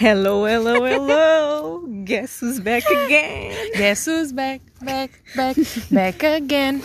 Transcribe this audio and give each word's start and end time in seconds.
Hello, 0.00 0.46
hello, 0.46 0.84
hello. 0.86 1.86
Guess 2.04 2.40
who's 2.40 2.58
back 2.58 2.84
again? 2.90 3.52
Guess 3.76 4.06
who's 4.06 4.32
back, 4.32 4.62
back, 4.80 5.10
back, 5.36 5.56
back 5.90 6.22
again. 6.24 6.80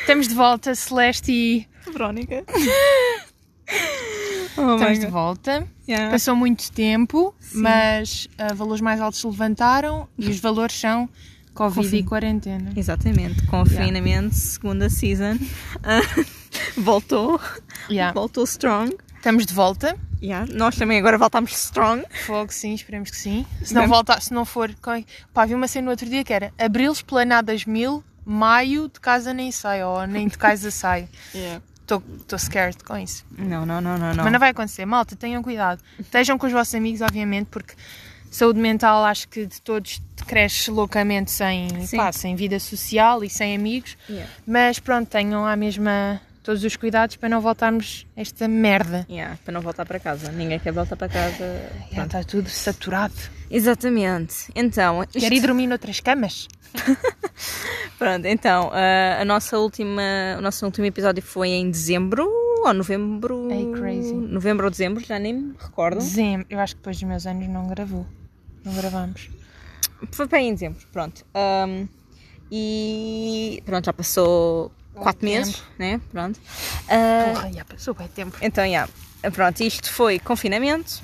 Estamos 0.00 0.28
de 0.28 0.34
volta, 0.34 0.74
Celeste 0.74 1.32
e... 1.32 1.66
Verónica. 1.90 2.44
Oh 4.58 4.76
Estamos 4.76 4.98
de 5.00 5.06
volta. 5.08 5.68
Yeah. 5.86 6.10
Passou 6.10 6.34
muito 6.34 6.72
tempo, 6.72 7.34
mas 7.52 8.26
ah, 8.38 8.54
valores 8.54 8.80
mais 8.80 9.02
altos 9.02 9.20
se 9.20 9.26
levantaram 9.26 10.08
e 10.18 10.30
os 10.30 10.40
valores 10.40 10.74
são 10.80 11.06
Covid 11.52 11.82
Confim. 11.84 11.96
e 11.98 12.02
quarentena. 12.02 12.72
Exatamente, 12.74 13.44
confinamento, 13.48 14.34
segunda 14.34 14.88
season. 14.88 15.36
Ah, 15.84 16.00
voltou, 16.78 17.38
Yeah. 17.90 18.14
voltou 18.14 18.44
strong. 18.44 18.96
Estamos 19.26 19.44
de 19.44 19.54
volta. 19.54 19.98
Yeah. 20.22 20.46
Nós 20.54 20.76
também 20.76 21.00
agora 21.00 21.18
voltamos 21.18 21.50
strong. 21.50 22.04
Fogo, 22.24 22.52
sim, 22.52 22.74
esperemos 22.74 23.10
que 23.10 23.16
sim. 23.16 23.44
Se 23.60 23.74
não, 23.74 23.80
Vamos. 23.80 23.96
volta, 23.96 24.20
se 24.20 24.32
não 24.32 24.44
for. 24.44 24.72
Pá, 25.34 25.44
vi 25.44 25.52
uma 25.52 25.66
cena 25.66 25.86
no 25.86 25.90
outro 25.90 26.08
dia 26.08 26.22
que 26.22 26.32
era 26.32 26.52
Abril 26.56 26.92
Esplanadas 26.92 27.64
Mil, 27.64 28.04
Maio 28.24 28.88
de 28.88 29.00
casa 29.00 29.34
nem 29.34 29.50
sai, 29.50 29.82
ou 29.82 30.06
nem 30.06 30.28
de 30.28 30.38
casa 30.38 30.70
sai. 30.70 31.08
Estou 31.82 32.38
scared 32.38 32.78
com 32.84 32.96
isso. 32.96 33.26
Não, 33.36 33.66
não, 33.66 33.80
não, 33.80 33.98
não, 33.98 34.14
não. 34.14 34.22
Mas 34.22 34.32
não 34.32 34.38
vai 34.38 34.50
acontecer. 34.50 34.86
Malta, 34.86 35.16
tenham 35.16 35.42
cuidado. 35.42 35.82
Estejam 35.98 36.38
com 36.38 36.46
os 36.46 36.52
vossos 36.52 36.76
amigos, 36.76 37.00
obviamente, 37.00 37.48
porque 37.50 37.74
saúde 38.30 38.60
mental 38.60 39.04
acho 39.04 39.26
que 39.26 39.44
de 39.44 39.60
todos 39.60 40.00
cresce 40.28 40.70
loucamente 40.70 41.32
sem, 41.32 41.66
pá, 41.96 42.12
sem 42.12 42.36
vida 42.36 42.60
social 42.60 43.24
e 43.24 43.28
sem 43.28 43.56
amigos. 43.56 43.98
Yeah. 44.08 44.30
Mas 44.46 44.78
pronto, 44.78 45.08
tenham 45.08 45.44
a 45.44 45.56
mesma 45.56 46.20
todos 46.46 46.62
os 46.64 46.76
cuidados 46.76 47.16
para 47.16 47.28
não 47.28 47.40
voltarmos 47.40 48.06
a 48.16 48.20
esta 48.20 48.46
merda. 48.46 49.04
Yeah, 49.10 49.36
para 49.44 49.52
não 49.52 49.60
voltar 49.60 49.84
para 49.84 49.98
casa. 49.98 50.30
Ninguém 50.30 50.58
quer 50.60 50.72
voltar 50.72 50.94
para 50.96 51.08
casa. 51.08 51.44
Já 51.92 52.04
está 52.06 52.22
tudo 52.22 52.48
saturado. 52.48 53.14
Exatamente. 53.50 54.50
Então, 54.54 55.02
isto- 55.02 55.18
Quer 55.18 55.32
ir 55.32 55.40
dormir 55.40 55.66
noutras 55.66 55.98
camas? 56.00 56.46
Pronto, 57.98 58.26
então, 58.26 58.70
ah, 58.72 59.20
a 59.20 59.24
nossa 59.24 59.58
última, 59.58 60.02
o 60.38 60.40
nosso 60.40 60.64
último 60.64 60.86
episódio 60.86 61.22
foi 61.22 61.48
em 61.48 61.70
dezembro 61.70 62.26
ou 62.64 62.72
novembro? 62.74 63.48
Ei, 63.50 63.72
crazy. 63.72 64.14
Novembro 64.14 64.66
ou 64.66 64.70
dezembro, 64.70 65.04
já 65.04 65.18
nem 65.18 65.34
me 65.34 65.54
recordo. 65.58 65.98
Dezembro. 65.98 66.46
Eu 66.50 66.60
acho 66.60 66.74
que 66.74 66.80
depois 66.80 66.96
dos 66.96 67.08
meus 67.08 67.26
anos 67.26 67.48
não 67.48 67.66
gravou. 67.68 68.06
Não 68.64 68.72
gravamos. 68.74 69.30
Foi 70.12 70.28
aí 70.32 70.46
em 70.46 70.54
dezembro, 70.54 70.86
pronto. 70.92 71.24
Ahm, 71.34 71.86
e 72.52 73.62
pronto, 73.64 73.86
já 73.86 73.92
passou 73.92 74.70
quatro 75.02 75.20
tempo. 75.20 75.32
meses, 75.38 75.62
né? 75.78 76.00
Pronto. 76.10 76.40
Ah, 76.88 77.32
Porra, 77.34 77.52
já 77.52 77.64
passou 77.64 77.94
bem 77.94 78.08
tempo. 78.08 78.36
então, 78.42 78.68
já, 78.70 78.88
pronto, 79.32 79.60
isto 79.62 79.92
foi 79.92 80.18
confinamento. 80.18 81.02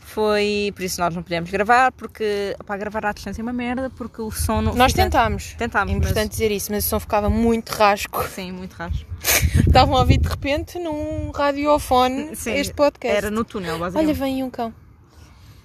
Foi, 0.00 0.72
por 0.74 0.82
isso 0.82 0.98
nós 0.98 1.14
não 1.14 1.22
podemos 1.22 1.50
gravar, 1.50 1.92
porque 1.92 2.56
para 2.64 2.78
gravar 2.78 3.04
à 3.04 3.12
distância 3.12 3.42
é 3.42 3.44
uma 3.44 3.52
merda, 3.52 3.90
porque 3.96 4.22
o 4.22 4.30
som 4.30 4.62
não 4.62 4.74
Nós 4.74 4.92
fica- 4.92 5.04
tentámos. 5.04 5.54
Tentámos, 5.58 5.92
É 5.92 5.96
importante 5.96 6.30
dizer 6.30 6.50
isso, 6.50 6.72
mas 6.72 6.86
o 6.86 6.88
som 6.88 6.98
ficava 6.98 7.28
muito 7.28 7.68
rasco. 7.70 8.16
mas 8.16 8.30
sim, 8.32 8.50
muito 8.50 8.72
raro. 8.72 8.94
Estavam 9.66 9.94
a 9.94 10.00
ouvir 10.00 10.16
de 10.18 10.26
repente 10.26 10.78
num 10.78 11.30
radiofone 11.32 12.34
Sim, 12.34 12.54
este 12.54 12.72
podcast. 12.72 13.14
Era 13.18 13.30
no 13.30 13.44
túnel, 13.44 13.74
Olha, 13.74 13.80
basicamente. 13.90 14.16
vem 14.18 14.34
aí 14.36 14.42
um 14.42 14.48
cão. 14.48 14.72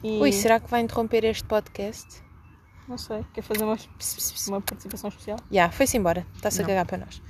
E- 0.04 0.20
Ui, 0.20 0.34
será 0.34 0.60
que 0.60 0.70
vai 0.70 0.82
interromper 0.82 1.24
este 1.24 1.46
podcast? 1.46 2.08
Não 2.92 2.98
sei, 2.98 3.24
quer 3.34 3.42
fazer 3.42 3.64
uma, 3.64 3.78
uma 4.50 4.62
participação 4.62 5.08
especial? 5.10 5.38
Já, 5.50 5.70
foi-se 5.72 5.96
embora. 5.96 6.28
Está-se 6.36 6.60
a 6.60 6.64
Não. 6.64 6.68
cagar 6.68 6.86
para 6.86 6.98
nós. 6.98 7.22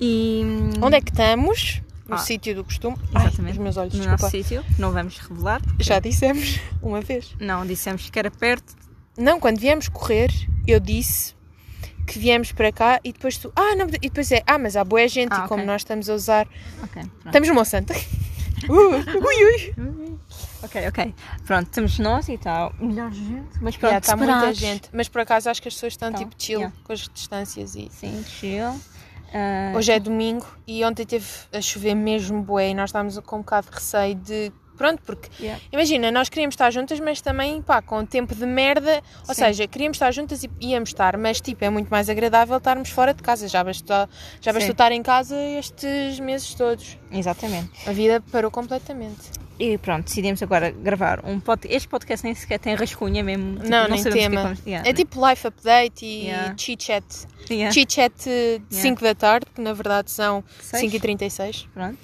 e 0.00 0.42
Onde 0.82 0.96
é 0.96 1.00
que 1.00 1.10
estamos? 1.12 1.80
No 2.08 2.16
Ah. 2.16 2.18
sítio 2.18 2.52
do 2.56 2.64
costume. 2.64 2.96
Ai, 3.14 3.28
exatamente 3.28 3.52
os 3.52 3.58
meus 3.58 3.76
olhos, 3.76 3.94
no 3.94 4.00
desculpa. 4.00 4.22
nosso 4.24 4.36
sítio, 4.36 4.64
não 4.76 4.90
vamos 4.90 5.18
revelar. 5.18 5.62
Já 5.78 6.00
dissemos 6.00 6.58
uma 6.82 7.00
vez. 7.00 7.32
Não, 7.38 7.64
dissemos 7.64 8.10
que 8.10 8.18
era 8.18 8.28
perto. 8.28 8.74
Não, 9.16 9.38
quando 9.38 9.60
viemos 9.60 9.88
correr, 9.88 10.32
eu 10.66 10.80
disse 10.80 11.36
que 12.04 12.18
viemos 12.18 12.50
para 12.50 12.72
cá 12.72 12.98
e 13.04 13.12
depois 13.12 13.38
tu. 13.38 13.52
Ah, 13.54 13.76
não, 13.76 13.86
e 13.86 14.08
depois 14.10 14.32
é. 14.32 14.42
Ah, 14.48 14.58
mas 14.58 14.74
há 14.76 14.82
boa 14.82 15.06
gente 15.06 15.32
Ah, 15.32 15.44
e 15.44 15.48
como 15.48 15.62
ok. 15.62 15.66
nós 15.66 15.82
estamos 15.82 16.10
a 16.10 16.14
usar. 16.14 16.48
Ok, 16.82 16.90
pronto. 17.02 17.26
Estamos 17.26 17.48
no 17.48 17.54
Monsanto. 17.54 17.92
Uh, 18.68 18.94
ui, 19.18 19.44
ui. 19.44 20.18
Ok, 20.62 20.88
ok. 20.88 21.14
Pronto, 21.44 21.66
estamos 21.66 21.98
nós 21.98 22.28
e 22.28 22.38
tal. 22.38 22.72
Melhor 22.78 23.10
gente. 23.12 23.58
Mas 23.60 23.76
pronto, 23.76 23.96
está 23.96 24.16
muita 24.16 24.32
separados. 24.32 24.58
gente. 24.58 24.88
Mas 24.92 25.08
por 25.08 25.20
acaso 25.20 25.50
acho 25.50 25.60
que 25.60 25.68
as 25.68 25.74
pessoas 25.74 25.92
estão 25.94 26.08
Então, 26.10 26.20
tipo 26.20 26.34
chill 26.38 26.60
yeah. 26.60 26.76
com 26.84 26.92
as 26.92 27.00
distâncias 27.08 27.74
e. 27.74 27.88
Sim, 27.90 28.24
chill. 28.26 28.80
Ah, 29.34 29.72
Hoje 29.74 29.90
é 29.92 29.98
domingo 29.98 30.46
e 30.66 30.84
ontem 30.84 31.06
teve 31.06 31.26
a 31.52 31.60
chover 31.60 31.94
mesmo 31.94 32.42
bué 32.42 32.68
e 32.68 32.74
nós 32.74 32.90
estávamos 32.90 33.18
com 33.20 33.36
um 33.36 33.40
bocado 33.40 33.68
de 33.68 33.74
receio 33.74 34.14
de. 34.14 34.52
Pronto, 34.76 35.02
porque 35.04 35.28
yeah. 35.38 35.62
imagina, 35.70 36.10
nós 36.10 36.28
queríamos 36.28 36.54
estar 36.54 36.70
juntas, 36.70 36.98
mas 36.98 37.20
também 37.20 37.60
pá, 37.62 37.80
com 37.82 37.98
o 37.98 38.06
tempo 38.06 38.34
de 38.34 38.46
merda. 38.46 39.02
Ou 39.28 39.34
Sim. 39.34 39.44
seja, 39.44 39.66
queríamos 39.68 39.96
estar 39.96 40.10
juntas 40.12 40.42
e 40.42 40.50
íamos 40.60 40.88
estar, 40.90 41.16
mas 41.16 41.40
tipo, 41.40 41.64
é 41.64 41.70
muito 41.70 41.88
mais 41.88 42.08
agradável 42.08 42.56
estarmos 42.56 42.88
fora 42.88 43.12
de 43.14 43.22
casa. 43.22 43.48
Já 43.48 43.62
bastou, 43.62 44.08
já 44.40 44.52
bastou 44.52 44.72
estar 44.72 44.90
em 44.92 45.02
casa 45.02 45.36
estes 45.36 46.18
meses 46.20 46.54
todos. 46.54 46.96
Exatamente. 47.10 47.70
A 47.88 47.92
vida 47.92 48.22
parou 48.32 48.50
completamente. 48.50 49.30
E 49.64 49.78
pronto, 49.78 50.06
decidimos 50.06 50.42
agora 50.42 50.72
gravar 50.72 51.24
um 51.24 51.38
podcast. 51.38 51.76
Este 51.76 51.88
podcast 51.88 52.24
nem 52.26 52.34
sequer 52.34 52.58
tem 52.58 52.74
rascunha 52.74 53.22
mesmo. 53.22 53.56
tipo, 53.58 53.68
não, 53.68 53.86
nem 53.86 53.98
sabemos 53.98 54.06
o 54.06 54.12
que 54.12 54.18
é 54.18 54.28
tema. 54.28 54.42
vamos- 54.42 54.58
yeah, 54.66 54.88
É 54.88 54.92
tipo 54.92 55.28
life 55.28 55.46
update 55.46 56.04
e 56.04 56.24
Yeah. 56.24 56.54
chit-chat. 56.58 57.04
yeah, 57.48 57.72
Chit-chat 57.72 58.12
de 58.24 58.60
5 58.74 59.00
da 59.02 59.14
tarde, 59.14 59.46
que 59.54 59.60
na 59.60 59.72
verdade 59.72 60.10
são 60.10 60.42
Seis. 60.60 60.82
5h36. 60.92 61.68
Pronto. 61.72 61.96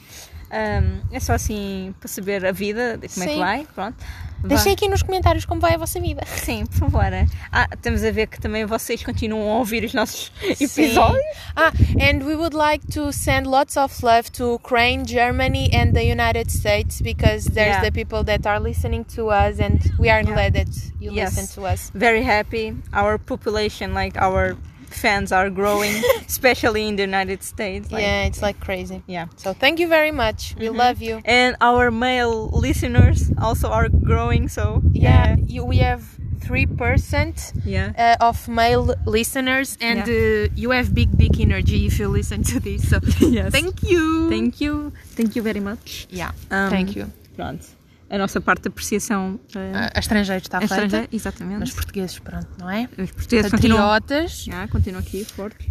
Ahm, 0.50 1.00
é 1.12 1.20
só 1.20 1.34
assim 1.34 1.94
para 2.00 2.09
saber 2.09 2.44
a 2.47 2.53
vida, 2.53 2.98
como 3.12 3.25
é 3.25 3.26
que 3.26 3.32
Sim. 3.34 3.38
vai. 3.38 3.66
Pronto. 3.75 3.97
Deixem 4.44 4.72
aqui 4.72 4.88
nos 4.88 5.03
comentários 5.03 5.44
como 5.44 5.60
vai 5.60 5.75
a 5.75 5.76
vossa 5.78 6.00
vida. 6.00 6.22
Sim, 6.25 6.64
por 6.64 6.76
favor. 6.78 7.03
Ah, 7.50 7.69
estamos 7.75 8.04
a 8.04 8.10
ver 8.12 8.28
que 8.28 8.41
também 8.41 8.64
vocês 8.64 9.03
continuam 9.03 9.50
a 9.53 9.59
ouvir 9.59 9.82
os 9.84 9.92
nossos 9.92 10.31
episódios. 10.60 11.20
Ah, 11.56 11.72
and 12.00 12.25
we 12.25 12.36
would 12.36 12.54
like 12.56 12.86
to 12.86 13.12
send 13.12 13.48
lots 13.48 13.76
of 13.76 13.92
love 14.04 14.31
to 14.31 14.54
Ukraine, 14.54 15.04
Germany, 15.04 15.69
and 15.75 15.92
the 15.92 16.03
United 16.09 16.50
States 16.53 17.00
because 17.03 17.50
there's 17.50 17.75
Yeah. 17.78 17.82
the 17.82 17.91
people 17.91 18.22
that 18.25 18.47
are 18.48 18.60
listening 18.60 19.04
to 19.16 19.26
us, 19.30 19.59
and 19.59 19.80
we 19.98 20.09
are 20.09 20.22
Yeah. 20.22 20.32
glad 20.32 20.53
that 20.54 20.69
you 21.00 21.10
Yes. 21.12 21.34
listen 21.36 21.48
to 21.60 21.66
us. 21.66 21.91
Very 21.92 22.22
happy. 22.22 22.76
Our 22.92 23.19
population, 23.19 23.92
like 23.92 24.16
our 24.16 24.56
fans, 24.98 25.32
are 25.32 25.50
growing, 25.50 25.94
especially 26.26 26.86
in 26.88 26.97
the 26.97 27.03
United 27.03 27.42
States. 27.42 27.91
like- 27.92 28.03
yeah, 28.03 28.25
it's 28.28 28.42
like 28.42 28.59
crazy. 28.60 29.03
Yeah. 29.06 29.26
So 29.36 29.53
thank 29.54 29.78
you 29.78 29.88
very 29.88 30.12
much. 30.12 30.54
We 30.59 30.69
love 30.69 31.00
you. 31.03 31.20
And 31.25 31.56
our 31.60 31.91
male 31.91 32.48
listeners 32.53 33.31
also 33.41 33.69
are 33.70 33.88
growing. 33.88 34.48
So 34.48 34.82
Yeah, 34.92 35.36
you, 35.47 35.64
we 35.64 35.78
have 35.78 36.03
three 36.41 36.66
percent 36.66 37.53
yeah. 37.64 37.92
uh, 38.20 38.25
of 38.28 38.48
male 38.48 38.94
listeners, 39.06 39.76
and 39.81 40.06
Yeah. 40.06 40.48
uh, 40.48 40.62
you 40.62 40.70
have 40.70 40.94
big, 40.94 41.10
big 41.16 41.41
energy 41.41 41.86
if 41.86 41.98
you 41.98 42.09
listen 42.09 42.42
to 42.53 42.60
this. 42.60 42.88
So 42.91 42.98
Yes. 43.20 43.53
thank 43.53 43.82
you. 43.82 44.28
Thank 44.30 44.60
you. 44.60 44.92
Thank 45.16 45.36
you 45.36 45.42
very 45.42 45.60
much. 45.60 46.06
yeah, 46.10 46.30
Um, 46.50 46.70
thank 46.70 46.97
you. 46.97 47.10
Pronto. 47.36 47.78
A 48.11 48.17
nossa 48.19 48.41
parte 48.41 48.63
de 48.63 48.69
apreciação 48.69 49.35
uh, 49.55 49.59
A 49.95 49.99
estrangeiro 50.01 50.43
está 50.43 50.59
feita, 50.61 50.75
estrangeira. 50.75 51.09
Exatamente. 51.13 51.59
mas 51.61 51.71
portugueses, 51.73 52.19
pronto, 52.19 52.49
não 52.59 52.71
é? 52.71 52.89
Os 52.99 53.11
portugueses 53.11 53.51
continuam, 53.51 53.87
Patriotas. 53.89 54.47
yeah, 54.47 54.67
continuam 54.69 55.01
aqui 55.03 55.25
fortes. 55.25 55.67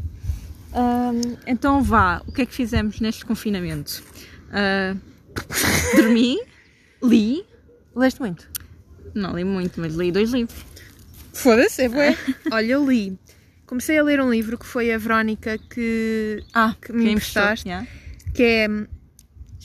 Um, 0.73 1.37
então 1.47 1.81
vá, 1.81 2.21
o 2.27 2.31
que 2.31 2.43
é 2.43 2.45
que 2.45 2.53
fizemos 2.53 2.99
neste 2.99 3.25
confinamento? 3.25 4.03
Uh, 4.49 4.99
dormi, 5.95 6.37
li, 7.03 7.43
Leste 7.95 8.19
muito? 8.19 8.47
não 9.15 9.33
li 9.35 9.43
muito, 9.43 9.79
mas 9.81 9.95
li 9.95 10.11
dois 10.11 10.31
livros. 10.31 10.63
Foda-se, 11.33 11.83
é 11.83 11.89
bué. 11.89 12.15
Olha, 12.51 12.73
eu 12.73 12.87
li. 12.87 13.17
Comecei 13.65 13.97
a 13.97 14.03
ler 14.03 14.21
um 14.21 14.29
livro 14.29 14.57
que 14.59 14.65
foi 14.65 14.93
a 14.93 14.97
Verónica 14.97 15.57
que, 15.57 16.43
Ah, 16.53 16.75
que 16.79 16.93
me 16.93 17.11
emprestaste, 17.11 17.67
Yeah. 17.67 17.87
que 18.33 18.43
é 18.43 18.67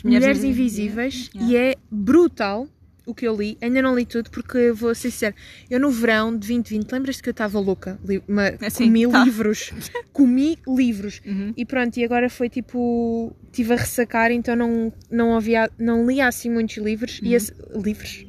As 0.05 0.11
Mulheres, 0.11 0.45
Invisíveis, 0.45 1.31
Yeah. 1.35 1.53
e 1.53 1.57
é 1.57 1.75
brutal 1.91 2.67
o 3.05 3.13
que 3.15 3.27
eu 3.27 3.35
li. 3.37 3.59
Ainda 3.61 3.83
não 3.83 3.97
li 3.97 4.07
tudo 4.07 4.31
porque 4.31 4.71
vou 4.73 4.95
ser 4.95 5.11
sincera. 5.11 5.35
Eu 5.69 5.81
no 5.81 5.91
verão 5.91 6.31
de 6.33 6.39
2020, 6.49 6.91
lembras-te 6.93 7.23
que 7.23 7.29
eu 7.29 7.33
estava 7.33 7.59
louca? 7.59 7.99
Li- 8.05 8.23
uma- 8.29 8.53
Assim, 8.65 8.85
comi 8.87 9.09
tá. 9.09 9.25
livros. 9.25 9.73
comi 10.13 10.59
livros. 10.69 11.21
Uhum. 11.27 11.53
E 11.57 11.65
pronto, 11.67 11.97
e 11.99 12.05
agora 12.05 12.29
foi 12.31 12.49
tipo. 12.49 13.35
Estive 13.47 13.73
a 13.75 13.77
ressacar, 13.77 14.31
então 14.31 14.55
não, 14.57 14.93
não, 15.11 15.37
havia, 15.37 15.69
não 15.79 16.07
li 16.07 16.21
assim 16.21 16.51
muitos 16.51 16.77
livros. 16.79 17.19
Uhum. 17.21 17.29
E 17.29 17.35
esse, 17.35 17.53
livros? 17.75 18.25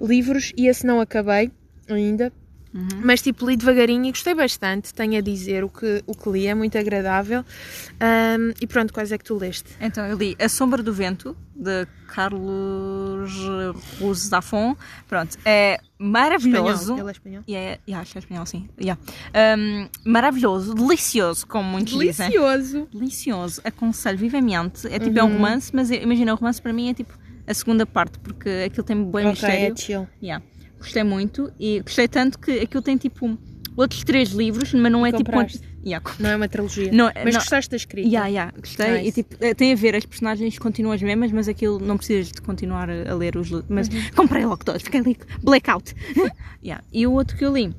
Livros, 0.00 0.52
e 0.56 0.66
esse 0.68 0.84
não 0.86 1.00
acabei 1.00 1.50
ainda. 1.88 2.32
Uhum. 2.74 2.88
Mas 3.04 3.22
tipo, 3.22 3.48
li 3.48 3.56
devagarinho 3.56 4.04
e 4.06 4.10
gostei 4.10 4.34
bastante, 4.34 4.92
tenho 4.92 5.16
a 5.16 5.20
dizer 5.20 5.62
o 5.62 5.68
que, 5.68 6.02
o 6.08 6.12
que 6.14 6.28
li, 6.28 6.46
é 6.48 6.54
muito 6.54 6.76
agradável. 6.76 7.44
Ahm, 8.00 8.52
e 8.60 8.66
pronto, 8.66 8.92
quais 8.92 9.12
é 9.12 9.16
que 9.18 9.22
tu 9.24 9.36
leste? 9.38 9.70
Então 9.80 10.04
eu 10.06 10.16
li 10.16 10.36
A 10.40 10.48
Sombra 10.48 10.82
do 10.82 10.92
Vento, 10.92 11.36
de 11.54 11.86
Carlos 12.08 13.30
Zafon. 14.28 14.76
Pronto, 15.08 15.36
é 15.44 15.78
maravilhoso. 15.98 16.94
Ele 16.98 17.08
é 17.08 17.12
espanhol. 17.12 17.42
É, 17.48 17.78
yeah, 17.86 18.00
acho 18.00 18.12
que 18.12 18.18
é 18.18 18.20
espanhol, 18.20 18.46
sim. 18.46 18.68
Yeah. 18.80 19.00
Um, 19.58 19.88
maravilhoso, 20.04 20.74
delicioso, 20.74 21.46
como 21.46 21.68
muitos 21.68 21.98
dizem. 21.98 22.28
Delicioso. 22.30 22.88
Delicioso, 22.92 23.60
aconselho 23.64 24.18
vivamente. 24.18 24.86
É 24.88 24.98
tipo, 24.98 25.18
é 25.18 25.22
um 25.22 25.26
Uhum. 25.28 25.32
romance, 25.34 25.70
mas 25.74 25.90
imagina, 25.90 26.32
o 26.32 26.36
romance 26.36 26.60
para 26.60 26.72
mim 26.72 26.88
é 26.90 26.94
tipo 26.94 27.16
a 27.46 27.52
segunda 27.54 27.84
parte, 27.86 28.18
porque 28.20 28.48
aquilo 28.66 28.84
tem 28.84 28.96
bem 28.96 29.26
Ok, 29.26 29.30
mistério. 29.30 29.74
é 29.74 29.76
chill. 29.76 30.08
Yeah. 30.22 30.44
Gostei 30.84 31.02
muito 31.02 31.50
e 31.58 31.80
gostei 31.80 32.06
tanto 32.06 32.38
que 32.38 32.60
aquilo 32.60 32.82
tem 32.82 32.96
tipo 32.96 33.38
outros 33.76 34.04
três 34.04 34.28
livros, 34.30 34.72
mas 34.74 34.92
não 34.92 35.04
é 35.04 35.10
tipo. 35.12 35.24
compraste? 35.30 35.60
Yeah. 35.84 36.02
Não 36.18 36.30
é 36.30 36.36
uma 36.36 36.48
trilogia. 36.48 36.90
Não, 36.92 37.10
Mas 37.14 37.34
não. 37.34 37.40
gostaste 37.40 37.70
da 37.70 37.76
escrita? 37.76 38.08
Yeah, 38.08 38.28
yeah, 38.28 38.52
gostei. 38.58 38.90
Nice. 39.02 39.08
E 39.08 39.12
tipo, 39.12 39.36
tem 39.54 39.72
a 39.72 39.76
ver, 39.76 39.94
as 39.94 40.06
personagens 40.06 40.58
continuam 40.58 40.94
as 40.94 41.02
mesmas, 41.02 41.30
mas 41.30 41.46
aquilo 41.46 41.78
não 41.78 41.98
precisas 41.98 42.32
de 42.32 42.40
continuar 42.40 42.88
a 42.88 43.10
a 43.10 43.14
ler 43.14 43.36
os 43.36 43.48
livros. 43.48 43.66
Mas 43.68 43.88
Uhum. 43.88 44.00
comprei 44.16 44.46
logo 44.46 44.64
todos, 44.64 44.80
fiquei 44.82 45.00
ali, 45.00 45.16
blackout. 45.42 45.94
yeah. 46.64 46.82
E 46.92 47.06
o 47.06 47.12
outro 47.12 47.36
que 47.36 47.44
eu 47.44 47.52
li 47.52 47.74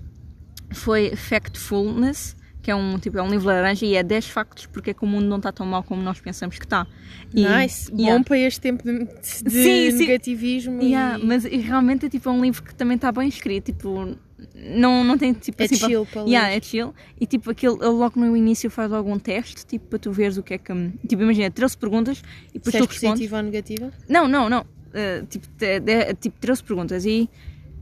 foi 0.71 1.15
Factfulness, 1.15 2.35
que 2.65 2.71
é 2.71 2.75
um, 2.75 2.97
tipo, 2.97 3.15
é 3.19 3.21
um 3.21 3.29
livro 3.29 3.45
laranja 3.45 3.85
e 3.85 3.93
é 3.95 4.01
10 4.01 4.25
factos 4.25 4.65
porque 4.65 4.89
é 4.89 4.93
que 4.95 5.03
o 5.03 5.07
mundo 5.07 5.27
não 5.27 5.37
está 5.37 5.51
tão 5.51 5.67
mal 5.67 5.83
como 5.83 6.01
nós 6.01 6.19
pensamos 6.19 6.57
que 6.57 6.65
está. 6.65 6.87
E- 7.31 7.45
Nice. 7.47 7.91
yeah. 7.93 8.17
Bom 8.17 8.23
para 8.23 8.39
este 8.39 8.59
tempo 8.59 8.83
de, 8.83 9.05
de 9.05 9.09
Sim, 9.21 9.91
sim. 9.91 9.97
negativismo. 9.99 10.81
Yeah, 10.81 11.19
e... 11.19 11.23
mas 11.23 11.45
e 11.45 11.57
realmente 11.57 12.07
é 12.07 12.09
tipo 12.09 12.27
é 12.27 12.31
um 12.31 12.41
livro 12.41 12.63
que 12.63 12.73
também 12.73 12.95
está 12.95 13.11
bem 13.11 13.27
escrito, 13.29 13.65
tipo, 13.65 14.15
não, 14.55 15.03
não 15.03 15.15
tem 15.15 15.31
tipo 15.33 15.61
É 15.61 15.65
assim, 15.65 15.75
chill 15.75 16.07
para 16.07 16.23
ler. 16.23 16.29
yeah, 16.31 16.49
é 16.55 16.59
chill. 16.59 16.91
E 17.21 17.27
tipo, 17.27 17.51
aquele, 17.51 17.75
ele 17.75 17.85
logo 17.89 18.19
no 18.19 18.35
início 18.35 18.67
faz 18.71 18.91
algum 18.91 19.19
teste, 19.19 19.63
tipo, 19.63 19.85
para 19.85 19.99
tu 19.99 20.11
veres 20.11 20.37
o 20.37 20.41
que 20.41 20.55
é 20.55 20.57
que. 20.57 20.73
Tipo, 21.07 21.21
imagina, 21.21 21.51
13 21.51 21.77
perguntas 21.77 22.23
e 22.49 22.53
depois 22.57 22.73
Se 22.73 22.79
tu 22.81 22.85
respondes. 22.87 22.99
positiva 23.11 23.37
ou 23.37 23.43
negativa? 23.43 23.91
Não, 24.09 24.27
não, 24.27 24.49
não. 24.49 24.61
Uh, 24.61 25.25
tipo, 25.29 25.47
tipo 26.19 26.39
13 26.39 26.63
perguntas 26.63 27.05
e, 27.05 27.29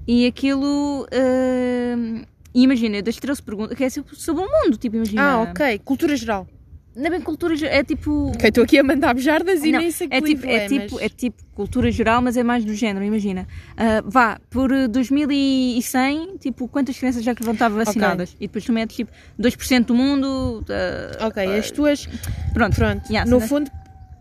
e 0.05 0.25
aquilo. 0.25 1.03
uh, 1.05 2.32
e 2.53 2.61
imagina, 2.63 3.01
das 3.01 3.15
13 3.17 3.41
perguntas, 3.41 3.77
que 3.77 3.83
é 3.83 3.89
sobre, 3.89 4.11
o 4.43 4.47
mundo, 4.47 4.77
tipo, 4.77 4.95
imagina. 4.95 5.21
Ah, 5.21 5.41
ok. 5.41 5.79
Cultura 5.83 6.15
geral. 6.15 6.47
Não 6.95 7.07
é 7.07 7.09
bem 7.09 7.21
cultura, 7.21 7.55
ge- 7.55 7.65
é 7.65 7.83
tipo. 7.83 8.27
Ok, 8.35 8.49
estou 8.49 8.63
aqui 8.63 8.77
a 8.77 8.83
mandar 8.83 9.15
bejardas 9.15 9.63
e 9.63 9.71
Não, 9.71 9.79
nem 9.79 9.89
sei 9.89 10.07
que 10.07 10.13
é 10.13 10.21
tipo, 10.21 10.27
livro 10.45 10.49
é, 10.51 10.67
tipo, 10.67 10.99
é 10.99 11.09
tipo 11.09 11.43
cultura 11.55 11.89
geral, 11.91 12.21
mas 12.21 12.37
é 12.37 12.43
mais 12.43 12.63
do 12.63 12.71
género, 12.75 13.03
imagina. 13.03 13.47
Ah, 13.75 14.03
vá, 14.05 14.39
por 14.47 14.71
eh, 14.71 14.87
2100, 14.87 16.37
tipo, 16.37 16.67
quantas 16.67 16.95
crianças 16.97 17.23
já 17.23 17.33
que 17.33 17.43
vão 17.43 17.53
estar 17.53 17.69
vacinadas? 17.69 18.35
E 18.39 18.47
depois 18.47 18.63
tu 18.63 18.71
metes 18.71 18.95
tipo 18.95 19.11
2% 19.39 19.85
do 19.85 19.95
mundo. 19.95 20.63
ah, 20.69 21.25
Ok, 21.27 21.43
ah, 21.43 21.57
as 21.57 21.71
tuas... 21.71 22.07
Pronto. 22.53 22.75
Pronto. 22.75 23.09
Yeah, 23.11 23.27
no, 23.29 23.39
fundo, 23.41 23.71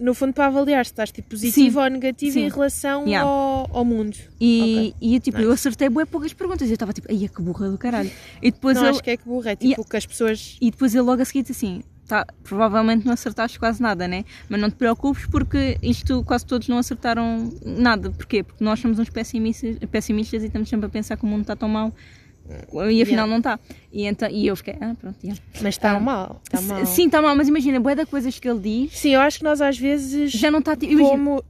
no 0.03 0.15
fundo, 0.15 0.33
para 0.33 0.47
avaliar 0.47 0.85
se 0.85 0.93
estás 0.93 1.13
tipo 1.13 1.31
positiva 1.31 1.83
ou 1.85 1.89
negativa 1.91 2.33
Sim. 2.33 2.41
em 2.47 2.49
relação 2.49 3.07
Yeah. 3.07 3.29
ao, 3.29 3.69
ao 3.73 3.85
mundo. 3.85 4.17
E, 4.41 4.95
e 5.01 5.21
tipo, 5.21 5.39
eu 5.39 5.51
Nice. 5.51 5.55
acertei 5.69 5.89
bué 5.89 6.05
poucas 6.05 6.33
perguntas. 6.33 6.69
Eu 6.69 6.75
estava 6.75 6.93
tipo, 6.93 7.07
ai, 7.11 7.29
que 7.29 7.43
burra 7.43 7.71
do 7.71 7.79
caralho. 7.79 8.11
E 8.43 8.51
depois, 8.51 8.77
não 8.77 8.83
ele, 8.85 8.91
acho 8.91 9.03
que 9.03 9.11
é 9.11 9.17
que 9.17 9.25
burra. 9.25 9.53
É 9.53 9.57
tipo 9.57 9.71
Yeah. 9.71 9.89
que 9.91 9.97
as 9.97 10.07
pessoas... 10.07 10.57
e 10.61 10.71
depois 10.71 10.95
ele 10.95 11.03
logo 11.05 11.23
a 11.23 11.25
seguir 11.25 11.43
disse 11.43 11.53
assim. 11.53 11.83
Tá, 12.09 12.27
provavelmente 12.43 13.07
não 13.07 13.13
acertaste 13.13 13.59
quase 13.59 13.81
nada, 13.81 14.07
né? 14.09 14.25
Mas 14.49 14.61
não 14.61 14.69
te 14.69 14.77
preocupes 14.77 15.25
porque 15.27 15.79
isto 15.81 16.23
quase 16.25 16.45
todos 16.45 16.69
não 16.69 16.77
acertaram 16.79 17.51
nada. 17.65 18.11
Porquê? 18.11 18.43
Porque 18.43 18.63
nós 18.63 18.81
somos 18.81 18.99
uns 18.99 19.09
pessimistas, 19.09 19.79
pessimistas 19.91 20.43
e 20.43 20.47
estamos 20.47 20.69
sempre 20.69 20.87
a 20.87 20.89
pensar 20.91 21.17
que 21.17 21.25
o 21.25 21.27
mundo 21.27 21.43
está 21.43 21.57
tão 21.57 21.69
mal 21.69 21.95
e 22.91 23.03
afinal 23.03 23.27
Yeah. 23.27 23.27
não 23.27 23.39
está. 23.39 23.59
E, 23.93 24.07
então, 24.07 24.29
e 24.29 24.47
eu 24.47 24.57
fiquei, 24.57 24.75
ah, 24.81 24.95
pronto, 24.99 25.17
yeah. 25.23 25.41
Mas 25.61 25.75
está 25.75 25.93
Ah, 25.93 26.01
mal. 26.01 26.41
Está 26.45 26.59
S- 26.59 26.67
mal. 26.69 26.87
Sim, 26.87 27.07
está 27.07 27.21
mal, 27.23 27.37
mas 27.37 27.47
imagina, 27.47 27.79
bué 27.79 27.95
da 27.95 28.07
coisas 28.07 28.39
que 28.39 28.49
ele 28.49 28.59
diz 28.89 28.99
Sim, 28.99 29.11
eu 29.11 29.21
acho 29.21 29.39
que 29.39 29.45
nós 29.45 29.61
às 29.61 29.79
vezes... 29.79 30.31
já 30.33 30.51
não 30.51 30.59
está. 30.61 30.75
tipo, 30.75 30.97
como 30.99 31.43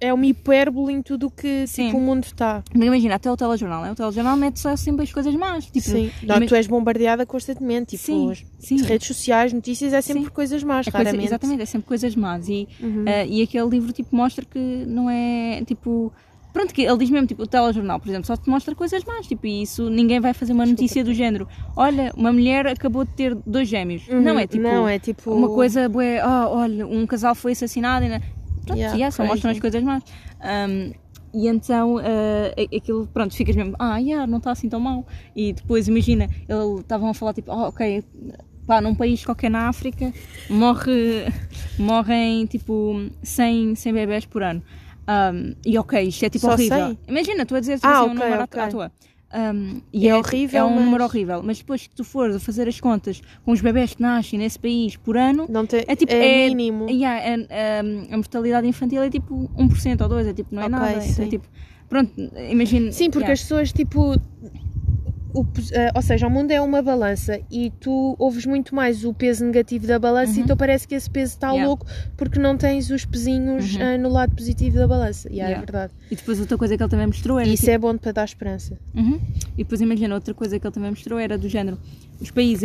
é 0.00 0.12
uma 0.12 0.26
hipérbole 0.26 0.92
em 0.92 1.02
tudo 1.02 1.26
o 1.26 1.30
que 1.30 1.66
Sim. 1.66 1.86
tipo, 1.86 1.98
o 1.98 2.00
mundo 2.00 2.24
está. 2.24 2.62
mas 2.74 2.86
imagina, 2.86 3.14
até 3.14 3.30
o 3.30 3.36
telejornal, 3.36 3.82
né? 3.82 3.92
o 3.92 3.94
telejornal 3.94 4.36
mete 4.36 4.60
só 4.60 4.76
sempre 4.76 5.04
as 5.04 5.12
coisas 5.12 5.34
más. 5.34 5.64
Tipo, 5.66 5.88
Sim. 5.90 6.10
Não, 6.22 6.36
ima- 6.36 6.46
tu 6.46 6.54
és 6.54 6.66
bombardeada 6.66 7.24
constantemente. 7.26 7.96
Tipo, 7.96 8.04
Sim, 8.04 8.30
as 8.30 8.44
sim. 8.58 8.82
redes 8.82 9.06
sociais, 9.08 9.52
notícias, 9.52 9.92
é 9.92 10.00
sempre 10.00 10.24
Sim. 10.24 10.30
coisas 10.30 10.62
más, 10.62 10.86
É 10.86 10.90
coisa- 10.90 11.04
raramente. 11.04 11.26
exatamente, 11.28 11.62
é 11.62 11.66
sempre 11.66 11.88
coisas 11.88 12.14
más. 12.14 12.48
E, 12.48 12.68
Uhum. 12.80 13.04
ah, 13.06 13.24
e 13.24 13.42
aquele 13.42 13.68
livro 13.68 13.92
tipo, 13.92 14.14
mostra 14.14 14.44
que 14.44 14.58
não 14.86 15.08
é 15.10 15.62
tipo. 15.66 16.12
Pronto, 16.52 16.74
que 16.74 16.82
ele 16.82 16.98
diz 16.98 17.10
mesmo, 17.10 17.26
tipo, 17.26 17.42
o 17.42 17.46
telejornal, 17.46 18.00
por 18.00 18.08
exemplo, 18.08 18.26
só 18.26 18.36
te 18.36 18.50
mostra 18.50 18.74
coisas 18.74 19.04
más, 19.04 19.26
tipo, 19.26 19.46
e 19.46 19.62
isso 19.62 19.88
ninguém 19.88 20.18
vai 20.18 20.34
fazer 20.34 20.52
uma 20.52 20.66
notícia 20.66 21.04
do 21.04 21.14
género. 21.14 21.46
Olha, 21.76 22.12
uma 22.16 22.32
mulher 22.32 22.66
acabou 22.66 23.04
de 23.04 23.12
ter 23.12 23.34
dois 23.46 23.68
gêmeos. 23.68 24.06
Uhum. 24.08 24.20
Não 24.20 24.38
é 24.38 24.46
tipo, 24.46 24.62
Não, 24.62 24.88
é 24.88 24.98
tipo... 24.98 25.32
uma 25.32 25.48
coisa, 25.48 25.88
bué, 25.88 26.20
ah, 26.20 26.48
olha, 26.48 26.86
um 26.86 27.06
casal 27.06 27.34
foi 27.34 27.52
assassinado. 27.52 28.04
E, 28.04 28.08
pronto, 28.66 28.78
Yeah, 28.78 28.94
yeah, 28.96 29.10
só 29.10 29.24
mostram 29.24 29.52
as 29.52 29.60
coisas 29.60 29.82
más. 29.82 30.02
Um, 30.42 30.92
e 31.32 31.46
então 31.46 31.98
a- 31.98 32.76
aquilo, 32.76 33.06
pronto, 33.06 33.34
ficas 33.34 33.54
mesmo, 33.54 33.76
ah, 33.78 33.98
yeah, 33.98 34.26
não 34.26 34.38
está 34.38 34.50
assim 34.50 34.68
tão 34.68 34.80
mal. 34.80 35.06
E 35.36 35.52
depois, 35.52 35.86
imagina, 35.86 36.28
eles 36.48 36.80
estavam 36.80 37.08
a 37.10 37.14
falar 37.14 37.32
tipo, 37.34 37.52
oh, 37.52 37.68
ok, 37.68 38.02
pá, 38.66 38.80
num 38.80 38.94
país 38.94 39.24
qualquer 39.24 39.50
na 39.50 39.68
África 39.68 40.12
morre, 40.48 41.26
morrem 41.78 42.46
tipo 42.46 43.00
100, 43.22 43.74
100 43.76 43.92
bebés 43.92 44.24
por 44.26 44.42
ano. 44.42 44.62
Um, 45.10 45.54
e 45.66 45.76
ok, 45.78 46.02
isto 46.02 46.24
é 46.24 46.30
tipo 46.30 46.46
Só 46.46 46.52
horrível. 46.52 46.86
100? 46.88 46.98
Imagina, 47.08 47.44
tu 47.46 47.54
a 47.56 47.60
dizer 47.60 47.78
Ah, 47.82 48.00
assim, 48.00 48.08
um 48.08 48.12
ok, 48.12 48.24
número 48.24 48.40
à- 48.40 48.44
ok. 48.44 48.60
à 48.62 48.68
toa. 48.68 48.92
Um, 49.32 49.80
e 49.92 50.06
É 50.08 50.10
é, 50.10 50.16
horrível, 50.16 50.60
é 50.60 50.64
um 50.64 50.74
mas- 50.74 50.84
número 50.84 51.04
horrível, 51.04 51.40
mas 51.44 51.58
depois 51.58 51.86
que 51.86 51.94
tu 51.94 52.02
fores 52.02 52.34
a 52.34 52.40
fazer 52.40 52.66
as 52.68 52.80
contas 52.80 53.20
com 53.44 53.52
os 53.52 53.60
bebés 53.60 53.94
que 53.94 54.02
nascem 54.02 54.38
nesse 54.38 54.58
país 54.58 54.96
por 54.96 55.16
ano, 55.16 55.46
Não 55.48 55.64
te... 55.66 55.84
é 55.86 55.94
tipo, 55.96 56.12
é, 56.12 56.46
é- 56.46 56.48
mínimo. 56.48 56.88
Yeah, 56.90 57.20
é- 57.20 57.46
é, 57.48 57.80
a 58.12 58.16
mortalidade 58.16 58.66
infantil 58.66 59.02
é 59.02 59.08
tipo 59.10 59.48
1% 59.56 60.00
ou 60.02 60.08
2%, 60.08 60.28
é 60.28 60.32
tipo, 60.34 60.54
não 60.54 60.62
é 60.62 60.66
Ok, 60.66 60.72
nada. 60.78 60.90
Então, 60.94 61.02
sim. 61.02 61.22
é 61.22 61.26
tipo, 61.28 61.46
pronto, 61.88 62.12
imagina. 62.50 62.90
Sim, 62.92 63.06
porque 63.08 63.18
yeah. 63.24 63.32
as 63.32 63.40
pessoas, 63.40 63.72
tipo. 63.72 64.16
O 65.34 65.44
eh, 65.72 65.90
ou 65.94 66.02
seja, 66.02 66.26
o 66.26 66.30
mundo 66.30 66.50
é 66.50 66.60
uma 66.60 66.82
balança 66.82 67.40
e 67.50 67.70
tu 67.80 68.16
ouves 68.18 68.44
muito 68.46 68.74
mais 68.74 69.04
o 69.04 69.12
peso 69.14 69.44
negativo 69.44 69.86
da 69.86 69.98
balança 69.98 70.38
e 70.38 70.42
então 70.42 70.56
parece 70.56 70.86
que 70.88 70.94
esse 70.94 71.08
peso 71.10 71.32
está 71.34 71.48
Uhum. 71.48 71.54
Yeah. 71.54 71.68
louco 71.68 71.86
porque 72.16 72.38
não 72.38 72.56
tens 72.56 72.90
os 72.90 73.04
pezinhos 73.04 73.74
Uhum. 73.74 73.80
eh, 73.82 73.98
no 73.98 74.08
lado 74.08 74.34
positivo 74.34 74.76
da 74.76 74.86
balança. 74.86 75.28
E 75.28 75.32
yeah, 75.36 75.50
Yeah. 75.50 75.62
é 75.62 75.66
verdade. 75.66 75.92
E 76.10 76.16
depois 76.16 76.40
outra 76.40 76.56
coisa 76.58 76.76
que 76.76 76.82
ele 76.82 76.90
também 76.90 77.06
mostrou 77.06 77.38
era. 77.38 77.48
Isso 77.48 77.62
tipo, 77.62 77.70
é 77.72 77.78
bom 77.78 77.96
para 77.96 78.12
dar 78.12 78.24
esperança. 78.24 78.78
Uhum. 78.94 79.20
E 79.56 79.64
depois 79.64 79.80
imagina, 79.80 80.14
outra 80.14 80.34
coisa 80.34 80.58
que 80.58 80.66
ele 80.66 80.74
também 80.74 80.90
mostrou 80.90 81.18
era 81.18 81.36
do 81.38 81.48
género 81.48 81.78
os 82.20 82.30
países 82.30 82.62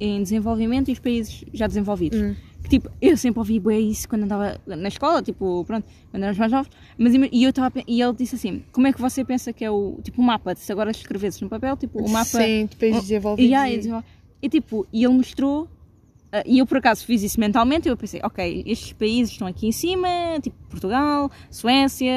em, 0.00 0.22
desenvolvimento 0.22 0.88
e 0.88 0.92
os 0.92 0.98
países 0.98 1.44
já 1.52 1.66
desenvolvidos. 1.66 2.20
Hum. 2.20 2.34
Tipo, 2.72 2.90
eu 3.02 3.18
sempre 3.18 3.38
ouvi 3.38 3.60
bué 3.60 3.78
isso 3.78 4.08
quando 4.08 4.22
andava 4.22 4.58
na 4.66 4.88
escola, 4.88 5.20
tipo, 5.22 5.62
pronto, 5.66 5.86
quando 6.10 6.22
éramos 6.22 6.38
mais 6.38 6.50
novos, 6.50 6.70
mas 6.96 7.12
e, 7.30 7.44
eu 7.44 7.52
tava, 7.52 7.70
e 7.86 8.00
ele 8.00 8.14
disse 8.14 8.34
assim: 8.34 8.62
como 8.72 8.86
é 8.86 8.92
que 8.94 8.98
você 8.98 9.22
pensa 9.22 9.52
que 9.52 9.62
é 9.62 9.70
o 9.70 9.98
tipo 10.02 10.22
o 10.22 10.24
mapa? 10.24 10.54
Se 10.54 10.72
agora 10.72 10.90
escrevesses 10.90 11.38
no 11.42 11.50
papel, 11.50 11.76
tipo, 11.76 12.02
o 12.02 12.08
mapa. 12.08 12.24
Sim, 12.24 12.64
de 12.70 12.76
países 12.76 12.98
Oh, 12.98 13.02
desenvolvidos. 13.02 13.50
E, 14.40 14.46
e- 14.46 14.48
tipo, 14.48 14.86
e 14.90 15.04
ele 15.04 15.12
mostrou, 15.12 15.68
ah, 16.32 16.42
e 16.46 16.60
eu 16.60 16.66
por 16.66 16.78
acaso 16.78 17.04
fiz 17.04 17.22
isso 17.22 17.38
mentalmente, 17.38 17.86
eu 17.90 17.94
pensei, 17.94 18.20
ok, 18.24 18.62
estes 18.66 18.94
países 18.94 19.32
estão 19.32 19.46
aqui 19.46 19.66
em 19.66 19.72
cima, 19.72 20.08
tipo 20.42 20.56
Portugal, 20.70 21.30
Suécia, 21.50 22.10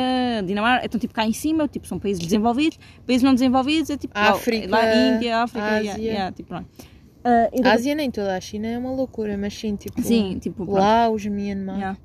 Dinamarca, 0.47 0.85
estão 0.85 0.97
tipo 1.01 1.13
cá 1.13 1.27
em 1.27 1.33
cima, 1.33 1.67
tipo, 1.67 1.85
são 1.85 1.99
países 1.99 2.23
desenvolvidos, 2.23 2.79
países 3.05 3.23
não 3.23 3.33
desenvolvidos 3.33 3.89
é 3.89 3.97
tipo 3.97 4.17
lá- 4.17 4.29
África, 4.29 4.69
lá, 4.69 4.93
Índia, 4.93 5.37
África, 5.43 5.65
Ásia. 5.65 5.81
yeah, 5.91 6.01
yeah, 6.01 6.31
tipo, 6.31 6.47
pronto. 6.47 6.67
Ah, 7.25 7.49
e 7.51 7.67
A 7.67 7.73
Ásia 7.73 7.95
nem 7.95 8.11
toda, 8.11 8.35
a 8.35 8.39
China 8.39 8.67
é 8.67 8.77
uma 8.77 8.91
loucura, 8.91 9.35
mas 9.37 9.53
sim, 9.53 9.75
tipo. 9.75 9.99
Sim, 10.01 10.37
tipo. 10.39 10.63
Laos, 10.71 11.25
Myanmar. 11.25 11.75
Yeah. 11.77 11.97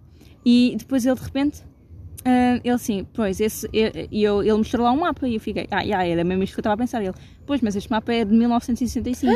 E 0.47 0.75
depois 0.79 1.05
ele 1.05 1.15
de 1.17 1.23
repente, 1.23 1.61
ah, 2.25 2.59
ele 2.65 2.75
assim, 2.75 3.07
pois, 3.13 3.39
esse, 3.41 3.69
e 3.73 4.09
e 4.11 4.23
eu, 4.23 4.43
ele 4.43 4.55
mostrou 4.57 4.85
lá 4.85 4.93
um 4.93 5.01
mapa 5.01 5.29
e 5.29 5.35
eu 5.35 5.41
fiquei, 5.41 5.67
ah, 5.71 5.83
yeah, 5.83 6.07
era 6.07 6.25
mesmo 6.25 6.43
isto 6.43 6.55
que 6.55 6.61
eu 6.61 6.63
estava 6.63 6.75
a 6.75 6.79
pensar. 6.79 7.03
Ele, 7.03 7.13
pois, 7.47 7.61
mas 7.61 7.77
este 7.77 7.91
mapa 7.91 8.13
é 8.15 8.25
de 8.25 8.33
1965. 8.33 9.33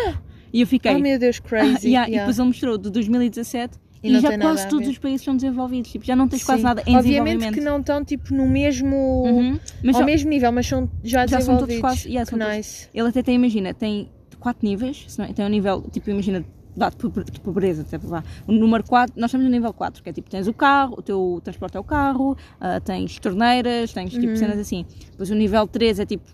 e 0.52 0.60
eu 0.62 0.66
fiquei, 0.66 0.94
Oh 0.94 0.98
meu 0.98 1.18
Deus, 1.18 1.38
ah, 1.44 1.44
crazy. 1.48 1.88
yeah, 1.88 2.08
e 2.08 2.12
yeah. 2.12 2.16
depois 2.20 2.38
ele 2.38 2.46
mostrou 2.48 2.78
de 2.78 2.88
2017 2.90 3.76
E 4.02 4.10
e, 4.16 4.20
já 4.20 4.38
quase 4.38 4.68
todos 4.68 4.88
os 4.88 4.96
países 4.98 5.22
são 5.24 5.34
desenvolvidos, 5.36 5.90
tipo, 5.92 6.04
já 6.06 6.14
não 6.16 6.28
tens 6.28 6.44
quase 6.44 6.60
Sim. 6.62 6.66
nada 6.66 6.82
em 6.86 6.96
Obviamente 6.96 7.50
que 7.52 7.60
não 7.60 7.80
estão 7.80 8.02
tipo 8.04 8.32
no 8.34 8.48
mesmo. 8.48 8.96
Uhum. 8.96 9.58
Ao 9.88 9.92
só- 9.94 10.04
mesmo 10.04 10.30
nível, 10.30 10.50
mas 10.52 10.66
são 10.66 10.90
já, 11.02 11.26
Já 11.26 11.40
são 11.42 11.56
todos 11.58 11.68
desenvolvidos. 11.68 11.80
quase- 11.80 12.08
yeah, 12.08 12.24
são 12.30 12.38
todos- 12.38 12.54
nice. 12.56 12.88
ele 12.94 13.08
até 13.08 13.22
tem, 13.22 13.34
imagina, 13.34 13.74
tem 13.74 14.08
quatro 14.44 14.66
níveis, 14.66 15.16
não- 15.18 15.32
tem 15.32 15.44
um 15.44 15.48
nível, 15.48 15.82
tipo, 15.90 16.08
imagina, 16.10 16.44
dado 16.76 16.96
de 17.32 17.40
pobreza, 17.40 17.82
tipo, 17.84 18.06
lá. 18.08 18.22
O 18.46 18.52
número 18.52 18.84
4, 18.84 19.12
nós 19.18 19.28
estamos 19.30 19.44
no 19.46 19.50
nível 19.50 19.72
4, 19.72 20.02
que 20.02 20.10
é 20.10 20.12
tipo, 20.12 20.28
tens 20.30 20.46
o 20.46 20.52
carro, 20.52 20.94
o 20.98 21.02
teu 21.02 21.40
transporte 21.42 21.76
é 21.76 21.80
o 21.80 21.84
carro, 21.84 22.36
ah, 22.60 22.78
tens 22.80 23.18
torneiras, 23.18 23.92
tens 23.92 24.12
tipo 24.12 24.28
Uhum. 24.28 24.36
cenas 24.36 24.58
assim. 24.58 24.84
Depois 25.10 25.30
o 25.30 25.34
nível 25.34 25.66
3 25.66 25.98
é 25.98 26.04
tipo, 26.06 26.24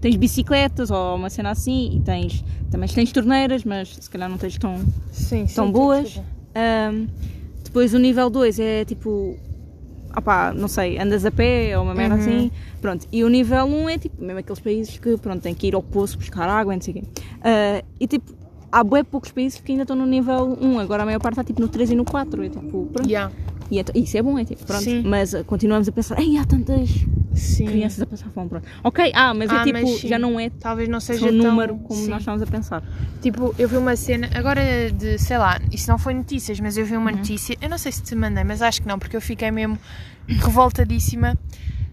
tens 0.00 0.16
bicicletas 0.16 0.90
ou 0.90 1.16
uma 1.16 1.30
cena 1.30 1.50
assim, 1.50 1.96
e 1.96 2.00
tens, 2.00 2.44
também 2.70 2.88
tens 2.88 3.12
torneiras, 3.12 3.64
mas 3.64 3.94
se 3.94 4.10
calhar 4.10 4.28
não 4.28 4.38
tens 4.38 4.58
tão, 4.58 4.78
Sim, 5.12 5.46
sim. 5.46 5.54
tão 5.54 5.66
tudo, 5.66 5.78
boas. 5.78 6.20
Ahm, 6.54 7.06
depois 7.62 7.92
o 7.94 7.98
nível 7.98 8.28
2 8.30 8.58
é 8.58 8.84
tipo. 8.84 9.36
Opá, 10.16 10.52
não 10.52 10.66
sei, 10.66 10.98
andas 10.98 11.26
a 11.26 11.30
pé 11.30 11.76
ou 11.76 11.84
uma 11.84 11.94
merda 11.94 12.14
Uhum. 12.14 12.20
assim. 12.20 12.50
Pronto. 12.80 13.06
E 13.12 13.22
o 13.22 13.28
nível 13.28 13.64
1 13.66 13.82
um 13.82 13.88
é 13.88 13.98
tipo, 13.98 14.22
mesmo 14.22 14.38
aqueles 14.38 14.60
países 14.60 14.96
que 14.98 15.16
pronto, 15.18 15.42
têm 15.42 15.54
que 15.54 15.66
ir 15.66 15.74
ao 15.74 15.82
poço 15.82 16.16
buscar 16.16 16.48
água 16.48 16.72
e 16.72 16.76
não 16.76 16.82
sei 16.82 16.94
o 16.94 16.96
quê. 16.96 17.02
Ah, 17.42 17.82
e 18.00 18.06
tipo, 18.06 18.32
há 18.72 18.82
bué 18.82 19.02
poucos 19.02 19.30
países 19.30 19.60
que 19.60 19.72
ainda 19.72 19.82
estão 19.84 19.94
no 19.96 20.06
nível 20.06 20.56
1. 20.60 20.78
Agora 20.80 21.02
a 21.02 21.06
maior 21.06 21.20
parte 21.20 21.34
está 21.34 21.44
tipo 21.44 21.60
no 21.60 21.68
3 21.68 21.90
e 21.90 21.94
no 21.94 22.04
4. 22.04 22.42
É 22.44 22.48
tipo, 22.48 22.86
pronto. 22.92 23.06
Yeah. 23.08 23.30
E 23.70 23.78
então- 23.78 24.00
isso 24.00 24.16
é 24.16 24.22
bom, 24.22 24.38
é 24.38 24.44
tipo, 24.44 24.64
pronto. 24.64 24.84
Sim. 24.84 25.02
Mas 25.04 25.34
ah, 25.34 25.42
continuamos 25.44 25.88
a 25.88 25.92
pensar, 25.92 26.18
ei, 26.20 26.36
há 26.38 26.44
tantas 26.44 26.88
Sim. 27.34 27.66
crianças 27.66 28.00
a 28.00 28.06
passar 28.06 28.30
fome. 28.30 28.48
Pronto. 28.48 28.66
Ok, 28.84 29.10
ah, 29.14 29.34
mas 29.34 29.50
Ah, 29.50 29.56
é 29.60 29.64
tipo, 29.64 29.78
mas 29.82 30.00
já 30.00 30.18
não 30.18 30.38
é 30.38 30.50
Talvez 30.50 30.88
não 30.88 31.00
seja 31.00 31.26
um 31.26 31.28
tão... 31.40 31.50
número 31.50 31.76
como 31.78 32.00
sim. 32.00 32.08
nós 32.08 32.20
estamos 32.20 32.40
a 32.42 32.46
pensar. 32.46 32.82
Tipo, 33.20 33.54
eu 33.58 33.68
vi 33.68 33.76
uma 33.76 33.96
cena, 33.96 34.30
agora 34.34 34.60
de, 34.92 35.18
sei 35.18 35.36
lá, 35.38 35.58
isso 35.72 35.90
não 35.90 35.98
foi 35.98 36.14
notícias, 36.14 36.60
mas 36.60 36.76
eu 36.76 36.86
vi 36.86 36.94
Uhum. 36.94 37.02
uma 37.02 37.10
notícia, 37.12 37.56
eu 37.60 37.68
não 37.68 37.76
sei 37.78 37.90
se 37.92 38.02
te 38.02 38.14
mandei, 38.14 38.44
mas 38.44 38.62
acho 38.62 38.80
que 38.82 38.86
não, 38.88 38.98
porque 38.98 39.16
eu 39.16 39.20
fiquei 39.20 39.50
mesmo 39.50 39.78
revoltadíssima. 40.28 41.36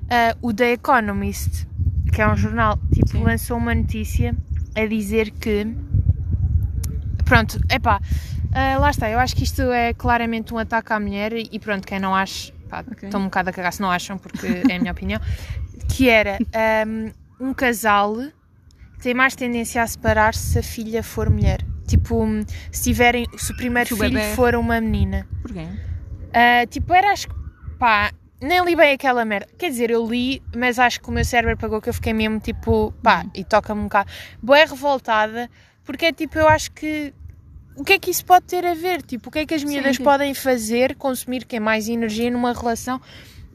ah, 0.10 0.36
o 0.42 0.54
The 0.54 0.74
Economist, 0.74 1.66
que 2.14 2.22
é 2.22 2.28
um 2.32 2.36
jornal, 2.38 2.78
tipo, 2.94 3.10
Sim. 3.10 3.24
lançou 3.24 3.58
uma 3.58 3.74
notícia 3.74 4.36
a 4.76 4.86
dizer 4.86 5.32
que. 5.32 5.68
Pronto, 7.26 7.60
epá, 7.72 8.00
ah, 8.54 8.78
lá 8.80 8.90
está. 8.90 9.10
Eu 9.10 9.20
acho 9.20 9.36
que 9.36 9.44
isto 9.44 9.62
é 9.72 9.94
claramente 9.94 10.54
um 10.54 10.58
ataque 10.58 10.94
à 10.94 11.00
mulher 11.00 11.34
e 11.34 11.60
pronto, 11.60 11.86
quem 11.88 12.00
não 12.00 12.16
acha, 12.16 12.54
pá, 12.70 12.84
Ok. 12.90 13.08
estão 13.08 13.22
um 13.22 13.26
bocado 13.26 13.50
a 13.50 13.54
cagar 13.54 13.74
se 13.74 13.82
não 13.82 13.90
acham, 13.92 14.18
porque 14.18 14.46
é 14.70 14.76
a 14.76 14.80
minha 14.80 14.92
opinião. 14.94 15.20
Que 15.90 16.10
era 16.10 16.40
ahm, 16.54 17.12
um 17.40 17.54
casal 17.54 18.16
tem 19.02 19.14
mais 19.14 19.36
tendência 19.36 19.82
a 19.82 19.88
separar-se 19.88 20.54
se 20.54 20.60
a 20.60 20.64
filha 20.64 21.04
for 21.04 21.30
mulher. 21.30 21.60
Tipo, 21.88 22.26
se 22.72 22.84
tiverem, 22.84 23.26
se 23.38 23.52
o 23.52 23.56
primeiro 23.58 23.88
Se 23.90 23.94
o 23.94 23.98
filho 23.98 24.14
bebé- 24.14 24.36
for 24.36 24.56
uma 24.56 24.80
menina. 24.80 25.28
Porquê? 25.42 25.68
Ah, 26.34 26.66
tipo, 26.68 26.94
era 26.94 27.12
acho 27.12 27.28
que. 27.28 27.36
pá, 27.78 28.12
nem 28.42 28.64
li 28.64 28.76
bem 28.76 28.94
aquela 28.94 29.24
merda. 29.26 29.48
Quer 29.58 29.70
dizer, 29.70 29.90
eu 29.92 30.06
li, 30.08 30.42
mas 30.56 30.80
acho 30.80 31.02
que 31.02 31.10
o 31.10 31.12
meu 31.12 31.26
cérebro 31.26 31.58
pagou 31.58 31.82
que 31.82 31.90
eu 31.90 31.94
fiquei 31.94 32.14
mesmo 32.14 32.40
tipo, 32.40 32.94
pá, 33.04 33.26
e 33.36 33.44
toca-me 33.44 33.82
um 33.82 33.86
bocado. 33.86 34.10
Boa 34.42 34.60
revoltada, 34.66 35.50
porque 35.84 36.06
é 36.06 36.12
tipo, 36.14 36.38
eu 36.38 36.48
acho 36.48 36.72
que. 36.72 37.14
O 37.76 37.84
que 37.84 37.94
é 37.94 38.00
que 38.00 38.12
isso 38.12 38.26
pode 38.26 38.46
ter 38.46 38.66
a 38.66 38.74
ver? 38.74 39.02
Tipo, 39.02 39.30
o 39.30 39.32
que 39.32 39.40
é 39.40 39.46
que 39.46 39.54
as 39.54 39.64
miúdas 39.64 39.96
sim. 39.98 40.04
podem 40.04 40.34
fazer, 40.34 40.96
consumir 40.96 41.46
que 41.46 41.56
é 41.56 41.60
mais 41.60 41.88
energia 41.90 42.30
numa 42.30 42.54
relação 42.54 43.02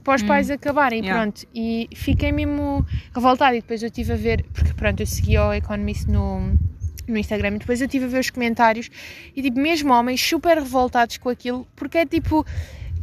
para 0.02 0.16
os 0.16 0.22
pais 0.22 0.50
acabarem? 0.50 1.00
Yeah. 1.00 1.22
Pronto, 1.22 1.46
e 1.54 1.88
fiquei 1.94 2.32
mesmo 2.32 2.84
revoltada. 3.14 3.56
E 3.56 3.60
depois 3.60 3.82
eu 3.82 3.88
estive 3.88 4.12
a 4.12 4.16
ver, 4.16 4.44
porque 4.52 4.72
pronto, 4.74 5.00
eu 5.00 5.06
segui 5.06 5.38
o 5.38 5.52
Economist 5.52 6.08
no, 6.08 6.40
no 7.06 7.16
Instagram 7.18 7.56
e 7.56 7.58
depois 7.58 7.80
eu 7.80 7.86
estive 7.86 8.06
a 8.06 8.08
ver 8.08 8.20
os 8.20 8.30
comentários 8.30 8.90
e 9.36 9.42
tipo, 9.42 9.58
mesmo 9.60 9.92
homens 9.92 10.20
super 10.20 10.56
revoltados 10.58 11.16
com 11.18 11.28
aquilo, 11.28 11.66
porque 11.76 11.98
é 11.98 12.06
tipo, 12.06 12.44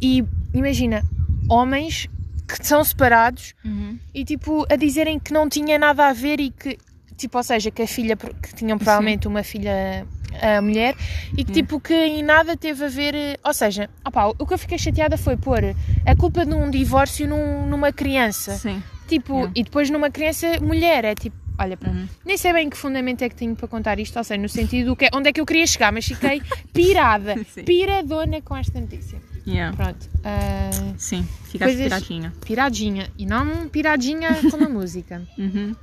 e 0.02 0.24
imagina, 0.52 1.02
homens 1.48 2.08
que 2.46 2.64
são 2.64 2.84
separados 2.84 3.54
Uhum. 3.64 3.98
e 4.14 4.24
tipo, 4.24 4.64
a 4.70 4.76
dizerem 4.76 5.18
que 5.18 5.32
não 5.32 5.48
tinha 5.48 5.78
nada 5.78 6.06
a 6.06 6.12
ver 6.12 6.38
e 6.40 6.50
que, 6.50 6.78
tipo, 7.16 7.36
ou 7.36 7.42
seja, 7.42 7.70
que 7.70 7.82
a 7.82 7.86
filha, 7.88 8.16
que 8.16 8.54
tinham 8.54 8.78
provavelmente 8.78 9.26
uma 9.26 9.42
filha 9.42 10.06
a 10.40 10.60
mulher 10.62 10.94
e 11.36 11.44
que 11.44 11.52
tipo 11.52 11.80
que 11.80 11.94
em 11.94 12.22
nada 12.22 12.56
teve 12.56 12.84
a 12.84 12.88
ver, 12.88 13.14
eh, 13.14 13.36
ou 13.44 13.54
seja, 13.54 13.88
opá, 14.04 14.26
o 14.26 14.46
que 14.46 14.54
eu 14.54 14.58
fiquei 14.58 14.78
chateada 14.78 15.16
foi 15.16 15.36
pôr 15.36 15.60
a 16.04 16.16
culpa 16.16 16.44
de 16.44 16.54
um 16.54 16.70
divórcio 16.70 17.26
num- 17.28 17.66
numa 17.66 17.92
criança, 17.92 18.52
Sim. 18.54 18.82
tipo, 19.08 19.34
Yeah. 19.34 19.52
e 19.56 19.62
depois 19.64 19.90
numa 19.90 20.10
criança 20.10 20.58
mulher, 20.60 21.04
é 21.04 21.14
tipo, 21.14 21.36
olha, 21.58 21.78
Uhum. 21.86 22.06
nem 22.24 22.36
sei 22.36 22.52
bem 22.52 22.68
que 22.68 22.76
fundamento 22.76 23.22
é 23.22 23.28
que 23.28 23.34
tenho 23.34 23.54
para 23.56 23.66
contar 23.68 23.98
isto, 23.98 24.16
ou 24.18 24.24
seja, 24.24 24.40
no 24.40 24.48
sentido 24.48 24.94
que, 24.94 25.08
onde 25.14 25.28
é 25.30 25.32
que 25.32 25.40
eu 25.40 25.46
queria 25.46 25.66
chegar, 25.66 25.90
mas 25.92 26.04
fiquei 26.06 26.42
pirada, 26.72 27.34
piradona 27.64 28.40
com 28.42 28.56
esta 28.56 28.80
notícia. 28.80 29.18
Yeah. 29.46 29.76
Pronto, 29.76 30.08
ah, 30.24 30.70
Sim, 30.98 31.26
ficaste 31.44 31.76
piradinha. 31.76 32.32
piradinha, 32.44 33.08
e 33.16 33.24
não 33.24 33.68
piradinha 33.68 34.28
com 34.50 34.56
a 34.64 34.68
música. 34.68 35.22
Uhum. 35.38 35.74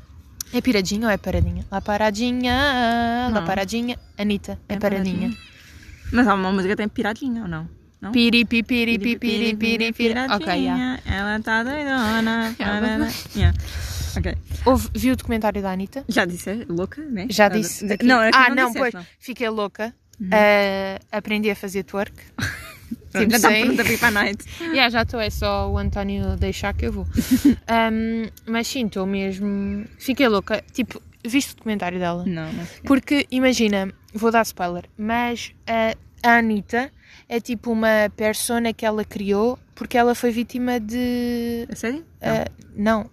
É 0.52 0.62
piradinha 0.62 1.08
ou 1.08 1.12
é 1.12 1.18
paradinha? 1.18 1.66
Lá 1.72 1.82
paradinha, 1.82 3.30
lá 3.32 3.42
paradinha, 3.42 3.98
Anitta, 4.18 4.60
é, 4.70 4.78
paradinha. 4.78 5.32
Mas 6.12 6.28
há 6.28 6.34
uma 6.36 6.52
música 6.52 6.70
que 6.70 6.78
tem 6.78 6.88
piradinha 6.88 7.42
ou 7.44 7.48
não? 7.48 7.68
Não? 8.00 8.12
Piri, 8.12 8.44
pi, 8.46 8.62
piri, 8.64 9.00
pi, 9.00 9.18
piri, 9.18 9.56
piri, 9.56 9.94
piri. 9.94 10.14
Ok, 10.30 10.54
yeah. 10.54 11.00
Ela 11.06 11.40
tá 11.40 11.64
doidona. 11.64 12.54
Yeah. 12.60 12.82
parada. 12.82 13.08
Yeah. 13.36 13.58
Ok. 14.18 14.36
Ouve, 14.66 14.90
viu 14.94 15.14
o 15.14 15.16
documentário 15.16 15.62
da 15.62 15.72
Anitta? 15.72 16.04
Já 16.08 16.26
disse, 16.26 16.50
é 16.50 16.66
louca, 16.68 17.02
né? 17.02 17.28
Já 17.30 17.48
disse. 17.48 17.88
de- 17.88 17.94
aqui. 17.94 18.06
Não, 18.06 18.22
é 18.22 18.30
ah, 18.34 18.50
não, 18.50 18.56
não, 18.56 18.68
disseste, 18.68 18.80
pois. 18.80 18.94
não. 18.94 19.02
Uhum. 19.02 19.08
Fiquei 19.20 19.50
louca. 19.50 19.94
Ah, 20.32 21.00
aprendi 21.18 21.50
a 21.50 21.56
fazer 21.56 21.84
twerk. 21.84 22.14
Pronto, 23.12 23.26
Tipo, 23.26 23.32
já 23.32 23.38
está 23.38 23.66
pronta 23.66 23.98
para 23.98 24.08
a 24.08 24.12
night. 24.12 24.46
Yeah, 24.62 24.90
já 24.90 25.02
estou, 25.04 25.20
é 25.20 25.30
só 25.30 25.70
o 25.72 25.78
António 25.78 26.36
deixar 26.38 26.74
que 26.74 26.86
eu 26.86 26.92
vou. 26.94 27.08
Ahm, 27.68 28.30
mas 28.46 28.68
sim, 28.68 28.86
estou 28.86 29.06
mesmo. 29.06 29.86
Fiquei 29.98 30.28
louca. 30.28 30.64
Tipo, 30.72 31.02
viste 31.26 31.54
o 31.54 31.56
documentário 31.58 32.00
dela? 32.00 32.24
Não, 32.26 32.52
não 32.52 32.66
sei. 32.66 32.82
Porque, 32.86 33.28
imagina, 33.32 33.92
vou 34.14 34.32
dar 34.32 34.44
spoiler, 34.44 34.86
mas 34.98 35.54
a, 35.68 35.96
a 36.28 36.38
Anitta 36.38 36.92
é 37.28 37.40
tipo 37.40 37.72
uma 37.72 38.12
persona 38.16 38.74
que 38.74 38.86
ela 38.86 39.04
criou 39.04 39.58
porque 39.76 39.98
ela 39.98 40.14
foi 40.16 40.32
vítima 40.32 40.80
de. 40.80 41.66
É 41.70 41.76
sério? 41.76 42.06
ah, 42.22 42.50
não. 42.76 43.10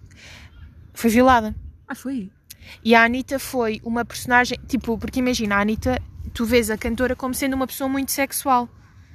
Foi 0.93 1.11
violada. 1.11 1.55
Ah, 1.89 1.95
foi? 1.95 2.31
E 2.85 2.95
a 2.95 3.05
Anitta 3.05 3.39
foi 3.39 3.81
uma 3.85 4.05
personagem. 4.05 4.59
Tipo, 4.69 4.99
porque 4.99 5.19
imagina, 5.19 5.57
a 5.57 5.61
Anitta, 5.61 6.01
tu 6.35 6.45
vês 6.45 6.71
a 6.71 6.77
cantora 6.77 7.17
como 7.17 7.35
sendo 7.35 7.55
uma 7.55 7.67
pessoa 7.67 7.89
muito 7.89 8.13
sexual. 8.13 8.69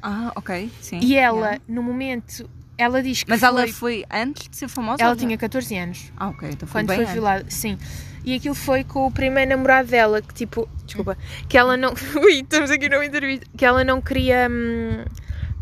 Ah, 0.08 0.32
ok, 0.36 0.70
sim. 0.82 1.00
E 1.02 1.16
ela, 1.16 1.38
Yeah. 1.48 1.62
no 1.68 1.82
momento, 1.82 2.48
ela 2.78 3.02
diz 3.02 3.24
que. 3.24 3.30
Mas 3.30 3.40
foi, 3.40 3.48
ela 3.50 3.68
foi 3.68 4.06
antes 4.12 4.48
de 4.48 4.56
ser 4.56 4.68
famosa? 4.68 5.02
Ela 5.02 5.16
tinha 5.16 5.38
14 5.38 5.76
anos. 5.78 6.12
Ah, 6.16 6.30
ok, 6.30 6.50
então 6.52 6.68
foi 6.68 6.82
Quando 6.82 6.88
foi 6.94 7.04
antes. 7.04 7.14
violada, 7.14 7.46
sim. 7.50 7.78
E 8.24 8.36
aquilo 8.36 8.56
foi 8.56 8.84
com 8.84 9.06
o 9.08 9.12
primeiro 9.12 9.50
namorado 9.50 9.88
dela, 9.90 10.22
que 10.22 10.34
tipo, 10.34 10.68
desculpa, 10.86 11.18
que 11.50 11.58
ela 11.58 11.76
não. 11.76 11.94
Ui, 12.24 12.34
estamos 12.42 12.70
aqui 12.72 12.88
numa 12.90 13.06
entrevista. 13.06 13.46
Que 13.58 13.66
ela 13.66 13.84
não 13.84 14.02
queria. 14.02 14.48
hum, 14.50 15.04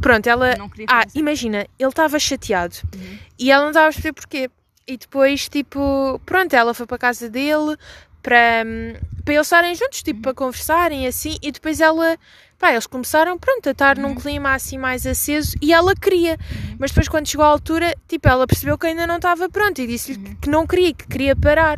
Pronto, 0.01 0.27
ela. 0.27 0.55
Não 0.57 0.67
queria 0.69 0.87
Ah, 0.89 1.03
imagina, 1.15 1.65
ele 1.79 1.89
estava 1.89 2.19
chateado 2.19 2.75
Uhum. 2.93 3.17
e 3.39 3.49
ela 3.51 3.61
não 3.63 3.69
estava 3.69 3.87
a 3.87 3.91
perceber 3.91 4.13
porquê. 4.13 4.49
E 4.85 4.97
depois, 4.97 5.47
tipo, 5.47 6.19
pronto, 6.25 6.53
ela 6.53 6.73
foi 6.73 6.85
para 6.85 6.95
a 6.97 6.99
casa 6.99 7.29
dele 7.29 7.77
para, 8.21 8.63
hum, 8.65 8.93
para 9.23 9.33
eles 9.33 9.47
estarem 9.47 9.73
juntos, 9.75 10.03
tipo, 10.03 10.21
para 10.21 10.33
conversarem 10.33 11.07
assim. 11.07 11.37
E 11.41 11.51
depois 11.53 11.79
ela. 11.79 12.17
Pá, 12.63 12.71
eles 12.71 12.87
começaram, 12.87 13.37
pronto, 13.37 13.67
a 13.67 13.71
estar 13.73 13.97
num 13.97 14.15
clima 14.15 14.53
assim 14.53 14.77
mais 14.77 15.05
aceso 15.05 15.53
e 15.61 15.73
ela 15.73 15.93
queria. 15.93 16.37
Mas 16.79 16.91
depois, 16.91 17.09
quando 17.09 17.27
chegou 17.27 17.45
à 17.45 17.49
altura, 17.49 17.93
tipo, 18.07 18.25
ela 18.25 18.47
percebeu 18.47 18.77
que 18.77 18.87
ainda 18.87 19.05
não 19.05 19.17
estava 19.17 19.49
pronto 19.49 19.81
e 19.81 19.85
disse-lhe 19.85 20.35
que 20.35 20.49
não 20.49 20.65
queria, 20.65 20.93
que 20.93 21.05
queria 21.05 21.35
parar. 21.35 21.77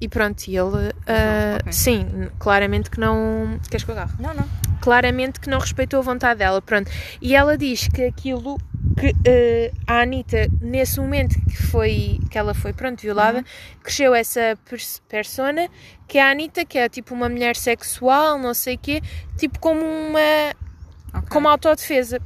E 0.00 0.08
pronto, 0.08 0.46
e 0.46 0.56
ele. 0.56 0.92
ah, 1.06 1.58
ok. 1.60 1.72
Sim, 1.72 2.28
claramente 2.38 2.90
que 2.90 3.00
não. 3.00 3.58
Queres 3.70 3.84
que 3.84 3.90
eu 3.90 3.94
agarre? 3.94 4.12
Não, 4.18 4.34
não. 4.34 4.48
claramente 4.80 5.40
que 5.40 5.48
não 5.48 5.58
respeitou 5.58 6.00
a 6.00 6.02
vontade 6.02 6.38
dela, 6.38 6.60
pronto. 6.60 6.90
E 7.20 7.34
ela 7.34 7.56
diz 7.56 7.88
que 7.88 8.02
aquilo 8.04 8.58
que 8.98 9.14
eh, 9.24 9.72
a 9.86 10.00
Anitta, 10.02 10.48
nesse 10.60 11.00
momento 11.00 11.34
que 11.46 11.56
foi 11.56 12.20
que 12.30 12.38
ela 12.38 12.54
foi, 12.54 12.72
pronto, 12.72 13.00
violada, 13.00 13.44
cresceu 13.82 14.14
essa 14.14 14.56
pers 14.68 15.00
persona, 15.08 15.68
que 16.06 16.18
é 16.18 16.22
a 16.22 16.30
Anitta, 16.30 16.64
que 16.64 16.78
é 16.78 16.88
tipo 16.88 17.14
uma 17.14 17.28
mulher 17.28 17.56
sexual, 17.56 18.38
não 18.38 18.54
sei 18.54 18.76
o 18.76 18.78
quê, 18.78 19.02
tipo 19.36 19.58
como 19.58 19.80
uma 19.80 20.54
Ok. 21.14 21.28
como 21.30 21.48
autodefesa. 21.48 22.20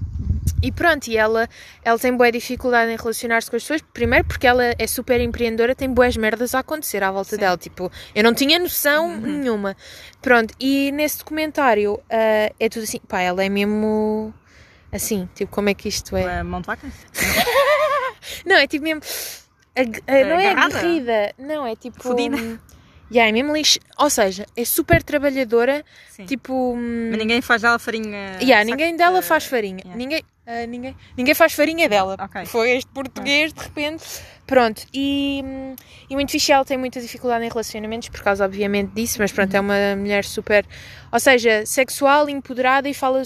E 0.62 0.70
pronto, 0.70 1.08
e 1.08 1.16
ela, 1.16 1.48
ela 1.82 1.98
tem 1.98 2.14
boa 2.14 2.30
dificuldade 2.30 2.92
em 2.92 2.96
relacionar-se 2.96 3.50
com 3.50 3.56
as 3.56 3.62
pessoas, 3.62 3.82
primeiro 3.94 4.26
porque 4.26 4.46
ela 4.46 4.62
é 4.78 4.86
super 4.86 5.20
empreendedora, 5.20 5.74
tem 5.74 5.88
boas 5.88 6.16
merdas 6.16 6.54
a 6.54 6.58
acontecer 6.58 7.02
à 7.02 7.10
volta 7.10 7.30
Sim. 7.30 7.38
dela, 7.38 7.56
tipo, 7.56 7.90
eu 8.14 8.22
não 8.22 8.34
tinha 8.34 8.58
noção 8.58 9.16
nenhuma. 9.16 9.76
Pronto, 10.20 10.54
e 10.60 10.92
nesse 10.92 11.18
documentário 11.18 11.98
ah, 12.10 12.52
é 12.58 12.68
tudo 12.68 12.82
assim, 12.82 13.00
pá, 13.08 13.20
ela 13.20 13.42
é 13.42 13.48
mesmo 13.48 14.34
assim, 14.92 15.28
tipo, 15.34 15.50
como 15.50 15.70
é 15.70 15.74
que 15.74 15.88
isto 15.88 16.14
é? 16.16 16.42
Mão 16.42 16.60
de 16.60 16.66
vaca? 16.66 16.86
Não, 18.44 18.56
é 18.56 18.66
tipo 18.66 18.84
mesmo, 18.84 19.00
não 20.06 20.40
é 20.40 20.50
aguerrida, 20.50 21.34
não, 21.38 21.66
é 21.66 21.74
tipo... 21.74 22.02
Fodida. 22.02 22.36
hum, 22.36 22.58
Yeah, 23.12 23.28
é 23.28 23.32
mesmo 23.32 23.52
lixo, 23.56 23.78
ou 23.98 24.08
seja, 24.08 24.46
é 24.56 24.64
super 24.64 25.02
trabalhadora, 25.02 25.84
Sim. 26.10 26.26
tipo... 26.26 26.74
hum, 26.76 27.08
Mas 27.10 27.18
ninguém 27.18 27.40
faz 27.42 27.62
dela 27.62 27.78
farinha. 27.78 28.36
Yeah, 28.40 28.64
ninguém 28.64 28.92
de- 28.92 28.98
dela 28.98 29.20
faz 29.20 29.44
farinha. 29.46 29.78
yeah. 29.80 29.96
Ninguém, 29.96 30.22
ah, 30.46 30.64
ninguém, 30.66 30.96
ninguém 31.16 31.34
faz 31.34 31.52
farinha 31.52 31.88
dela. 31.88 32.16
Ok. 32.20 32.44
Foi 32.46 32.70
este 32.70 32.88
português 32.92 33.52
de 33.52 33.60
repente. 33.60 34.04
Pronto. 34.46 34.82
E, 34.94 35.42
hum, 35.44 35.74
e 36.08 36.14
muito 36.14 36.30
fixe, 36.30 36.52
ela 36.52 36.64
tem 36.64 36.76
muita 36.78 37.00
dificuldade 37.00 37.44
em 37.44 37.48
relacionamentos 37.48 38.08
por 38.08 38.20
causa, 38.22 38.44
obviamente, 38.44 38.92
disso, 38.92 39.16
mas 39.18 39.32
pronto, 39.32 39.52
é 39.54 39.60
uma 39.60 39.96
mulher 39.96 40.24
super. 40.24 40.64
Ou 41.12 41.18
seja, 41.20 41.66
sexual, 41.66 42.28
empoderada 42.28 42.88
e 42.88 42.94
fala. 42.94 43.22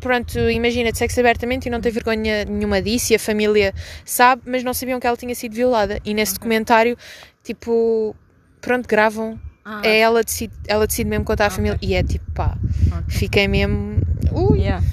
Pronto, 0.00 0.38
imagina, 0.48 0.90
de 0.92 0.96
sexo 0.96 1.20
abertamente 1.20 1.66
e 1.66 1.70
não 1.70 1.78
tem 1.80 1.92
vergonha 1.92 2.46
nenhuma 2.46 2.80
disso 2.80 3.12
e 3.12 3.16
a 3.16 3.18
família 3.18 3.74
sabe, 4.02 4.40
mas 4.46 4.64
não 4.64 4.72
sabiam 4.72 4.98
que 4.98 5.06
ela 5.06 5.16
tinha 5.16 5.34
sido 5.34 5.54
violada. 5.54 6.00
E 6.06 6.14
nesse 6.14 6.34
documentário, 6.34 6.96
tipo, 7.44 8.14
pronto, 8.60 8.86
gravam. 8.88 9.38
Ah, 9.64 9.82
É 9.84 9.98
ela 10.00 10.22
decide, 10.24 10.54
ela 10.66 10.86
decide 10.86 11.08
mesmo 11.08 11.24
contar 11.24 11.46
à 11.46 11.50
família 11.50 11.78
e 11.82 11.94
é 11.94 12.02
tipo, 12.02 12.30
pá, 12.32 12.56
ok. 12.86 13.04
fiquei 13.08 13.46
mesmo. 13.48 14.00
Ui, 14.32 14.58
Yeah. 14.60 14.84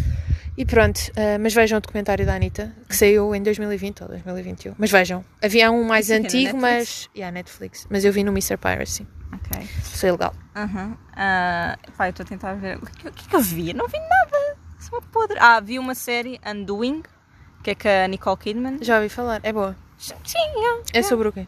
e 0.58 0.66
pronto, 0.66 1.00
ah, 1.16 1.38
mas 1.40 1.54
vejam 1.54 1.78
o 1.78 1.82
documentário 1.82 2.26
da 2.26 2.36
Anitta, 2.36 2.74
que 2.90 2.96
saiu 2.96 3.34
em 3.34 3.42
2020 3.42 4.02
ou 4.04 4.10
2021. 4.10 4.76
Mas 4.78 4.92
vejam, 4.92 5.24
havia 5.42 5.72
um 5.72 5.84
mais 5.84 6.06
Isso 6.10 6.14
é 6.14 6.18
antigo, 6.18 6.58
mas. 6.58 6.74
Netflix? 6.80 7.10
Yeah, 7.16 7.32
Netflix. 7.34 7.88
Mas 7.90 8.04
eu 8.06 8.12
vi 8.12 8.24
no 8.24 8.32
Mr. 8.32 8.58
Piracy. 8.58 9.08
Ok. 9.34 9.68
Isso 9.84 10.06
é 10.06 10.12
legal. 10.12 10.34
Aham. 10.56 10.98
Ah, 11.16 11.78
pá, 11.98 12.08
eu 12.08 12.10
estou 12.12 12.24
a 12.24 12.28
tentar 12.28 12.54
ver. 12.56 12.78
O 12.78 12.86
que, 12.86 13.08
o 13.08 13.12
que 13.12 13.26
é 13.26 13.30
que 13.30 13.36
eu 13.36 13.42
vi? 13.42 13.74
Não 13.74 13.88
vi 13.88 13.98
nada. 14.00 14.58
Sou 14.80 15.00
uma 15.00 15.02
podre. 15.12 15.38
Ah, 15.40 15.60
vi 15.60 15.80
uma 15.80 15.96
série, 15.96 16.40
Undoing, 16.46 17.04
que 17.64 17.72
é 17.72 17.76
com 17.76 17.88
a 17.90 18.08
Nicole 18.08 18.38
Kidman. 18.38 18.78
Já 18.82 18.98
ouvi 18.98 19.10
falar, 19.10 19.40
é 19.44 19.52
boa. 19.52 19.76
Sim, 19.98 20.14
yeah. 20.56 20.82
É 20.94 21.02
sobre 21.04 21.28
o 21.28 21.32
quê? 21.34 21.48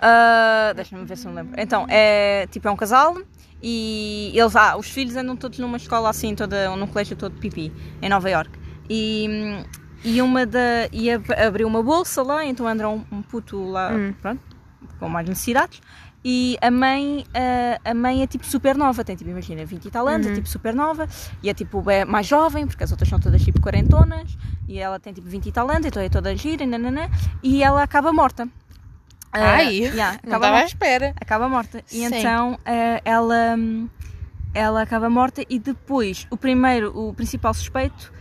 Ah, 0.00 0.72
Deixa-me 0.74 1.04
ver 1.04 1.16
se 1.16 1.26
me 1.26 1.34
lembro. 1.34 1.54
Então, 1.60 1.86
é 1.88 2.46
tipo, 2.50 2.66
é 2.68 2.70
um 2.70 2.76
casal 2.76 3.16
e 3.62 4.32
eles, 4.34 4.54
ah, 4.56 4.76
os 4.76 4.88
filhos 4.88 5.16
andam 5.16 5.36
todos 5.36 5.58
numa 5.58 5.76
escola 5.76 6.10
assim, 6.10 6.34
toda, 6.34 6.74
num 6.76 6.86
colégio 6.86 7.16
todo 7.16 7.34
pipi, 7.38 7.72
em 8.02 8.08
Nova 8.08 8.28
York. 8.28 8.50
E 8.90 9.64
e 10.04 10.20
uma 10.20 10.44
da. 10.44 10.86
e 10.92 11.10
ab- 11.10 11.32
abriu 11.32 11.66
uma 11.66 11.82
bolsa 11.82 12.22
lá, 12.22 12.44
então 12.44 12.66
anda 12.68 12.86
um, 12.88 13.02
um 13.10 13.22
puto 13.22 13.64
lá, 13.70 13.90
Hum. 13.92 14.12
pronto, 14.20 14.40
com 14.98 15.08
mais 15.08 15.26
necessidades. 15.26 15.80
E 16.26 16.56
a 16.62 16.70
mãe, 16.70 17.24
a, 17.84 17.90
a 17.90 17.94
mãe 17.94 18.22
é 18.22 18.26
tipo 18.26 18.44
super 18.46 18.76
nova, 18.76 19.02
tem 19.04 19.14
tipo, 19.16 19.30
imagina, 19.30 19.64
20 19.64 19.86
e 19.86 19.90
tal 19.90 20.06
anos, 20.08 20.26
Uhum. 20.26 20.32
é 20.32 20.34
tipo 20.36 20.48
super 20.48 20.74
nova, 20.74 21.06
e 21.42 21.48
é 21.50 21.54
tipo 21.54 21.90
é 21.90 22.04
mais 22.04 22.26
jovem, 22.26 22.66
porque 22.66 22.82
as 22.84 22.90
outras 22.90 23.08
são 23.08 23.18
todas 23.20 23.42
tipo 23.42 23.60
quarentonas, 23.62 24.36
e 24.68 24.78
ela 24.78 24.98
tem 24.98 25.12
tipo 25.12 25.26
20 25.28 25.46
e 25.46 25.52
tal 25.52 25.70
anos, 25.70 25.86
então 25.86 26.02
é 26.02 26.08
toda 26.10 26.34
gira, 26.36 26.64
e 26.64 26.66
nananã, 26.66 27.08
e 27.42 27.62
ela 27.62 27.82
acaba 27.82 28.12
morta. 28.12 28.46
Ah, 29.36 29.56
Ai, 29.56 29.78
yeah, 29.78 30.18
não 30.24 30.36
acaba 30.36 30.46
à 30.46 30.50
morta 30.52 30.66
espera. 30.66 31.14
acaba 31.20 31.48
morta. 31.48 31.78
E 31.90 32.08
Sim. 32.08 32.16
então 32.18 32.58
eh, 32.64 33.02
ela, 33.04 33.56
hum, 33.58 33.88
ela 34.54 34.82
acaba 34.82 35.10
morta 35.10 35.42
e 35.50 35.58
depois 35.58 36.26
o 36.30 36.36
primeiro, 36.36 36.96
o 36.96 37.12
principal 37.12 37.52
suspeito 37.52 38.12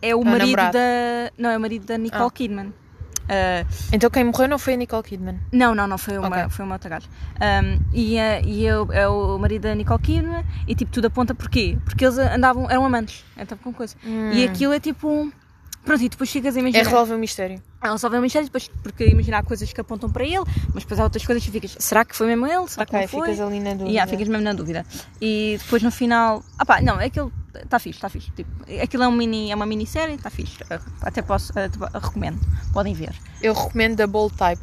é 0.00 0.14
o 0.14 0.20
o 0.20 0.24
marido 0.24 0.46
namorado. 0.56 0.72
da. 0.74 1.32
Não, 1.36 1.50
é 1.50 1.56
o 1.56 1.60
marido 1.60 1.84
da 1.86 1.98
Nicole 1.98 2.24
Ah. 2.26 2.30
Kidman. 2.30 2.72
Eh, 3.28 3.64
Então 3.92 4.10
quem 4.10 4.24
morreu 4.24 4.48
não 4.48 4.58
foi 4.58 4.74
a 4.74 4.76
Nicole 4.76 5.02
Kidman. 5.02 5.38
não, 5.52 5.74
não, 5.74 5.86
não, 5.86 5.96
foi 5.98 6.18
uma, 6.18 6.28
Ok. 6.28 6.44
foi 6.50 6.64
uma 6.64 6.74
outra 6.74 6.90
gaja. 6.90 7.08
Um, 7.40 7.78
e 7.92 8.16
eh, 8.18 8.42
e 8.44 8.66
é, 8.66 8.76
o- 8.78 8.92
é 8.92 9.08
o 9.08 9.38
marido 9.38 9.62
da 9.62 9.74
Nicole 9.74 10.00
Kidman 10.00 10.44
e 10.66 10.74
tipo 10.74 10.90
tudo 10.92 11.06
aponta 11.06 11.34
porquê? 11.34 11.76
Porque 11.84 12.04
eles 12.04 12.18
andavam, 12.18 12.68
eram 12.70 12.84
amantes, 12.84 13.24
então 13.36 13.56
com 13.58 13.72
coisa. 13.72 13.96
E 14.32 14.44
aquilo 14.44 14.72
é 14.74 14.80
tipo 14.80 15.08
um. 15.08 15.32
Pronto, 15.84 16.02
e 16.02 16.08
depois 16.08 16.30
chegas 16.30 16.54
a 16.56 16.58
É 16.58 16.62
imaginar. 16.62 16.84
resolver 16.84 17.14
o 17.14 17.18
mistério. 17.18 17.60
Só 17.98 18.08
vê 18.08 18.16
o 18.16 18.22
mistério, 18.22 18.46
depois, 18.46 18.68
porque 18.82 19.04
imagina 19.08 19.38
há 19.38 19.42
coisas 19.42 19.72
que 19.72 19.80
apontam 19.80 20.08
para 20.08 20.24
ele, 20.24 20.44
mas 20.72 20.84
depois 20.84 21.00
há 21.00 21.02
outras 21.04 21.26
coisas 21.26 21.44
que 21.44 21.50
ficas. 21.50 21.74
Será 21.80 22.04
que 22.04 22.14
foi 22.14 22.28
mesmo 22.28 22.46
ele? 22.46 22.68
Será 22.68 22.86
que 22.86 22.94
Ok, 22.94 23.00
não 23.00 23.08
foi? 23.08 23.28
ficas 23.32 23.40
ali 23.46 23.58
na 23.60 23.70
dúvida. 23.72 23.88
Yeah, 23.90 24.08
ficas 24.10 24.28
mesmo 24.28 24.44
na 24.44 24.52
dúvida. 24.52 24.86
E 25.20 25.56
depois 25.60 25.82
no 25.82 25.90
final. 25.90 26.44
Ah 26.56 26.64
pá, 26.64 26.80
não, 26.80 26.94
aquilo 27.00 27.32
está 27.54 27.78
fixe, 27.80 27.98
está 27.98 28.08
fixe. 28.08 28.30
Tipo, 28.30 28.50
aquilo 28.80 29.02
é, 29.02 29.08
um 29.08 29.12
mini, 29.12 29.50
é 29.50 29.54
uma 29.56 29.66
minissérie, 29.66 30.14
está 30.14 30.30
fixe. 30.30 30.58
Até 31.00 31.20
posso, 31.20 31.52
tipo, 31.70 31.84
recomendo. 31.92 32.38
Podem 32.72 32.94
ver. 32.94 33.12
Eu 33.42 33.52
recomendo 33.52 33.96
da 33.96 34.06
Bold 34.06 34.36
Type. 34.36 34.62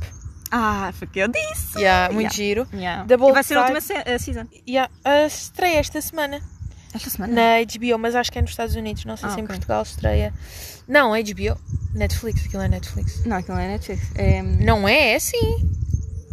Ah, 0.52 0.92
foi 0.94 1.08
o 1.08 1.12
que 1.12 1.20
eu 1.20 1.28
disse! 1.28 1.78
Yeah, 1.80 2.12
muito 2.14 2.34
Yeah. 2.34 2.36
giro. 2.36 2.68
Yeah. 2.74 3.04
Bold 3.18 3.32
E 3.32 3.34
vai 3.34 3.44
ser 3.44 3.58
a 3.58 3.62
última 3.62 3.82
se- 3.82 3.94
eh, 3.94 4.18
season. 4.18 4.46
Yeah, 4.68 4.90
a 5.04 5.26
estreia 5.28 5.78
esta 5.80 6.02
semana 6.02 6.40
Esta 6.94 7.10
semana? 7.10 7.34
na 7.34 7.42
HBO, 7.64 7.98
mas 8.00 8.16
acho 8.16 8.32
que 8.32 8.40
é 8.40 8.42
nos 8.42 8.52
Estados 8.52 8.76
Unidos. 8.76 9.06
Não 9.06 9.16
sei 9.18 9.30
Ah, 9.30 9.32
se 9.34 9.40
em 9.40 9.44
ok. 9.44 9.56
Portugal 9.56 9.84
estreia. 9.84 10.34
Não, 10.88 11.12
HBO. 11.12 11.60
Netflix, 11.94 12.46
aquilo 12.46 12.64
é 12.64 12.68
Netflix. 12.68 13.26
Não, 13.26 13.38
aquilo 13.38 13.58
é 13.58 13.68
Netflix. 13.68 14.12
É, 14.16 14.42
Não 14.42 14.88
é, 14.88 15.12
é 15.14 15.20
sim. 15.20 15.70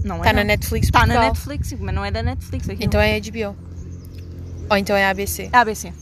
não 0.04 0.16
é. 0.16 0.18
Está 0.20 0.32
na 0.32 0.40
não. 0.40 0.46
Netflix. 0.46 0.86
Está 0.86 1.06
na. 1.06 1.20
Netflix, 1.20 1.72
mas 1.78 1.94
não 1.94 2.04
é 2.04 2.10
da 2.10 2.22
Netflix. 2.22 2.68
Aquilo. 2.68 2.84
Então 2.84 3.00
é 3.00 3.20
HBO. 3.20 3.56
Ou 4.70 4.76
então 4.76 4.96
é 4.96 5.06
ABC. 5.06 5.48
ABC. 5.52 5.92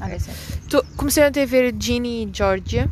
ABC. 0.00 0.30
Tô- 0.68 0.84
comecei 0.96 1.24
ontem 1.24 1.42
a 1.42 1.46
ver 1.46 1.74
Ginny 1.78 2.24
e 2.24 2.30
Georgia. 2.32 2.88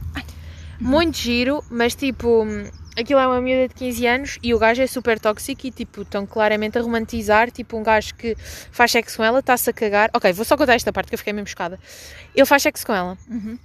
Muito 0.80 1.18
giro, 1.18 1.62
mas 1.70 1.94
tipo, 1.94 2.44
hum, 2.44 2.66
aquilo 3.00 3.20
é 3.20 3.26
uma 3.26 3.40
miúda 3.40 3.68
de 3.68 3.74
15 3.74 4.06
anos 4.06 4.38
e 4.42 4.54
o 4.54 4.58
gajo 4.58 4.82
é 4.82 4.86
super 4.86 5.18
tóxico 5.18 5.66
e 5.66 5.70
tipo, 5.70 6.02
estão 6.02 6.26
claramente 6.26 6.78
a 6.78 6.82
romantizar. 6.82 7.50
Tipo, 7.50 7.76
um 7.76 7.82
gajo 7.82 8.14
que 8.14 8.36
faz 8.70 8.90
sexo 8.90 9.16
com 9.16 9.24
ela, 9.24 9.40
está-se 9.40 9.68
a 9.70 9.72
cagar. 9.72 10.10
Ok, 10.14 10.32
vou 10.32 10.44
só 10.44 10.56
contar 10.56 10.74
esta 10.74 10.92
parte 10.92 11.08
que 11.08 11.14
eu 11.14 11.18
fiquei 11.18 11.32
mesmo 11.32 11.48
chocada. 11.48 11.78
Ele 12.34 12.46
faz 12.46 12.62
sexo 12.62 12.86
com 12.86 12.94
ela. 12.94 13.18
Uhum. 13.28 13.58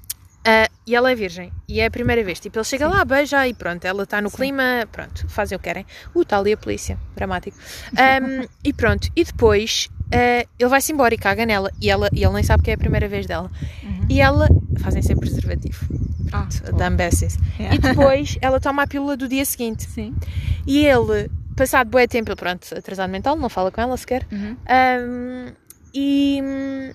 ah, 0.46 0.70
e 0.88 0.96
ela 0.96 1.12
é 1.12 1.16
virgem, 1.16 1.52
e 1.68 1.80
é 1.80 1.88
a 1.88 1.92
primeira 1.92 2.24
vez. 2.24 2.40
Tipo, 2.40 2.60
ele 2.60 2.66
chega 2.66 2.88
lá, 2.88 3.04
beija 3.04 3.48
e 3.48 3.54
pronto, 3.54 3.84
ela 3.86 4.04
está 4.04 4.22
no 4.22 4.30
clima, 4.30 4.88
pronto, 4.92 5.28
fazem 5.28 5.56
o 5.56 5.60
que 5.60 5.64
querem. 5.64 5.86
Uh, 6.14 6.22
está 6.22 6.38
ali 6.38 6.54
a 6.54 6.58
polícia, 6.58 7.00
dramático. 7.16 7.58
Ahm, 7.98 8.46
e 8.64 8.72
pronto, 8.72 9.10
e 9.16 9.24
depois 9.24 9.90
ah, 10.12 10.48
ele 10.60 10.70
vai-se 10.70 10.92
embora 10.92 11.14
e 11.14 11.18
caga 11.18 11.46
nela, 11.46 11.72
e, 11.82 11.90
ela, 11.90 12.10
e 12.14 12.24
ele 12.24 12.34
nem 12.34 12.44
sabe 12.44 12.64
que 12.64 12.72
é 12.72 12.74
a 12.74 12.78
primeira 12.78 13.08
vez 13.08 13.26
dela. 13.26 13.52
E 14.10 14.22
ela, 14.22 14.48
fazem 14.80 15.02
sempre 15.02 15.30
preservativo, 15.30 15.86
Ah, 16.32 16.48
da 16.78 16.88
Ambessis. 16.88 17.38
Yeah. 17.60 17.76
E 17.76 17.80
depois 17.80 18.38
ela 18.42 18.60
toma 18.60 18.84
a 18.84 18.88
pílula 18.88 19.18
do 19.18 19.28
dia 19.28 19.44
seguinte. 19.46 19.84
Sim. 19.90 20.16
E 20.68 20.86
ele, 20.86 21.30
passado 21.56 21.90
bué 21.90 22.08
tempo, 22.08 22.30
ele, 22.30 22.36
pronto, 22.36 22.68
atrasado 22.78 23.10
mental, 23.10 23.36
não 23.36 23.50
fala 23.50 23.72
com 23.72 23.82
ela 23.82 23.98
sequer. 23.98 24.26
Uhum. 24.32 24.56
Um, 24.70 25.54
e 25.94 26.40
hum, 26.44 26.92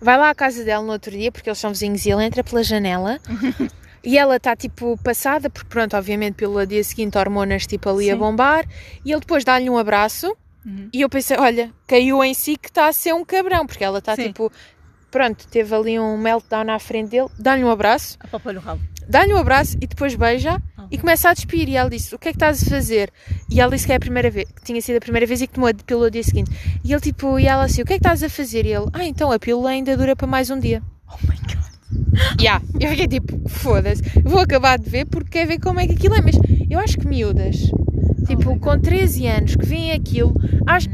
vai 0.00 0.16
lá 0.16 0.30
à 0.30 0.34
casa 0.34 0.64
dela 0.64 0.84
no 0.84 0.92
outro 0.92 1.10
dia, 1.10 1.30
porque 1.30 1.48
eles 1.48 1.58
são 1.58 1.70
vizinhos, 1.70 2.06
e 2.06 2.10
ele 2.10 2.24
entra 2.24 2.42
pela 2.42 2.62
janela. 2.62 3.18
E 4.06 4.18
ela 4.18 4.36
está 4.36 4.54
tipo 4.54 4.98
passada, 5.02 5.48
porque 5.48 5.66
pronto, 5.66 5.96
obviamente 5.96 6.34
pelo 6.34 6.66
dia 6.66 6.84
seguinte 6.84 7.16
hormonas 7.16 7.66
tipo 7.66 7.88
ali 7.88 8.10
a 8.10 8.12
Sim. 8.12 8.18
bombar, 8.18 8.66
e 9.02 9.10
ele 9.10 9.20
depois 9.20 9.44
dá-lhe 9.44 9.70
um 9.70 9.78
abraço, 9.78 10.36
Uhum. 10.64 10.88
e 10.92 11.00
eu 11.02 11.08
pensei, 11.08 11.36
olha, 11.38 11.70
caiu 11.86 12.22
em 12.24 12.32
si 12.34 12.56
que 12.56 12.68
está 12.68 12.88
a 12.88 12.92
ser 12.92 13.12
um 13.12 13.24
cabrão, 13.24 13.66
porque 13.66 13.84
ela 13.84 13.98
está 13.98 14.16
Sim. 14.16 14.28
tipo, 14.28 14.50
pronto, 15.10 15.46
teve 15.48 15.74
ali 15.74 15.98
um 15.98 16.16
meltdown 16.16 16.70
à 16.70 16.78
frente 16.78 17.10
dele, 17.10 17.28
dá-lhe 17.38 17.62
um 17.64 17.70
abraço, 17.70 18.16
o 18.32 18.58
rabo. 18.60 18.80
dá-lhe 19.08 19.32
um 19.34 19.36
abraço 19.38 19.76
e 19.80 19.86
depois 19.86 20.14
beija 20.14 20.60
Ah. 20.78 20.86
e 20.90 20.98
começa 20.98 21.28
a 21.28 21.34
despir. 21.34 21.68
E 21.68 21.76
ela 21.76 21.88
disse: 21.88 22.14
O 22.14 22.18
que 22.18 22.28
é 22.28 22.32
que 22.32 22.36
estás 22.36 22.62
a 22.66 22.70
fazer? 22.70 23.10
E 23.50 23.60
ela 23.60 23.70
disse 23.70 23.86
que 23.86 23.92
é 23.92 23.96
a 23.96 24.00
primeira 24.00 24.28
vez, 24.30 24.48
que 24.50 24.62
tinha 24.64 24.80
sido 24.80 24.96
a 24.96 25.00
primeira 25.00 25.26
vez 25.26 25.40
e 25.40 25.46
que 25.46 25.52
tomou 25.54 25.68
a 25.68 25.74
pílula 25.74 26.06
no 26.06 26.10
dia 26.10 26.22
seguinte. 26.22 26.50
E 26.82 26.92
ele 26.92 27.00
tipo, 27.00 27.38
e 27.38 27.46
ela 27.46 27.64
assim: 27.64 27.82
O 27.82 27.84
que 27.84 27.92
é 27.94 27.96
que 27.98 28.00
estás 28.00 28.22
a 28.22 28.28
fazer? 28.28 28.66
E 28.66 28.72
ele: 28.72 28.86
Ah, 28.92 29.04
então 29.04 29.30
a 29.30 29.38
pílula 29.38 29.70
ainda 29.70 29.96
dura 29.96 30.16
para 30.16 30.26
mais 30.26 30.50
um 30.50 30.58
dia. 30.58 30.82
Oh 31.08 31.16
my 31.28 31.36
god. 31.36 31.64
Yeah. 32.40 32.64
Eu 32.80 32.88
fiquei 32.90 33.06
tipo: 33.06 33.48
Foda-se, 33.48 34.02
vou 34.24 34.40
acabar 34.40 34.78
de 34.78 34.88
ver 34.90 35.04
porque 35.06 35.30
quer 35.38 35.46
ver 35.46 35.60
como 35.60 35.78
é 35.80 35.86
que 35.86 35.92
aquilo 35.92 36.14
é. 36.16 36.20
Mas 36.20 36.36
eu 36.68 36.80
acho 36.80 36.98
que 36.98 37.06
miúdas, 37.06 37.56
tipo, 38.26 38.58
com 38.58 38.78
13 38.80 39.26
anos 39.26 39.56
que 39.56 39.64
veem 39.66 39.92
aquilo, 39.92 40.34
acho 40.66 40.88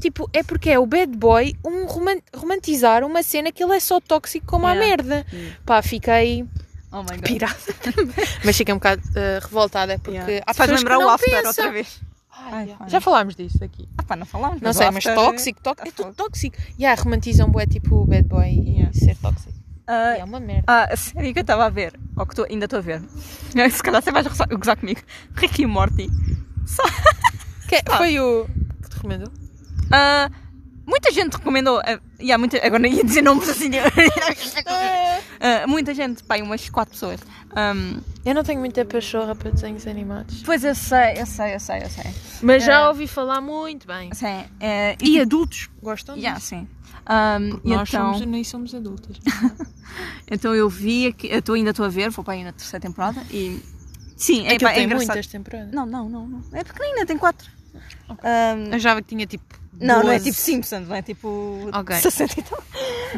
Tipo, 0.00 0.28
é 0.32 0.42
porque 0.42 0.68
é 0.68 0.78
o 0.80 0.84
bad 0.86 1.16
boy 1.16 1.54
um 1.64 1.86
roman- 1.86 2.18
romantizar 2.34 3.04
uma 3.04 3.22
cena 3.22 3.52
que 3.52 3.62
ele 3.62 3.76
é 3.76 3.78
só 3.78 4.00
tóxico 4.00 4.44
como 4.46 4.66
a 4.66 4.72
Yeah. 4.72 4.88
merda. 4.96 5.26
Hum. 5.32 5.50
Pá, 5.64 5.80
fiquei 5.80 6.44
Oh 6.90 7.02
my 7.04 7.10
god. 7.18 7.20
pirada. 7.22 7.56
Mas 8.44 8.56
fiquei 8.56 8.74
um 8.74 8.78
bocado 8.78 9.00
eh, 9.14 9.38
revoltada 9.40 9.96
porque 10.00 10.18
Yeah. 10.18 10.44
há 10.44 10.52
Faz 10.52 10.70
lembrar 10.72 10.98
o 10.98 11.08
after 11.08 11.30
pensam. 11.30 11.48
outra 11.50 11.70
vez. 11.70 12.00
Ai, 12.36 12.52
Ai, 12.52 12.64
yeah. 12.64 12.88
Já 12.88 13.00
falámos 13.00 13.36
disso 13.36 13.62
aqui. 13.62 13.88
Ah 13.96 14.02
pá, 14.02 14.16
não 14.16 14.26
falámos. 14.26 14.60
Não 14.60 14.72
sei, 14.72 14.88
o 14.88 14.92
mas 14.92 15.04
tóxico, 15.04 15.60
tóxico, 15.62 15.86
é 15.86 15.88
Ah, 15.88 15.92
tudo 15.94 16.14
tóxico. 16.16 16.56
Yeah, 16.80 17.00
romantizam 17.00 17.48
bué 17.48 17.64
tipo 17.66 17.94
o 18.02 18.04
bad 18.04 18.26
boy 18.26 18.48
e 18.48 18.70
Yeah. 18.78 18.92
ser 18.92 19.16
tóxico. 19.18 19.52
E 19.88 20.18
é 20.20 20.24
uma 20.24 20.40
merda. 20.40 20.64
Ah, 20.66 20.88
a 20.92 20.96
série 20.96 21.32
que 21.32 21.38
eu 21.38 21.42
estava 21.42 21.64
a 21.66 21.70
ver, 21.70 21.92
ou 22.16 22.26
que 22.26 22.34
tô- 22.34 22.46
ainda 22.50 22.64
estou 22.64 22.80
a 22.80 22.82
ver, 22.82 23.00
se 23.70 23.82
calhar 23.84 24.02
você 24.02 24.10
vai 24.10 24.24
gozar 24.24 24.48
gozar 24.48 24.76
comigo, 24.76 25.00
Ricky 25.36 25.62
e 25.62 25.66
Morty. 25.66 26.10
Só- 26.66 26.82
Que 27.68 27.82
Ah. 27.88 27.96
foi 27.96 28.18
o 28.20 28.46
que 28.82 28.88
te 28.90 28.94
recomendou? 28.96 29.32
Ah, 29.90 30.30
muita 30.86 31.10
gente 31.10 31.36
recomendou, 31.36 31.80
ah, 31.80 31.98
e 32.20 32.30
há 32.32 32.36
muita, 32.38 32.58
agora 32.66 32.86
ia 32.86 33.02
dizer 33.04 33.22
nomes 33.22 33.48
assim, 33.48 33.70
Ah, 35.40 35.66
muita 35.66 35.94
gente, 35.94 36.22
pá, 36.22 36.36
umas 36.36 36.68
4 36.70 36.92
pessoas. 36.92 37.20
Ahm, 37.56 38.00
Eu 38.24 38.34
não 38.34 38.44
tenho 38.44 38.60
muita 38.60 38.84
pachorra 38.84 39.34
para 39.34 39.50
desenhos 39.50 39.86
animados. 39.86 40.42
pois 40.44 40.62
eu 40.64 40.74
sei, 40.74 41.20
eu 41.20 41.26
sei, 41.26 41.54
eu 41.54 41.60
sei, 41.60 41.82
eu 41.82 41.90
sei. 41.90 42.04
Mas 42.42 42.64
já 42.64 42.80
É. 42.82 42.88
ouvi 42.88 43.06
falar 43.06 43.40
muito 43.40 43.86
bem. 43.86 44.12
Sim, 44.14 44.44
eh, 44.60 44.96
E 45.02 45.20
adultos 45.20 45.68
gostam 45.82 46.16
yeah, 46.16 46.38
disso. 46.38 46.50
sim. 46.50 46.68
Ahm, 47.06 47.58
e 47.64 47.70
Nós 47.70 47.88
então, 47.88 48.12
somos, 48.14 48.26
nem 48.26 48.44
somos 48.44 48.74
adultas. 48.74 49.16
então 50.30 50.54
eu 50.54 50.68
vi, 50.68 51.08
aqui, 51.08 51.26
eu 51.30 51.42
tô, 51.42 51.54
ainda 51.54 51.70
estou 51.70 51.84
a 51.84 51.88
ver, 51.88 52.10
vou 52.10 52.24
para 52.24 52.34
aí 52.34 52.44
na 52.44 52.52
terceira 52.52 52.80
temporada 52.80 53.20
e 53.30 53.60
sim, 54.22 54.46
é, 54.46 54.54
Aquilo 54.54 54.60
pá, 54.68 54.70
é 54.70 54.74
tem 54.74 54.84
engraçado. 54.84 55.06
muitas 55.08 55.26
temporadas. 55.26 55.72
Não, 55.72 55.86
não, 55.86 56.08
não, 56.08 56.26
não. 56.26 56.42
É 56.52 56.64
pequenina, 56.64 57.04
tem 57.06 57.18
4. 57.18 57.50
Eu 58.72 58.78
já 58.78 58.94
que 58.96 59.02
tinha 59.02 59.26
tipo. 59.26 59.44
Não, 59.80 60.02
não 60.02 60.10
é 60.10 60.18
12. 60.18 60.24
tipo 60.30 60.36
Simpsons, 60.36 60.88
não 60.88 60.94
é 60.96 61.02
tipo 61.02 61.68
Ok. 61.72 61.96
60 61.96 62.40
e 62.40 62.42
tal. 62.42 62.62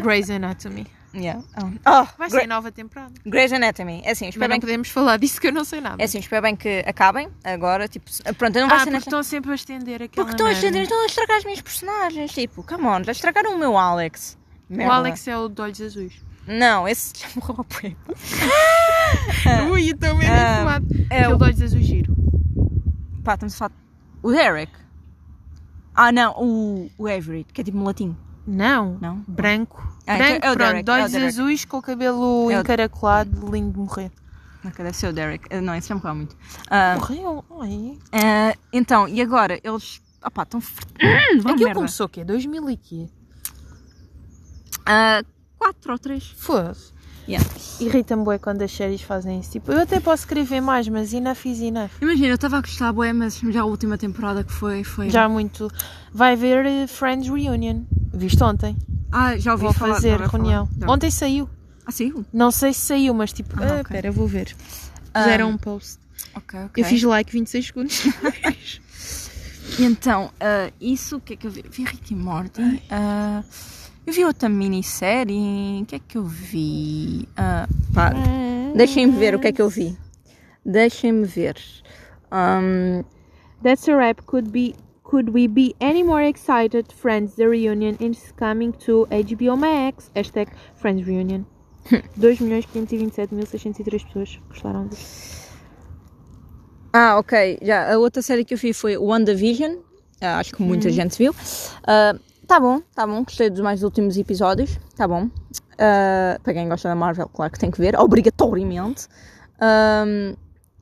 Grey's 0.03 0.31
Anatomy. 0.31 0.87
Yeah. 1.15 1.41
Oh, 1.63 1.67
oh 1.87 2.07
Vai 2.19 2.29
Grey- 2.29 2.41
ser 2.43 2.47
nova 2.49 2.73
temporada. 2.73 3.13
Grey's 3.25 3.53
Anatomy. 3.53 4.03
É 4.05 4.11
assim, 4.13 4.25
Mas 4.27 4.35
espero 4.35 4.49
não 4.49 4.55
bem 4.55 4.61
que, 4.61 4.67
podemos 4.67 4.89
falar 4.89 5.17
disso 5.17 5.41
que 5.41 5.47
eu 5.49 5.53
não 5.53 5.65
sei 5.65 5.81
nada. 5.81 6.03
é 6.03 6.05
assim, 6.07 6.19
espero 6.19 6.43
bem 6.43 6.57
que 6.57 6.83
acabem 6.87 7.29
agora. 7.45 7.87
Tipo, 7.87 8.11
pronto, 8.37 8.57
eu 8.57 8.63
não 8.63 8.69
vai 8.69 8.79
ah, 8.79 8.81
ser 8.81 8.85
porque 8.87 8.91
nesta. 8.95 9.09
estão 9.11 9.23
sempre 9.23 9.53
a 9.53 9.55
estender 9.55 10.03
aquela 10.03 10.11
Porque 10.27 10.31
estão 10.33 10.47
a, 10.47 10.53
estender- 10.53 10.83
estão 10.83 11.03
a 11.03 11.07
estragar 11.07 11.37
as 11.37 11.45
minhas 11.45 11.61
personagens. 11.61 12.33
Tipo, 12.33 12.63
come 12.65 12.85
on, 12.87 13.05
já 13.05 13.13
estragaram 13.13 13.55
o 13.55 13.59
meu 13.59 13.77
Alex. 13.79 14.37
O 14.71 14.75
Merda. 14.75 14.95
Alex 14.95 15.29
é 15.29 15.37
o 15.37 15.49
de 15.49 15.61
olhos 15.61 15.81
azuis. 15.81 16.15
Não, 16.47 16.87
esse 16.87 17.13
já 17.19 17.27
morreu 17.37 17.57
há 17.61 17.65
pouco. 17.65 17.97
Ui, 19.73 19.89
estou 19.91 20.17
mesmo 20.17 20.33
Ah, 20.35 20.53
inflamado. 20.53 20.87
é 21.11 21.19
Aquele 21.21 21.35
o- 21.35 21.37
de 21.39 21.45
olhos 21.45 21.63
azuis 21.63 21.87
giro. 21.87 22.17
Pá, 23.23 23.35
estamos 23.35 23.55
a 23.55 23.57
falar. 23.59 23.73
O 24.23 24.31
Derek. 24.31 24.73
Ah, 25.95 26.11
não, 26.13 26.33
o, 26.37 26.91
o 26.99 27.09
Everett, 27.09 27.53
que 27.53 27.61
é 27.61 27.65
tipo 27.65 27.77
mulatinho. 27.79 28.17
Não. 28.47 28.99
Não? 29.01 29.25
Branco. 29.29 29.83
Ah, 30.07 30.17
Branco, 30.19 30.35
então 30.37 30.49
é 30.51 30.53
o 30.53 30.57
pronto, 30.57 30.69
Derek, 30.69 30.83
de 30.85 30.91
é 30.91 30.95
olhos 30.95 31.13
Derek. 31.13 31.29
azuis 31.29 31.65
com 31.65 31.79
o 31.79 31.83
cabelo 31.83 32.51
É 32.51 32.57
o- 32.59 32.61
encaracolado, 32.61 33.51
lindo 33.51 33.73
de 33.73 33.79
morrer. 33.79 34.11
Não, 34.63 34.71
deve 34.71 34.93
ser 34.95 35.09
o 35.09 35.13
Derek. 35.13 35.47
Ah, 35.51 35.61
Não, 35.61 35.75
esse 35.75 35.89
já 35.89 35.95
morreu 35.95 36.15
muito. 36.15 36.37
Ah, 36.71 36.97
Morreu? 36.99 37.45
Ai. 37.61 37.99
ah, 38.13 38.55
então, 38.73 39.07
e 39.09 39.21
agora? 39.23 39.59
Eles. 39.63 40.03
Ah 40.21 40.31
pá, 40.31 40.43
estão. 40.43 40.61
Aquilo 41.51 41.75
começou 41.75 42.07
o 42.07 42.09
quê? 42.09 42.25
2000 42.25 42.71
e 42.71 42.77
quê? 42.77 43.09
Ah, 44.87 45.23
quatro 45.65 45.93
ou 45.93 45.99
três. 45.99 46.25
Foda-se. 46.37 46.93
Yeah. 47.27 47.49
Irrita-me 47.81 48.23
bué 48.23 48.39
quando 48.39 48.61
as 48.61 48.71
séries 48.71 49.01
fazem 49.01 49.41
isso. 49.41 49.53
Tipo, 49.53 49.73
eu 49.73 49.81
até 49.81 49.99
posso 49.99 50.25
escrever 50.25 50.61
mais, 50.61 50.87
mas 50.89 51.15
enough 51.15 51.47
is 51.47 51.61
enough. 51.61 51.91
Imagina, 52.03 52.29
eu 52.29 52.35
estava 52.35 52.59
a 52.59 52.61
gostar, 52.61 52.93
bué, 52.93 53.15
mas 53.15 53.39
já 53.39 53.63
a 53.63 53.65
última 53.65 53.97
temporada 53.97 54.45
que 54.45 54.53
foi. 54.53 54.85
foi... 54.85 55.09
Já 55.09 55.27
muito. 55.27 55.71
Vai 56.13 56.35
haver 56.35 56.67
eh, 56.67 56.87
Friends 56.87 57.27
Reunion. 57.29 57.85
Viste 58.13 58.43
ontem? 58.45 58.77
Ah, 59.11 59.39
já 59.39 59.53
ouvi 59.53 59.65
Vou 59.65 59.73
falar. 59.73 59.95
fazer 59.95 60.13
ouvi 60.21 60.25
falar, 60.29 60.33
reunião. 60.45 60.69
ouvi- 60.71 60.85
Ontem 60.93 61.11
saiu. 61.11 61.49
Ah, 61.87 61.91
sim? 61.91 62.25
Não 62.33 62.51
sei 62.51 62.75
se 62.75 62.81
saiu, 62.81 63.15
mas 63.15 63.33
tipo, 63.33 63.55
Ah, 63.59 63.77
ah, 63.79 63.81
ok. 63.81 63.85
pera, 63.97 64.13
vou 64.13 64.29
ver. 64.29 64.55
Ah, 65.15 65.23
Fizeram 65.23 65.49
um 65.49 65.57
post. 65.57 65.99
Ok, 66.35 66.61
ok. 66.65 66.83
Eu 66.85 66.87
fiz 66.87 67.03
like 67.05 67.33
26 67.33 67.67
segundos. 67.67 68.03
E 69.79 69.83
então, 69.85 70.31
ah, 70.39 70.71
isso, 70.81 71.17
o 71.17 71.21
que 71.21 71.33
é 71.33 71.37
que 71.37 71.47
eu 71.47 71.51
vi? 71.51 71.65
Vi 71.69 71.85
Rick 71.85 72.13
e 72.13 72.17
Morty. 72.17 72.83
ah, 72.91 73.43
eu 74.07 74.13
vi 74.13 74.25
outra 74.25 74.49
minissérie. 74.49 75.83
O 75.83 75.87
que 75.87 75.97
é 75.97 75.99
que 75.99 76.19
eu 76.19 76.25
vi? 76.25 77.29
Ah, 77.37 77.67
pá, 77.95 78.13
deixem-me 78.77 79.13
ver 79.19 79.35
o 79.35 79.39
que 79.39 79.49
é 79.49 79.53
que 79.53 79.63
eu 79.63 79.69
vi. 79.69 79.97
Deixem-me 80.65 81.27
ver. 81.27 81.57
Ahm, 82.31 83.03
That's 83.63 83.89
a 83.89 83.97
wrap. 83.97 84.23
Could 84.27 84.51
be 84.51 84.75
could 85.03 85.31
we 85.33 85.47
be 85.49 85.75
any 85.81 86.03
more 86.03 86.23
excited? 86.23 86.93
Friends, 86.93 87.35
the 87.37 87.49
reunion 87.49 87.97
is 88.01 88.33
coming 88.37 88.73
to 88.85 89.07
HBO 89.11 89.57
Max. 89.57 90.11
Hashtag 90.15 90.49
Friends 90.77 91.07
Reunion. 91.07 91.45
2.527.603 92.19 94.05
pessoas 94.07 94.41
gostaram 94.49 94.87
disso. 94.89 95.45
Ah, 96.93 97.19
ok. 97.19 97.59
Já, 97.63 97.93
a 97.93 97.99
outra 97.99 98.23
série 98.23 98.45
que 98.45 98.55
eu 98.55 98.59
vi 98.59 98.73
foi 98.73 98.97
WandaVision. 98.97 99.77
Ah, 100.21 100.39
acho 100.39 100.55
que 100.55 100.63
muita 100.63 100.91
gente 100.91 101.19
viu. 101.19 101.35
Ah, 101.87 102.15
tá 102.47 102.61
bom, 102.61 102.81
tá 102.95 103.07
bom. 103.07 103.25
Gostei 103.25 103.51
dos 103.51 103.61
mais 103.61 103.83
últimos 103.83 104.17
episódios. 104.17 104.79
Tá 104.97 105.07
bom. 105.09 105.29
Ah, 105.79 106.39
para 106.43 106.55
quem 106.55 106.69
gosta 106.69 106.89
da 106.89 106.95
Marvel, 106.95 107.29
claro 107.29 107.53
que 107.53 107.59
tem 107.59 107.71
que 107.71 107.79
ver, 107.79 107.97
obrigatoriamente. 107.99 109.07
Ahm, 109.61 110.35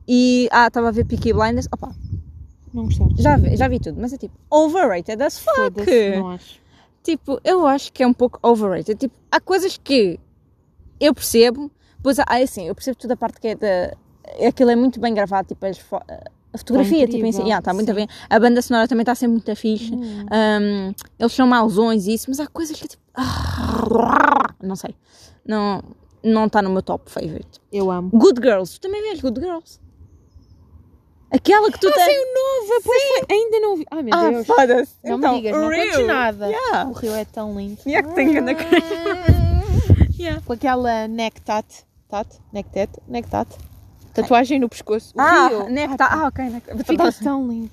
e, 0.07 0.47
ah, 0.51 0.67
estava 0.67 0.89
a 0.89 0.91
ver 0.91 1.05
Peaky 1.05 1.33
Blinders. 1.33 1.67
Opa, 1.71 1.91
Não 2.73 2.85
gostaram? 2.85 3.15
já 3.17 3.37
vi, 3.37 3.55
já 3.57 3.67
vi 3.67 3.79
tudo, 3.79 3.99
mas 3.99 4.13
é 4.13 4.17
tipo, 4.17 4.35
overrated 4.49 5.21
as 5.21 5.39
fuck. 5.39 5.81
Não 6.17 6.29
acho. 6.29 6.61
Tipo, 7.01 7.39
eu 7.43 7.65
acho 7.67 7.91
que 7.91 8.03
é 8.03 8.07
um 8.07 8.13
pouco 8.13 8.39
overrated. 8.41 8.95
Tipo, 8.95 9.15
há 9.31 9.39
coisas 9.39 9.77
que 9.77 10.19
eu 10.99 11.13
percebo, 11.13 11.69
pois 12.01 12.17
há, 12.19 12.25
assim, 12.29 12.67
eu 12.67 12.75
percebo 12.75 12.97
toda 12.97 13.13
a 13.13 13.17
parte 13.17 13.39
que 13.39 13.47
é 13.49 13.55
da. 13.55 13.95
Aquilo 14.47 14.71
é 14.71 14.75
muito 14.75 14.99
bem 15.01 15.13
gravado, 15.13 15.49
tipo, 15.49 15.65
as 15.65 15.77
a 16.53 16.57
fotografia, 16.57 17.07
tipo, 17.07 17.17
em 17.25 17.31
si, 17.31 17.37
incrível, 17.39 17.45
yeah, 17.47 17.61
tá 17.61 17.73
muito 17.73 17.87
sim. 17.89 17.95
bem. 17.95 18.07
A 18.29 18.39
banda 18.39 18.61
sonora 18.61 18.87
também 18.87 19.01
está 19.01 19.15
sempre 19.15 19.33
muito 19.33 19.55
fixe. 19.55 19.93
Hum. 19.93 20.25
Um, 20.31 20.93
eles 21.19 21.33
são 21.33 21.47
mauzões 21.47 22.05
e 22.05 22.13
isso, 22.13 22.25
mas 22.29 22.39
há 22.39 22.47
coisas 22.47 22.77
que 22.77 22.85
é 22.85 22.87
tipo. 22.87 23.01
ah, 23.15 24.53
Não 24.61 24.75
sei. 24.75 24.95
Não 25.45 25.81
não 26.23 26.45
está 26.45 26.61
no 26.61 26.69
meu 26.69 26.81
top 26.81 27.11
favorite. 27.11 27.59
Eu 27.71 27.91
amo. 27.91 28.09
Good 28.11 28.39
Girls, 28.41 28.79
tu 28.79 28.81
também 28.81 29.01
vês 29.01 29.19
Good 29.19 29.41
Girls? 29.41 29.79
Aquela 31.29 31.69
que 31.71 31.79
tu 31.79 31.91
tens. 31.91 32.05
Saiu 32.05 32.21
nova, 32.33 32.81
pois 32.85 33.03
foi. 33.03 33.35
Ainda 33.35 33.59
não 33.59 33.75
vi. 33.75 33.85
Ai 33.91 34.03
meu 34.03 34.13
Ah, 34.13 34.29
Deus. 34.29 34.47
foda-se. 34.47 34.93
Não 35.03 35.17
então, 35.17 35.33
me 35.33 35.41
digas, 35.41 35.57
não 35.61 35.69
contes 35.69 36.07
nada. 36.07 36.47
Yeah. 36.47 36.89
O 36.89 36.93
Rio 36.93 37.13
é 37.15 37.25
tão 37.25 37.57
lindo. 37.57 37.77
Yeah, 37.85 38.07
que 38.07 38.13
tem 38.15 38.31
grande 38.31 38.55
Yeah. 40.17 40.41
Com 40.45 40.53
aquela 40.53 41.07
nectat. 41.07 41.65
Tat? 42.07 42.27
Tatuagem 44.13 44.59
no 44.59 44.69
pescoço. 44.69 45.13
Ah, 45.17 45.47
Rio. 45.47 45.69
nectar. 45.69 46.09
Ah, 46.11 46.27
ok. 46.27 46.45
nectar. 46.49 46.77
Fica 46.85 47.11
tão 47.11 47.47
lindo. 47.47 47.69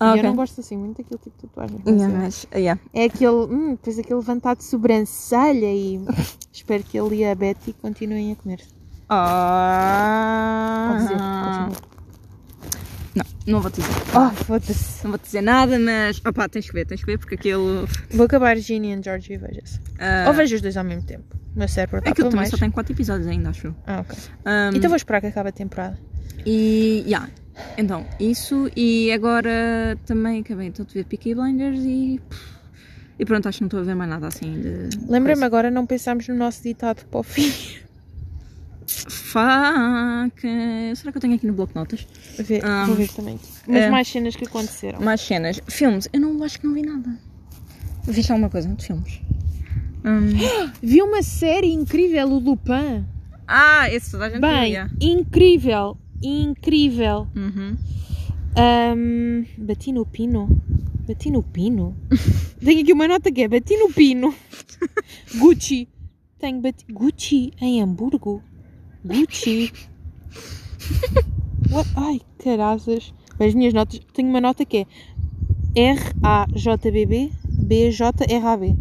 Ah, 0.00 0.08
E 0.08 0.10
ok. 0.10 0.20
eu 0.20 0.24
não 0.24 0.36
gosto 0.36 0.60
assim 0.60 0.76
muito 0.76 0.98
daquele 0.98 1.20
tipo 1.20 1.36
de 1.36 1.42
tatuagem. 1.48 1.80
mas 1.84 1.94
Yeah, 1.94 2.14
é. 2.14 2.18
mas, 2.18 2.46
yeah. 2.54 2.80
É 2.92 3.04
aquele. 3.04 3.30
Hum, 3.30 3.70
depois 3.70 3.98
aquele 3.98 4.18
levantado 4.18 4.58
de 4.58 4.64
sobrancelha 4.64 5.72
e 5.72 6.00
espero 6.52 6.82
que 6.82 6.98
ele 6.98 7.16
e 7.16 7.24
a 7.24 7.34
Betty 7.34 7.72
continuem 7.74 8.32
a 8.32 8.36
comer. 8.36 8.58
Pode 8.58 8.68
dizer, 11.02 11.16
Ah. 11.20 11.68
continua. 11.68 11.87
Não, 13.18 13.52
não 13.54 13.60
vou 13.60 13.70
te 13.70 13.80
dizer. 13.80 13.92
Oh, 14.14 14.30
foda-se. 14.44 15.02
Não 15.04 15.10
vou 15.10 15.18
te 15.18 15.24
dizer 15.24 15.40
nada, 15.42 15.78
mas. 15.78 16.20
Opá, 16.24 16.48
tens 16.48 16.66
que 16.66 16.72
ver, 16.72 16.86
tens 16.86 17.00
que 17.00 17.06
ver 17.06 17.18
porque 17.18 17.34
aquilo. 17.34 17.88
Vou 18.10 18.26
acabar 18.26 18.56
Ginny 18.56 18.94
e 18.94 19.02
George 19.02 19.32
e 19.32 19.36
veja-se. 19.36 19.80
ah, 19.98 20.24
Ou 20.28 20.34
vejo 20.34 20.56
os 20.56 20.62
dois 20.62 20.76
ao 20.76 20.84
mesmo 20.84 21.02
tempo. 21.04 21.24
O 21.54 21.58
meu 21.58 21.68
cérebro 21.68 21.98
está 21.98 22.10
aquilo 22.10 22.26
para 22.26 22.30
também 22.30 22.40
mais. 22.42 22.50
só 22.50 22.56
tem 22.56 22.70
4 22.70 22.92
episódios 22.92 23.26
ainda, 23.26 23.50
acho. 23.50 23.66
eu. 23.68 23.74
Ah, 23.86 24.00
ok. 24.00 24.16
Um, 24.46 24.76
Então 24.76 24.88
vou 24.90 24.96
esperar 24.96 25.20
que 25.20 25.26
acabe 25.28 25.48
a 25.48 25.52
temporada. 25.52 25.98
E. 26.46 27.02
Yeah. 27.06 27.28
Então, 27.76 28.06
isso. 28.20 28.70
E 28.76 29.10
agora 29.12 29.98
também 30.06 30.40
acabei 30.40 30.68
então 30.68 30.84
de 30.86 30.94
ver 30.94 31.04
Peaky 31.04 31.34
Blinders 31.34 31.80
e. 31.80 32.20
E 33.18 33.24
pronto, 33.24 33.48
acho 33.48 33.58
que 33.58 33.62
não 33.62 33.66
estou 33.66 33.80
a 33.80 33.82
ver 33.82 33.96
mais 33.96 34.08
nada 34.10 34.28
assim 34.28 34.52
de. 34.60 34.88
Lembrei-me 35.08 35.42
agora, 35.42 35.70
não 35.70 35.84
pensámos 35.84 36.28
no 36.28 36.36
nosso 36.36 36.62
ditado 36.62 37.04
para 37.06 37.18
o 37.18 37.22
fim. 37.24 37.52
Fuck. 38.88 40.40
Será 40.96 41.12
que 41.12 41.18
eu 41.18 41.20
tenho 41.20 41.34
aqui 41.34 41.46
no 41.46 41.52
bloco 41.52 41.72
de 41.72 41.78
notas? 41.78 42.06
Vou 42.36 42.44
ver, 42.46 42.64
Ah, 42.64 42.84
vou 42.86 42.94
ver 42.96 43.08
também. 43.08 43.38
Mas 43.66 43.82
é. 43.82 43.90
mais 43.90 44.08
cenas 44.08 44.34
que 44.34 44.44
aconteceram. 44.44 45.00
Mais 45.00 45.20
cenas. 45.20 45.60
Filmes. 45.68 46.08
Eu 46.12 46.20
não 46.20 46.42
acho 46.42 46.58
que 46.58 46.66
não 46.66 46.74
vi 46.74 46.82
nada. 46.82 47.18
Viste 48.04 48.32
alguma 48.32 48.48
coisa 48.48 48.68
de 48.68 48.84
filmes? 48.84 49.20
Hum. 50.04 50.30
Vi 50.82 51.02
uma 51.02 51.22
série 51.22 51.70
incrível, 51.72 52.28
o 52.28 52.38
Lupin. 52.38 53.04
Ah, 53.46 53.88
esse 53.92 54.10
toda 54.12 54.26
a 54.26 54.30
gente 54.30 54.40
Bem, 54.40 54.70
via. 54.70 54.90
incrível, 55.00 55.96
incrível. 56.22 57.26
Uhum. 57.36 57.76
Ahm, 58.56 59.44
bati 59.58 59.92
no 59.92 60.06
pino. 60.06 60.48
Bati 61.06 61.30
no 61.30 61.42
pino? 61.42 61.96
Tenho 62.64 62.80
aqui 62.82 62.92
uma 62.92 63.08
nota 63.08 63.30
que 63.30 63.42
é 63.42 63.48
bati 63.48 63.76
no 63.76 63.92
pino. 63.92 64.34
Gucci. 65.38 65.88
Tenho 66.38 66.60
bati... 66.60 66.84
Gucci 66.90 67.52
em 67.60 67.82
Hamburgo. 67.82 68.42
Gucci. 69.04 69.72
What? 71.70 71.88
Ai, 71.96 72.20
carazas. 72.38 73.12
As 73.38 73.54
minhas 73.54 73.72
notas. 73.74 74.00
Tenho 74.12 74.28
uma 74.28 74.40
nota 74.40 74.64
que 74.64 74.78
é 74.78 74.86
R-A-J-B-B 75.92 77.30
B-J-R-A-B. 77.62 78.74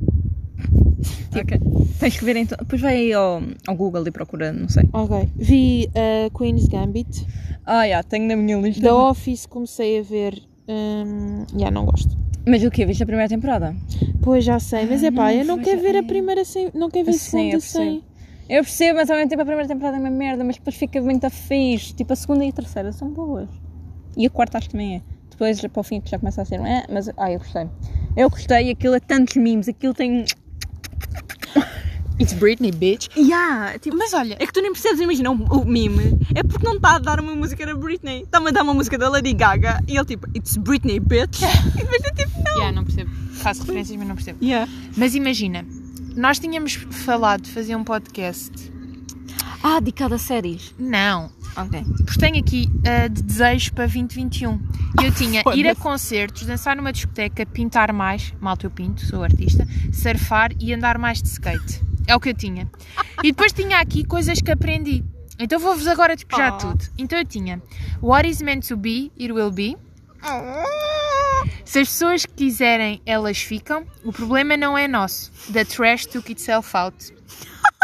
Ok. 1.40 1.60
Tens 2.00 2.18
que 2.18 2.26
ver 2.26 2.36
então. 2.38 2.58
Depois 2.60 2.82
vai 2.82 2.96
aí 2.96 3.14
ao, 3.14 3.42
ao 3.68 3.76
Google 3.76 4.08
e 4.08 4.12
procura, 4.12 4.52
não 4.52 4.68
sei. 4.70 4.84
Ok. 4.94 5.30
Vi 5.36 5.90
a 5.96 6.30
Queen's 6.38 6.68
Gambit. 6.68 7.26
Ah, 7.66 7.88
já, 7.88 8.02
tenho 8.04 8.28
na 8.28 8.36
minha 8.36 8.58
lista. 8.58 8.82
The 8.82 8.94
Office 8.94 9.46
comecei 9.46 10.00
a 10.00 10.04
ver. 10.04 10.42
hum, 10.68 11.46
Já 11.58 11.70
não 11.70 11.86
gosto. 11.86 12.18
Mas 12.48 12.64
o 12.64 12.72
que? 12.72 12.86
Viste 12.86 13.04
a 13.04 13.06
primeira 13.06 13.28
temporada? 13.28 13.76
Pois 14.22 14.44
já 14.46 14.58
sei, 14.60 14.86
mas 14.86 15.04
é 15.04 15.12
pá, 15.12 15.34
eu 15.34 15.44
não 15.46 15.60
quero 15.60 15.82
ver 15.82 15.98
a 15.98 16.04
primeira 16.04 16.46
sem. 16.46 16.72
Não 16.74 16.90
quero 16.90 17.06
ver 17.06 17.12
a 17.12 17.14
Sim, 17.14 17.20
segunda 17.30 17.60
sem. 17.60 18.04
Eu 18.50 18.64
percebo, 18.64 18.98
mas 18.98 19.10
ao 19.10 19.18
mesmo 19.18 19.30
tempo 19.30 19.42
a 19.42 19.46
primeira 19.46 19.68
temporada 19.68 19.98
é 19.98 20.00
uma 20.00 20.10
merda, 20.10 20.44
mas 20.44 20.56
depois 20.56 20.76
fica 20.76 21.02
muito 21.02 21.30
fixe. 21.30 21.94
Tipo, 21.94 22.14
a 22.14 22.16
segunda 22.16 22.46
e 22.46 22.50
a 22.50 22.54
terceira 22.54 22.92
são 22.92 23.10
boas. 23.10 23.50
E 24.16 24.26
a 24.26 24.30
quarta 24.30 24.58
acho 24.58 24.68
que 24.68 24.72
também 24.72 24.96
é. 24.96 25.02
Depois, 25.30 25.62
para 25.62 25.80
o 25.80 25.84
fim, 25.84 26.02
que 26.02 26.10
já 26.10 26.18
começa 26.18 26.42
a 26.42 26.46
ser. 26.46 26.60
É, 26.62 26.86
mas, 26.92 27.10
ah, 27.18 27.32
eu 27.32 27.40
gostei. 27.40 27.70
Eu 28.16 28.30
gostei, 28.30 28.72
aquilo 28.72 28.96
é 28.96 29.00
tantos 29.00 29.36
memes, 29.36 29.68
aquilo 29.68 29.94
tem. 29.94 30.26
It's 32.20 32.34
Britney, 32.34 32.72
bitch. 32.72 33.10
Yeah, 33.16 33.78
tipo, 33.78 33.96
Mas 33.96 34.12
olha, 34.14 34.36
É 34.40 34.48
que 34.48 34.52
tu 34.52 34.60
nem 34.60 34.72
percebes, 34.72 35.00
imagina, 35.00 35.30
o, 35.30 35.36
o 35.36 35.66
meme 35.66 36.18
é 36.34 36.42
porque 36.42 36.66
não 36.66 36.78
está 36.78 36.96
a 36.96 37.00
dar 37.00 37.20
uma 37.20 37.36
música 37.36 37.64
da 37.64 37.76
Britney. 37.76 38.24
Está-me 38.24 38.48
a 38.48 38.52
dar 38.52 38.64
uma 38.64 38.74
música 38.74 38.98
da 38.98 39.08
Lady 39.08 39.34
Gaga 39.34 39.80
e 39.88 39.96
ele 39.96 40.06
tipo, 40.06 40.28
it's 40.36 40.58
Britney, 40.58 41.00
bitch. 41.00 41.42
e 41.44 41.78
depois 41.78 42.04
é 42.04 42.12
tipo, 42.14 42.44
não. 42.44 42.54
yeah, 42.54 42.72
não 42.72 42.84
percebo. 42.84 43.12
Faço 43.34 43.62
referências, 43.62 43.96
mas 43.98 44.08
não 44.08 44.16
percebo. 44.16 44.44
Yeah. 44.44 44.72
Mas 44.98 45.14
imagina, 45.14 45.64
nós 46.18 46.40
tínhamos 46.40 46.74
falado 46.74 47.42
de 47.44 47.52
fazer 47.52 47.76
um 47.76 47.84
podcast. 47.84 48.52
Ah, 49.64 49.80
dedicado 49.80 50.16
a 50.16 50.18
séries. 50.20 50.74
Não, 50.78 51.32
Ok. 51.56 51.84
porque 52.06 52.20
tenho 52.20 52.40
aqui 52.40 52.70
ah, 52.86 53.08
de 53.08 53.22
desejos 53.24 53.70
para 53.70 53.86
2021. 53.86 54.60
E 55.02 55.06
eu 55.06 55.12
tinha 55.16 55.44
ir 55.56 55.68
a 55.68 55.76
concertos, 55.76 56.46
dançar 56.46 56.76
numa 56.76 56.92
discoteca, 56.94 57.46
pintar 57.46 57.92
mais, 57.92 58.34
malta 58.40 58.66
eu 58.66 58.72
pinto, 58.72 59.06
sou 59.06 59.24
artista, 59.24 59.68
surfar 59.92 60.52
e 60.60 60.74
andar 60.74 60.98
mais 60.98 61.22
de 61.22 61.28
skate. 61.30 61.82
É 62.08 62.16
o 62.16 62.20
que 62.20 62.30
eu 62.30 62.34
tinha. 62.34 62.70
E 63.24 63.32
depois 63.32 63.52
tinha 63.52 63.80
aqui 63.80 64.04
coisas 64.06 64.40
que 64.42 64.52
aprendi. 64.52 65.04
Então 65.40 65.60
vou-vos 65.60 65.88
agora 65.88 66.16
despejar 66.16 66.54
Oh. 66.54 66.58
tudo. 66.58 66.86
Então 66.98 67.20
eu 67.20 67.26
tinha 67.26 67.62
What 68.02 68.28
is 68.30 68.42
meant 68.42 68.68
to 68.68 68.78
be, 68.78 69.12
it 69.20 69.32
will 69.32 69.52
be. 69.52 69.76
Se 71.68 71.80
as 71.80 71.90
pessoas 71.90 72.26
quiserem, 72.26 73.02
elas 73.06 73.38
ficam. 73.40 73.86
O 74.04 74.14
problema 74.14 74.56
não 74.56 74.78
é 74.78 74.88
nosso. 74.88 75.32
The 75.52 75.66
trash 75.66 76.06
took 76.06 76.32
itself 76.32 76.76
out. 76.76 77.14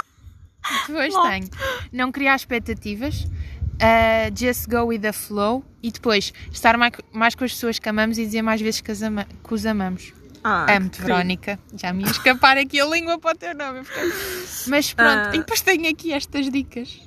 Depois 0.87 1.13
tenho. 1.13 1.49
Não 1.91 2.11
criar 2.11 2.35
expectativas. 2.35 3.25
uh, 3.73 4.31
just 4.33 4.69
go 4.69 4.85
with 4.85 4.99
the 5.01 5.11
flow. 5.11 5.65
E 5.81 5.91
depois, 5.91 6.31
estar 6.51 6.77
mais, 6.77 6.93
mais 7.11 7.35
com 7.35 7.43
as 7.43 7.51
pessoas 7.51 7.77
que 7.77 7.89
amamos 7.89 8.17
e 8.17 8.25
dizer 8.25 8.41
mais 8.41 8.61
vezes 8.61 8.79
que, 8.79 8.89
as 8.91 9.01
ama- 9.01 9.27
que 9.45 9.53
os 9.53 9.65
amamos. 9.65 10.13
Ah, 10.41 10.75
Amo-te, 10.75 11.01
Verónica. 11.01 11.59
Já 11.75 11.91
me 11.91 12.03
ia 12.03 12.09
escapar 12.11 12.57
aqui 12.57 12.79
a 12.79 12.85
língua 12.85 13.19
para 13.19 13.35
o 13.35 13.37
teu 13.37 13.53
nome. 13.53 13.81
Mas 14.67 14.93
pronto. 14.93 15.27
Ah. 15.29 15.35
E 15.35 15.39
depois 15.39 15.59
tenho 15.61 15.89
aqui 15.89 16.13
estas 16.13 16.49
dicas. 16.49 17.01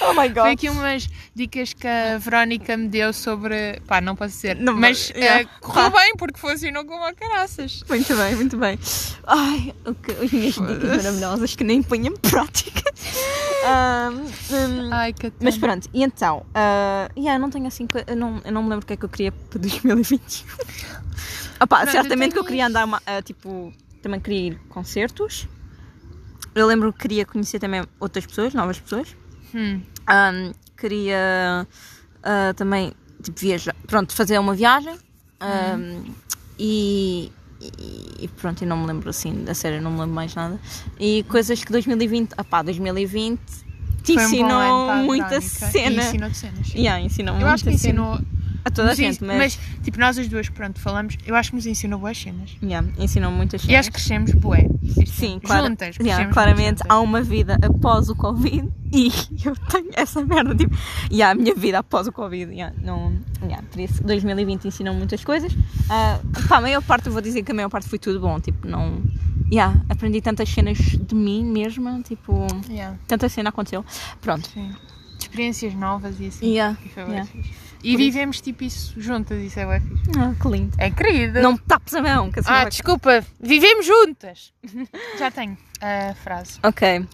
Oh 0.10 0.14
my 0.14 0.28
god. 0.28 0.44
Foi 0.44 0.52
aqui 0.52 0.68
umas 0.68 1.08
dicas 1.34 1.74
que 1.74 1.86
a 1.86 2.18
Verónica 2.18 2.76
me 2.76 2.88
deu 2.88 3.12
sobre. 3.12 3.80
Pá, 3.86 4.00
não 4.00 4.16
posso 4.16 4.34
dizer. 4.34 4.56
Não, 4.56 4.74
mas 4.74 5.10
yeah. 5.10 5.42
eh, 5.42 5.44
correu 5.60 5.90
bem 5.90 6.16
porque 6.16 6.38
funcionou 6.38 6.84
como 6.84 7.04
a 7.04 7.12
caraças. 7.12 7.82
Muito 7.88 8.16
bem, 8.16 8.34
muito 8.34 8.56
bem. 8.56 8.78
Ai, 9.26 9.74
ok, 9.84 10.16
as 10.24 10.32
minhas 10.32 10.54
dicas 10.54 10.96
maravilhosas 10.96 11.54
que 11.54 11.64
nem 11.64 11.82
ponho 11.82 12.06
em 12.06 12.16
prática. 12.16 12.82
Ahm, 13.62 14.24
hum, 14.50 14.90
Ai, 14.90 15.12
que 15.12 15.30
mas 15.42 15.58
pronto, 15.58 15.86
e 15.92 16.02
então, 16.02 16.46
ah, 16.54 17.10
yeah, 17.14 17.36
eu 17.36 17.40
não 17.40 17.50
tenho 17.50 17.66
assim, 17.66 17.86
eu 18.06 18.16
não, 18.16 18.40
eu 18.42 18.52
não 18.52 18.62
me 18.62 18.70
lembro 18.70 18.84
o 18.84 18.86
que 18.86 18.94
é 18.94 18.96
que 18.96 19.04
eu 19.04 19.08
queria 19.08 19.32
para 19.32 19.58
2021. 19.58 20.46
Opá, 21.60 21.66
Pronto, 21.66 21.88
eu 21.88 21.92
certamente 21.92 22.32
que 22.32 22.38
eu 22.38 22.44
queria 22.44 22.66
andar, 22.66 22.86
uma, 22.86 23.02
ah, 23.04 23.20
tipo, 23.20 23.70
também 24.02 24.18
queria 24.18 24.52
ir 24.52 24.60
concertos. 24.70 25.46
eu 26.54 26.66
lembro 26.66 26.90
que 26.90 27.00
queria 27.00 27.26
conhecer 27.26 27.58
também 27.58 27.84
outras 27.98 28.24
pessoas, 28.24 28.54
novas 28.54 28.80
pessoas. 28.80 29.14
Hum. 29.54 29.80
Um, 30.08 30.52
queria 30.76 31.66
ah, 32.22 32.54
também 32.56 32.92
tipo, 33.22 33.38
viajar, 33.40 33.74
pronto, 33.86 34.14
fazer 34.14 34.38
uma 34.38 34.54
viagem. 34.54 34.94
Um, 35.42 36.04
e, 36.58 37.32
e- 37.60 38.24
e 38.24 38.28
pronto, 38.28 38.62
e 38.62 38.66
não 38.66 38.76
me 38.76 38.86
lembro 38.86 39.08
assim, 39.08 39.44
da 39.44 39.54
série, 39.54 39.80
não 39.80 39.90
me 39.90 40.00
lembro 40.00 40.14
mais 40.14 40.34
nada. 40.34 40.58
E 40.98 41.22
coisas 41.28 41.62
que 41.64 41.72
2020, 41.72 42.32
ah 42.36 42.44
pá, 42.44 42.62
2020 42.62 43.40
te 44.02 44.14
Foi 44.14 44.22
um 44.22 44.26
ensinou 44.26 44.48
para 44.86 44.92
a 44.92 45.02
muita 45.02 45.40
cena. 45.40 46.02
E 46.02 46.06
ensinou-te 46.06 46.36
cenas. 46.36 46.68
Yeah, 46.74 47.00
ensinou 47.00 47.38
Eu 47.38 47.46
acho 47.48 47.64
que 47.64 47.70
ensinou 47.70 48.18
a 48.64 48.70
toda 48.70 48.90
a 48.90 48.94
gente, 48.94 49.22
ens- 49.24 49.36
mas, 49.36 49.58
tipo, 49.82 49.98
nós 49.98 50.18
as 50.18 50.28
duas, 50.28 50.48
pronto, 50.48 50.78
falamos, 50.80 51.16
eu 51.26 51.34
acho 51.34 51.50
que 51.50 51.56
nos 51.56 51.66
ensinou 51.66 51.98
boas 51.98 52.16
cenas. 52.18 52.56
yeah, 52.62 52.86
ensinou 52.98 53.30
muitas 53.32 53.62
E 53.62 53.66
cenas. 53.66 53.80
acho 53.80 53.88
que 53.90 53.94
crescemos 53.94 54.32
bué. 54.32 54.68
Sim, 55.06 55.40
claro, 55.42 55.66
Juntas, 55.68 55.96
yeah, 56.00 56.26
claramente 56.32 56.78
juntas. 56.78 56.86
há 56.88 57.00
uma 57.00 57.22
vida 57.22 57.58
após 57.62 58.08
o 58.08 58.14
Covid 58.14 58.68
e 58.92 59.08
eu 59.44 59.54
tenho 59.68 59.90
essa 59.94 60.24
merda, 60.24 60.54
tipo, 60.54 60.76
e 61.10 61.22
há 61.22 61.30
a 61.30 61.34
minha 61.34 61.54
vida 61.54 61.78
após 61.78 62.06
o 62.06 62.12
Covid, 62.12 62.50
yeah, 62.52 62.74
não, 62.82 63.12
yeah, 63.42 63.62
por 63.70 63.80
isso 63.80 64.02
2020 64.02 64.66
ensinou 64.68 64.94
muitas 64.94 65.24
coisas. 65.24 65.52
Ah, 65.88 66.18
pá, 66.48 66.58
a 66.58 66.60
maior 66.60 66.82
parte, 66.82 67.06
eu 67.06 67.12
vou 67.12 67.22
dizer 67.22 67.42
que 67.42 67.52
a 67.52 67.54
maior 67.54 67.68
parte 67.68 67.88
foi 67.88 67.98
tudo 67.98 68.20
bom, 68.20 68.38
tipo, 68.40 68.66
não, 68.66 69.00
yeah, 69.52 69.80
aprendi 69.88 70.20
tantas 70.20 70.48
cenas 70.48 70.78
de 70.78 71.14
mim 71.14 71.44
mesma, 71.44 72.00
tipo, 72.02 72.46
Yeah, 72.68 72.96
tanta 73.06 73.28
cena 73.28 73.48
aconteceu, 73.50 73.84
pronto. 74.20 74.48
sim. 74.48 74.70
Experiências 75.30 75.74
novas 75.74 76.18
e 76.18 76.26
assim. 76.26 76.46
Yeah, 76.50 76.76
E 76.84 76.98
yeah. 77.00 77.24
fixe. 77.24 77.50
E 77.82 77.96
vivemos 77.96 78.40
tipo 78.42 78.62
isso 78.64 79.00
juntas, 79.00 79.40
isso 79.42 79.58
é 79.58 79.64
bué 79.64 79.80
fixe. 79.80 80.02
Ah, 80.18 80.34
que 80.40 80.48
lindo. 80.48 80.74
É 80.76 80.90
querido. 80.90 81.40
Não 81.40 81.52
me 81.52 81.58
tapes 81.60 81.94
a 81.94 82.02
mão, 82.02 82.30
que 82.30 82.40
assim 82.40 82.48
Ah, 82.52 82.64
desculpa, 82.68 83.24
vivemos 83.40 83.86
juntas. 83.86 84.52
Já 85.18 85.30
tenho 85.30 85.56
a 85.80 86.12
frase. 86.14 86.58
Ok, 86.62 87.06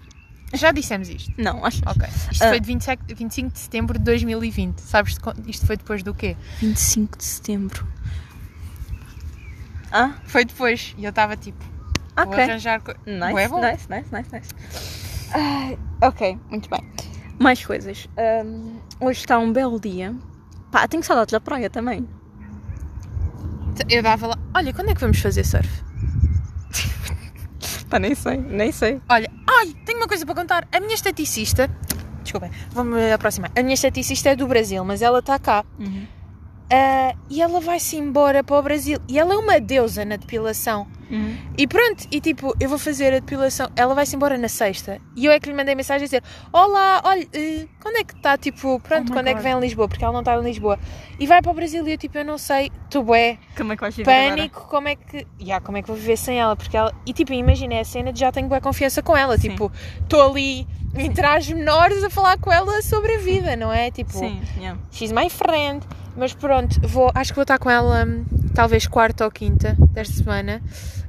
Já 0.55 0.73
dissemos 0.73 1.09
isto. 1.09 1.33
não, 1.37 1.65
acho 1.65 1.83
Ok. 1.87 2.09
Isto 2.33 2.45
Ah. 2.45 2.49
foi 2.49 2.59
de 2.61 2.67
27, 2.67 3.15
25 3.15 3.53
de 3.53 3.59
setembro 3.61 3.99
de 3.99 4.05
2020. 4.07 4.81
Sabes 4.81 5.17
isto 5.47 5.67
foi 5.67 5.77
depois 5.77 6.03
do 6.03 6.13
quê? 6.15 6.37
25 6.59 7.19
de 7.19 7.25
setembro. 7.25 7.87
Ah, 9.93 10.15
Foi 10.27 10.45
depois. 10.45 10.95
E 10.99 11.05
eu 11.05 11.11
estava 11.11 11.37
tipo, 11.37 11.65
vou 12.17 12.27
ok. 12.27 12.43
arranjar. 12.43 12.83
Nice, 13.07 13.55
nice, 13.55 13.89
nice, 13.89 14.09
nice, 14.13 14.29
nice. 14.33 14.49
Ai, 15.33 15.79
ok, 16.03 16.39
muito 16.51 16.69
bem. 16.69 16.81
Mais 17.39 17.65
coisas. 17.65 18.09
Ahm, 18.17 18.79
hoje 19.01 19.21
está 19.21 19.39
um 19.39 19.53
belo 19.53 19.79
dia. 19.79 20.15
Pá, 20.71 20.87
tenho 20.89 21.03
saudades 21.03 21.33
da 21.33 21.41
praia 21.41 21.69
também. 21.69 22.07
Eu 23.89 24.03
dava 24.03 24.29
lá. 24.29 24.39
Olha, 24.55 24.73
quando 24.73 24.91
é 24.91 24.95
que 24.95 25.01
vamos 25.01 25.19
fazer 25.21 25.45
surf? 25.45 25.69
Pá, 27.91 27.99
nem 27.99 28.15
sei, 28.15 28.39
nem 28.39 28.73
sei. 28.73 29.01
Olha, 29.09 29.31
ai, 29.47 29.75
tenho 29.85 29.99
uma 29.99 30.09
coisa 30.09 30.25
para 30.25 30.35
contar. 30.35 30.67
A 30.73 30.81
minha 30.81 30.95
esteticista. 30.95 31.71
Desculpem, 32.23 32.51
vou-me 32.71 33.13
aproximar. 33.13 33.53
A 33.57 33.63
minha 33.63 33.75
esteticista 33.75 34.31
é 34.31 34.37
do 34.37 34.47
Brasil, 34.47 34.85
mas 34.85 35.03
ela 35.03 35.21
está 35.21 35.39
cá. 35.39 35.65
Ah, 36.71 37.15
e 37.31 37.41
ela 37.41 37.61
vai-se 37.61 37.97
embora 37.97 38.43
para 38.43 38.59
o 38.59 38.63
Brasil. 38.63 38.99
E 39.09 39.19
ela 39.19 39.35
é 39.35 39.37
uma 39.37 39.61
deusa 39.61 40.05
na 40.05 40.17
depilação. 40.17 40.87
E 41.57 41.67
pronto, 41.67 42.07
e 42.11 42.21
tipo, 42.21 42.55
eu 42.61 42.69
vou 42.69 42.79
fazer 42.79 43.09
a 43.15 43.19
depilação. 43.21 43.69
Ela 43.77 43.95
vai-se 43.95 44.15
embora 44.17 44.37
na 44.37 44.49
sexta. 44.49 45.01
E 45.15 45.25
eu 45.27 45.33
é 45.33 45.39
que 45.41 45.49
lhe 45.49 45.55
mandei 45.55 45.75
mensagem 45.75 46.03
a 46.03 46.07
dizer: 46.07 46.23
Olá, 46.53 47.01
olha, 47.05 47.27
eh, 47.33 47.67
quando 47.81 47.97
é 47.97 48.05
que 48.05 48.15
está? 48.15 48.37
Tipo, 48.37 48.81
pronto, 48.81 49.11
Oh 49.11 49.13
quando 49.13 49.29
é 49.29 49.31
que 49.31 49.37
God. 49.37 49.45
vem 49.45 49.53
a 49.53 49.59
Lisboa? 49.61 49.89
Porque 49.89 50.05
ela 50.05 50.13
não 50.13 50.21
está 50.21 50.35
em 50.37 50.43
Lisboa. 50.43 50.79
E 51.19 51.27
vai 51.27 51.41
para 51.41 51.51
o 51.51 51.55
Brasil. 51.55 51.87
E 51.87 51.93
eu, 51.93 51.99
tipo, 51.99 52.19
eu 52.19 52.25
não 52.25 52.39
sei, 52.39 52.71
tu 52.91 53.15
é 53.15 53.39
Como 53.57 53.73
é 53.73 53.77
que 53.77 53.81
vais 53.83 53.95
viver 53.97 54.11
agora? 54.11 54.37
pânico, 54.37 54.67
como 54.69 54.89
é 54.89 54.97
que. 54.97 55.27
Yeah, 55.41 55.65
como 55.65 55.79
é 55.79 55.83
que 55.83 55.89
vou 55.89 55.97
viver 55.97 56.17
sem 56.17 56.39
ela? 56.41 56.57
Porque 56.57 56.77
ela. 56.77 56.93
E 57.07 57.13
tipo, 57.13 57.33
imagina 57.33 57.75
é 57.75 57.81
a 57.81 57.85
cena 57.85 58.13
de 58.13 58.21
já 58.21 58.33
tenho 58.33 58.49
boa 58.49 58.61
confiança 58.61 59.03
com 59.03 59.17
ela. 59.17 59.39
Sim. 59.39 59.51
Tipo, 59.51 59.71
estou 60.03 60.31
ali 60.31 60.67
em 60.97 61.11
trajes 61.13 61.55
menores 61.57 62.03
a 62.03 62.11
falar 62.11 62.39
com 62.39 62.51
ela 62.53 62.81
sobre 62.83 63.15
a 63.15 63.19
vida, 63.19 63.55
não 63.57 63.73
é? 63.73 63.91
Tipo, 63.91 64.13
Sim, 64.13 64.41
yeah. 64.57 64.79
she's 64.91 65.13
my 65.13 65.29
friend. 65.31 65.87
Mas 66.17 66.33
pronto, 66.33 66.81
vou, 66.89 67.13
acho 67.15 67.31
que 67.33 67.37
vou 67.37 67.43
estar 67.43 67.59
com 67.59 67.69
ela 67.71 68.07
talvez 68.55 68.87
quarta 68.87 69.27
ou 69.27 69.31
quinta 69.31 69.77
desta 69.91 70.15
semana. 70.15 70.63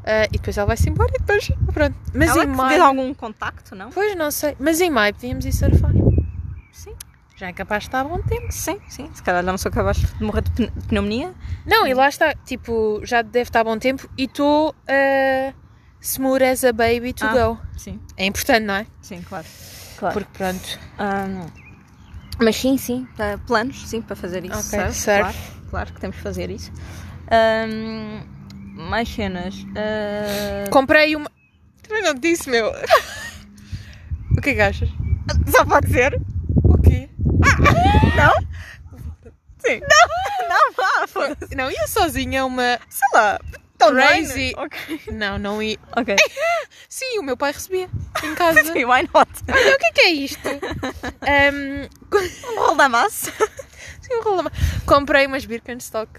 Ah, 0.10 0.26
e 0.28 0.38
depois 0.38 0.58
ela 0.58 0.68
vai-se 0.68 0.90
embora 0.90 1.12
e 1.14 1.20
depois. 1.20 1.52
Pronto. 1.74 1.96
Mas 2.14 2.30
Ela 2.30 2.44
em 2.46 2.48
maio. 2.48 2.82
algum 2.84 3.14
contacto, 3.14 3.76
não? 3.76 3.90
Pois 3.90 4.16
não 4.16 4.32
sei. 4.32 4.56
Mas 4.58 4.80
em 4.80 4.90
maio 4.90 5.14
podíamos 5.14 5.46
ir 5.46 5.52
surfar. 5.52 5.92
Sim. 6.72 6.94
Já 7.36 7.48
é 7.50 7.54
capaz 7.54 7.84
de 7.84 7.90
estar 7.90 8.00
a 8.02 8.04
bom 8.06 8.20
tempo. 8.22 8.48
Sim, 8.52 8.80
sim. 8.88 9.10
Se 9.14 9.22
calhar 9.22 9.44
não 9.44 9.58
sou 9.58 9.70
capaz 9.72 9.98
de 9.98 10.24
morrer 10.24 10.42
de 10.44 10.52
pne- 10.52 10.72
pneumonia. 10.88 11.34
Não, 11.66 11.86
e 11.86 11.94
lá 11.94 12.08
está. 12.08 12.34
Tipo, 12.34 13.02
já 13.04 13.22
deve 13.22 13.50
estar 13.50 13.60
a 13.60 13.64
bom 13.66 13.78
tempo 13.78 14.10
e 14.18 14.24
estou 14.24 14.70
uh, 14.72 15.54
smooth 16.02 16.44
as 16.44 16.64
a 16.64 16.72
baby 16.72 17.12
to 17.14 17.26
Ah. 17.26 17.34
go. 17.34 17.60
Sim, 17.78 18.00
É 18.16 18.26
importante, 18.26 18.64
não 18.66 18.76
é? 18.76 18.88
sim, 19.02 19.22
claro. 19.22 19.46
claro. 20.00 20.14
Porque 20.14 20.32
pronto. 20.38 20.80
Mas 22.40 22.56
sim, 22.56 22.78
sim, 22.78 23.08
para 23.18 23.38
planos, 23.40 23.88
sim, 23.88 24.02
para 24.02 24.16
fazer 24.16 24.46
isso. 24.46 24.54
Ok, 24.58 24.80
surf, 24.80 24.94
surf. 24.94 25.20
Claro, 25.22 25.36
claro 25.70 25.94
que 25.94 26.00
temos 26.00 26.16
que 26.18 26.22
fazer 26.24 26.50
isso. 26.50 26.72
Ahm, 27.30 28.22
mais 28.78 29.10
cenas. 29.10 29.56
Ah, 29.76 30.70
Comprei 30.72 31.16
uma. 31.16 31.30
Também 31.88 32.04
não 32.04 32.14
te 32.16 32.22
disse, 32.22 32.50
meu. 32.50 32.70
o 34.38 34.42
que 34.42 34.52
é 34.52 34.54
que 34.56 34.62
achas? 34.62 34.90
Só 35.52 35.66
pode 35.66 35.90
ser? 35.92 36.20
O 36.64 36.78
quê? 36.82 37.10
Sim. 39.60 39.82
Não, 39.82 40.48
não, 40.50 40.74
vá, 40.74 41.08
foda-se. 41.08 41.56
Não, 41.56 41.70
ia 41.70 41.88
sozinha 41.88 42.46
uma. 42.46 42.80
Sei 42.90 43.08
lá. 43.14 43.40
Tão 43.78 43.92
Crazy. 43.92 44.54
Ok. 44.58 45.02
Não, 45.12 45.38
não 45.38 45.62
ia. 45.62 45.78
Ok. 45.96 46.16
Sim, 46.90 47.20
o 47.20 47.24
meu 47.24 47.38
pai 47.38 47.52
recebia 47.52 47.88
em 48.24 48.34
casa. 48.36 48.64
Sim, 48.64 48.86
why 48.86 49.04
not? 49.14 49.30
Olha, 49.48 49.76
o 49.76 49.78
que 49.78 49.86
é 49.86 49.92
que 49.92 50.02
é 50.02 50.10
isto? 50.12 50.48
Ahm, 50.48 51.88
Um 52.56 52.60
rolo 52.60 52.76
da 52.76 52.90
massa. 52.90 53.32
sim, 54.02 54.16
um 54.16 54.24
rolo- 54.24 54.52
Comprei 54.86 55.28
umas 55.28 55.46
Birkenstock. 55.46 56.10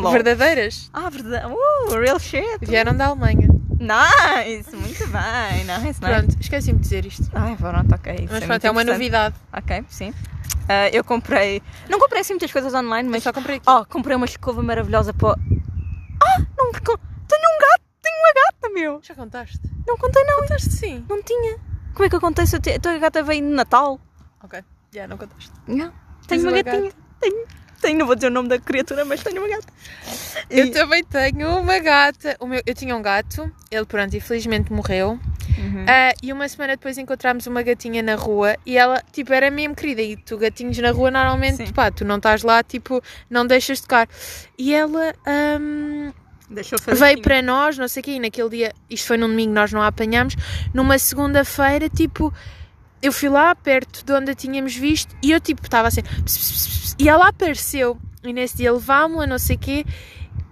verdadeiras. 0.12 0.90
Ah, 0.92 1.10
verdade. 1.10 1.52
Uh, 1.52 1.98
real 1.98 2.18
shit. 2.18 2.44
Vieram 2.62 2.96
da 2.96 3.06
Alemanha. 3.06 3.48
Nice, 3.78 4.74
muito 4.76 5.06
bem. 5.08 5.64
Nice, 5.64 5.82
nice. 5.86 6.00
Pronto, 6.00 6.36
esqueci-me 6.40 6.78
de 6.78 6.82
dizer 6.84 7.04
isto. 7.04 7.28
Ai, 7.34 7.56
pronto, 7.56 7.92
ok. 7.94 8.14
isso 8.14 8.28
Mas 8.32 8.42
é 8.42 8.46
pronto, 8.46 8.64
é 8.64 8.70
uma 8.70 8.84
novidade. 8.84 9.34
Ok, 9.52 9.84
sim. 9.88 10.14
Ah, 10.68 10.88
eu 10.90 11.02
comprei. 11.02 11.60
Não 11.90 11.98
comprei 11.98 12.20
assim 12.20 12.34
muitas 12.34 12.52
coisas 12.52 12.72
online, 12.72 13.08
Mas 13.08 13.16
mas. 13.16 13.22
só 13.24 13.32
comprei 13.32 13.56
aqui. 13.56 13.68
Oh, 13.68 13.84
comprei 13.84 14.16
uma 14.16 14.26
escova 14.26 14.62
maravilhosa 14.62 15.12
para. 15.12 15.30
Ah, 16.22 16.38
não. 16.56 16.70
co- 16.72 16.98
Tenho 17.26 17.42
um 17.42 17.58
gato, 17.58 17.82
tenho 18.00 18.16
uma 18.18 18.32
gata, 18.34 18.68
meu. 18.74 19.00
Já 19.02 19.14
contaste? 19.16 19.60
Não 19.86 19.96
contei, 19.98 20.22
não. 20.24 20.40
Contaste 20.42 20.70
sim. 20.70 21.04
Não 21.08 21.20
tinha. 21.22 21.58
Como 21.92 22.04
é 22.06 22.08
que 22.08 22.16
acontece? 22.16 22.54
A 22.56 22.60
tua 22.80 22.98
gata 22.98 23.22
veio 23.24 23.42
no 23.42 23.50
Natal. 23.54 24.00
Ok, 24.44 24.62
já 24.94 25.08
não 25.08 25.18
contaste. 25.18 25.50
Não. 25.66 25.88
Tens 26.26 26.40
Tenho 26.40 26.42
uma 26.42 26.50
uma 26.52 26.62
gatinha. 26.62 26.92
Tenho. 27.20 27.46
Tenho, 27.82 27.98
não 27.98 28.06
vou 28.06 28.14
dizer 28.14 28.28
o 28.28 28.30
nome 28.30 28.48
da 28.48 28.58
criatura, 28.60 29.04
mas 29.04 29.22
tenho 29.22 29.40
uma 29.42 29.48
gata. 29.48 29.66
Eu 30.48 30.66
E- 30.66 30.70
também 30.70 31.02
tenho 31.04 31.58
uma 31.58 31.78
gata. 31.80 32.36
O 32.38 32.46
meu, 32.46 32.62
eu 32.64 32.74
tinha 32.74 32.96
um 32.96 33.02
gato, 33.02 33.50
ele 33.70 33.84
pronto, 33.84 34.16
infelizmente 34.16 34.72
morreu. 34.72 35.18
Uhum. 35.58 35.84
Ah, 35.88 36.12
e 36.22 36.32
uma 36.32 36.48
semana 36.48 36.74
depois 36.76 36.96
encontramos 36.96 37.46
uma 37.48 37.60
gatinha 37.62 38.00
na 38.02 38.14
rua 38.14 38.56
e 38.64 38.78
ela, 38.78 39.02
tipo, 39.12 39.32
era 39.32 39.50
mesmo 39.50 39.74
querida. 39.74 40.00
E 40.00 40.16
tu, 40.16 40.38
gatinhos 40.38 40.78
na 40.78 40.92
rua, 40.92 41.10
normalmente, 41.10 41.66
Sim. 41.66 41.72
pá, 41.72 41.90
tu 41.90 42.04
não 42.04 42.16
estás 42.16 42.42
lá, 42.44 42.62
tipo, 42.62 43.02
não 43.28 43.44
deixas 43.46 43.78
de 43.78 43.82
tocar. 43.82 44.08
E 44.56 44.72
ela 44.72 45.12
eu 46.74 46.78
fazer. 46.78 47.00
veio 47.00 47.12
assim. 47.14 47.22
para 47.22 47.42
nós, 47.42 47.76
não 47.78 47.88
sei 47.88 48.00
o 48.00 48.04
quê, 48.04 48.10
e 48.12 48.20
naquele 48.20 48.48
dia, 48.48 48.72
isto 48.88 49.06
foi 49.08 49.16
num 49.16 49.28
domingo, 49.28 49.52
nós 49.52 49.72
não 49.72 49.82
a 49.82 49.88
apanhámos. 49.88 50.36
Numa 50.72 50.98
segunda-feira, 50.98 51.88
tipo, 51.88 52.32
eu 53.02 53.12
fui 53.12 53.28
lá 53.28 53.54
perto 53.54 54.04
de 54.04 54.12
onde 54.12 54.30
a 54.30 54.34
tínhamos 54.34 54.74
visto 54.74 55.14
e 55.22 55.32
eu, 55.32 55.40
tipo, 55.40 55.62
estava 55.62 55.88
assim, 55.88 56.02
"Ps, 56.02 56.38
ps, 56.38 56.52
ps, 56.52 56.66
ps", 56.66 56.96
e 56.98 57.08
ela 57.08 57.28
apareceu. 57.28 57.98
E 58.24 58.32
nesse 58.32 58.56
dia 58.58 58.72
levámos-la, 58.72 59.26
não 59.26 59.38
sei 59.38 59.56
o 59.56 59.58
quê. 59.58 59.84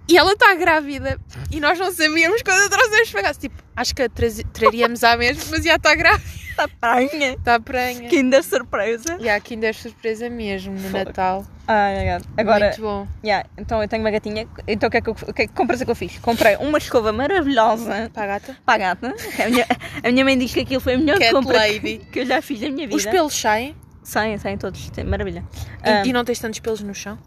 E 0.07 0.17
ela 0.17 0.33
está 0.33 0.53
grávida. 0.55 1.17
E 1.49 1.61
nós 1.61 1.79
não 1.79 1.89
sabíamos 1.91 2.41
quando 2.41 2.65
a 2.65 2.69
trouxemos 2.69 3.11
para 3.11 3.23
casa. 3.23 3.39
Tipo, 3.39 3.55
acho 3.75 3.95
que 3.95 4.01
a 4.01 4.09
traríamos 4.51 5.03
à 5.05 5.15
mesma, 5.15 5.43
mas 5.51 5.63
já 5.63 5.75
está 5.75 5.95
grávida. 5.95 6.40
Tá 6.55 6.67
pranha. 6.67 7.33
Está 7.33 7.59
pranha. 7.59 8.07
Kinder 8.09 8.43
surpresa. 8.43 9.17
E 9.19 9.29
ainda 9.29 9.67
é 9.67 9.73
surpresa 9.73 10.29
mesmo 10.29 10.73
no. 10.73 10.89
Natal. 10.89 11.45
God. 11.67 12.23
Agora, 12.37 12.65
Muito 12.67 12.81
bom. 12.81 13.07
yeah, 13.23 13.47
então 13.57 13.81
eu 13.81 13.87
tenho 13.87 14.03
uma 14.03 14.11
gatinha. 14.11 14.45
Então 14.67 14.87
o 14.87 14.91
que 14.91 14.97
é 14.97 15.01
que, 15.01 15.09
eu, 15.09 15.13
o 15.27 15.33
que, 15.33 15.41
é 15.43 15.47
que 15.47 15.53
compras 15.53 15.81
é 15.81 15.85
que 15.85 15.91
eu 15.91 15.95
fiz? 15.95 16.17
Comprei 16.19 16.57
uma 16.57 16.77
escova 16.77 17.11
maravilhosa 17.13 18.09
Para 18.13 18.23
a 18.23 18.27
gata. 18.27 18.57
para 18.65 18.73
a 18.73 18.77
gata. 18.77 19.15
A 19.43 19.49
minha, 19.49 19.65
a 20.03 20.11
minha 20.11 20.25
mãe 20.25 20.37
diz 20.37 20.53
que 20.53 20.59
aquilo 20.59 20.81
foi 20.81 20.95
a 20.95 20.97
melhor 20.97 21.17
Cat 21.17 21.31
compra 21.31 21.57
lady. 21.57 21.99
que 22.11 22.19
eu 22.19 22.25
já 22.25 22.41
fiz 22.41 22.59
na 22.61 22.69
minha 22.69 22.87
vida. 22.87 22.97
Os 22.97 23.05
pelos 23.05 23.33
saem 23.33 23.75
Saem, 24.03 24.37
saem 24.37 24.57
todos. 24.57 24.91
Maravilha. 25.05 25.43
e, 25.85 25.89
Ah, 25.89 26.03
e 26.05 26.11
não 26.11 26.25
tens 26.25 26.39
tantos 26.39 26.59
pelos 26.59 26.81
no 26.81 26.93
chão. 26.93 27.17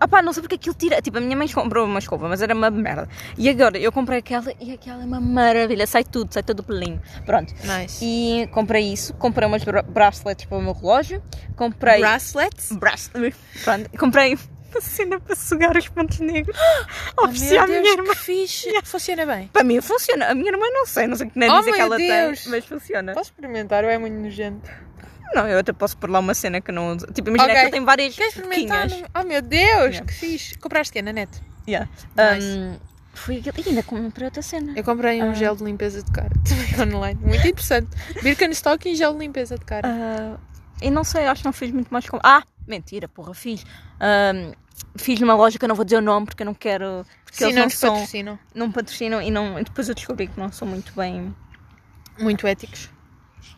Ah 0.00 0.08
pá, 0.08 0.20
não 0.20 0.32
sei 0.32 0.42
porque 0.42 0.56
aquilo 0.56 0.74
tira. 0.74 1.00
Tipo, 1.00 1.18
a 1.18 1.20
minha 1.20 1.36
mãe 1.36 1.48
comprou 1.48 1.84
uma 1.86 1.98
escova, 1.98 2.28
mas 2.28 2.42
era 2.42 2.54
uma 2.54 2.70
merda. 2.70 3.08
E 3.38 3.48
agora 3.48 3.78
eu 3.78 3.92
comprei 3.92 4.18
aquela 4.18 4.52
e 4.60 4.72
aquela 4.72 5.02
é 5.02 5.06
uma 5.06 5.20
maravilha. 5.20 5.86
Sai 5.86 6.04
tudo, 6.04 6.32
sai 6.32 6.42
todo 6.42 6.60
o 6.60 6.62
pelinho. 6.64 7.00
Pronto. 7.24 7.54
Nice. 7.64 8.04
E 8.04 8.46
comprei 8.48 8.92
isso. 8.92 9.14
Comprei 9.14 9.46
umas 9.46 9.62
bra 9.64 9.82
bracelets 9.82 10.44
para 10.46 10.58
o 10.58 10.62
meu 10.62 10.72
relógio. 10.72 11.22
Comprei. 11.56 12.00
Bracelets? 12.00 12.72
Bracelets. 12.72 13.38
Pronto. 13.62 13.90
Comprei 13.98 14.34
uma 14.74 14.80
cena 14.80 15.20
para 15.20 15.36
sugar 15.36 15.76
os 15.76 15.88
pontos 15.88 16.18
negros. 16.18 16.56
Oh, 17.16 17.26
Ofereci 17.26 17.56
à 17.56 17.64
minha 17.66 17.80
Deus, 17.80 17.94
irmã. 17.96 18.10
que 18.12 18.18
fixe. 18.18 18.68
Funciona 18.84 19.24
bem. 19.24 19.48
Para 19.52 19.62
mim 19.62 19.80
funciona. 19.80 20.26
A 20.26 20.34
minha 20.34 20.50
irmã 20.50 20.66
não 20.72 20.84
sei, 20.84 21.06
não 21.06 21.14
sei 21.16 21.28
que 21.30 21.38
nem 21.38 21.48
Oh, 21.48 21.60
dizer 21.60 21.70
que 21.70 21.76
meu 21.78 21.86
ela 21.86 21.96
Deus. 21.96 22.42
tem, 22.42 22.50
mas 22.50 22.64
funciona. 22.64 23.12
Posso 23.12 23.30
experimentar 23.30 23.84
ou 23.84 23.90
é 23.90 23.96
muito 23.98 24.14
nojento? 24.14 24.68
Não, 25.34 25.48
eu 25.48 25.58
até 25.58 25.72
posso 25.72 25.96
pôr 25.96 26.08
lá 26.10 26.18
uma 26.20 26.34
cena 26.34 26.60
que 26.60 26.70
não 26.70 26.94
uso. 26.96 27.06
Tipo, 27.06 27.28
imagina 27.30 27.44
Ok. 27.52 27.54
que 27.54 27.60
ele 27.66 27.70
tem 27.72 27.84
várias 27.84 28.14
Queres 28.14 28.36
experimentar? 28.36 28.88
Oh 29.14 29.24
meu 29.24 29.42
Deus, 29.42 29.64
Yeah. 29.94 30.04
que 30.06 30.12
fixe. 30.14 30.58
Compraste 30.58 30.92
que 30.92 31.02
na 31.02 31.12
net? 31.12 31.30
Yeah. 31.66 31.88
Nice. 32.16 32.46
Um, 32.46 32.76
aquilo. 33.14 33.54
E 33.66 33.68
ainda 33.70 33.82
comprei 33.82 34.26
outra 34.26 34.42
cena. 34.42 34.72
Eu 34.76 34.84
comprei 34.84 35.22
um 35.22 35.30
Ah. 35.30 35.34
gel 35.34 35.56
de 35.56 35.64
limpeza 35.64 36.02
de 36.02 36.10
cara 36.12 36.30
também 36.76 36.94
online. 36.94 37.18
Muito 37.22 37.46
interessante. 37.46 37.88
Birkenstock 38.22 38.88
e 38.88 38.94
gel 38.94 39.12
de 39.12 39.18
limpeza 39.20 39.58
de 39.58 39.64
cara. 39.64 39.88
Ah, 39.88 40.36
e 40.82 40.90
não 40.90 41.02
sei, 41.04 41.26
acho 41.26 41.42
que 41.42 41.46
não 41.46 41.52
fiz 41.52 41.70
muito 41.72 41.88
mais 41.90 42.08
com. 42.08 42.18
Ah, 42.22 42.42
mentira, 42.66 43.08
porra, 43.08 43.32
fiz. 43.34 43.64
Ahm, 44.00 44.52
fiz 44.96 45.18
numa 45.20 45.34
loja 45.34 45.58
que 45.58 45.64
eu 45.64 45.68
não 45.68 45.76
vou 45.76 45.84
dizer 45.84 45.96
o 45.96 46.00
nome 46.02 46.26
porque 46.26 46.42
eu 46.42 46.46
não 46.46 46.54
quero. 46.54 47.04
Porque 47.24 47.38
Sim, 47.38 47.44
eles 47.46 47.56
não 47.56 47.62
não, 47.64 47.70
são, 47.70 47.92
patrocinam. 47.94 48.38
não 48.54 48.70
patrocinam 48.72 49.22
e, 49.22 49.30
não, 49.30 49.62
depois 49.62 49.88
eu 49.88 49.94
descobri 49.94 50.26
que 50.28 50.38
não 50.38 50.52
são 50.52 50.66
muito 50.68 50.92
bem. 50.94 51.34
Muito 52.18 52.46
éticos. 52.46 52.88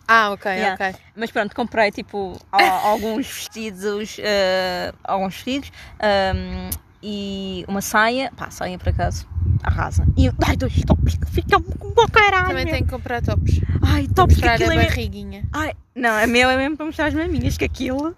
Ah, 0.09 0.31
ok, 0.31 0.51
Yeah. 0.53 0.75
ok. 0.75 1.01
Mas 1.17 1.31
pronto, 1.31 1.55
comprei 1.55 1.91
tipo 1.91 2.39
alguns 2.53 3.27
vestidos, 3.27 4.17
ah, 4.23 4.95
alguns 5.05 5.35
vestidos 5.35 5.73
ahm, 6.01 6.71
e 7.03 7.65
uma 7.69 7.81
saia. 7.81 8.33
Pá, 8.37 8.51
saia 8.51 8.79
por 8.79 8.89
acaso, 8.89 9.27
arrasa. 9.63 10.05
E 10.17 10.29
ai, 10.47 10.57
dois 10.57 10.81
tops 10.85 11.17
que 11.17 11.31
ficam 11.31 11.63
com 11.63 11.93
bom 11.93 12.07
caralho. 12.09 12.49
Também 12.49 12.67
tenho 12.67 12.85
que 12.85 12.91
comprar 12.91 13.23
tops. 13.23 13.61
Ai, 13.83 14.05
Para 14.05 14.15
tops 14.15 14.35
que 14.35 14.41
mostrar 14.41 14.55
aquilo 14.55 14.71
a 14.71 14.75
é 14.75 14.87
barriguinha. 14.89 15.45
Ai, 15.53 15.73
não, 15.95 16.11
a 16.11 16.27
meu 16.27 16.49
é 16.51 16.57
mesmo 16.57 16.77
para 16.77 16.87
mostrar 16.87 17.07
as 17.07 17.15
maminhas, 17.15 17.57
que 17.57 17.65
aquilo. 17.65 18.15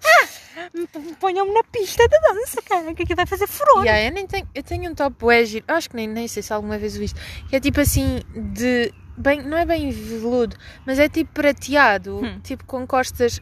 me 0.74 0.86
Ponham-me 1.20 1.52
na 1.52 1.62
pista 1.64 2.06
de 2.08 2.18
dança, 2.20 2.62
cara, 2.62 2.94
que 2.94 3.02
aquilo 3.02 3.16
vai 3.16 3.26
fazer 3.26 3.46
furor. 3.46 3.84
Yeah, 3.84 4.06
eu, 4.08 4.12
nem 4.12 4.26
tenho, 4.26 4.48
eu 4.54 4.62
tenho 4.62 4.90
um 4.90 4.94
top 4.94 5.16
bué 5.18 5.44
giro. 5.44 5.64
Acho 5.68 5.90
que 5.90 5.96
nem, 5.96 6.06
nem 6.06 6.26
sei 6.28 6.42
se 6.42 6.52
alguma 6.52 6.78
vez 6.78 6.96
o 6.96 6.98
viste. 6.98 7.18
Que 7.48 7.56
é 7.56 7.60
tipo 7.60 7.80
assim, 7.80 8.20
de. 8.34 8.92
Bem, 9.18 9.42
não 9.42 9.56
é 9.58 9.64
bem 9.66 9.90
veludo, 9.90 10.56
mas 10.86 10.98
é 10.98 11.08
tipo 11.08 11.32
prateado, 11.32 12.20
Hum. 12.24 12.40
tipo 12.42 12.64
com 12.64 12.86
costas 12.86 13.40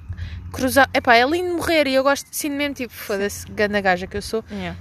cruzadas. 0.52 0.90
Epá, 0.94 1.14
é 1.16 1.26
lindo 1.26 1.54
morrer 1.54 1.86
e 1.86 1.94
eu 1.94 2.02
gosto 2.02 2.30
de 2.30 2.48
mesmo, 2.48 2.74
tipo, 2.74 2.92
foda-se, 2.94 3.46
ganda 3.50 3.80
gaja 3.80 4.06
que 4.06 4.16
eu 4.16 4.22
sou. 4.22 4.42
Yeah. 4.50 4.78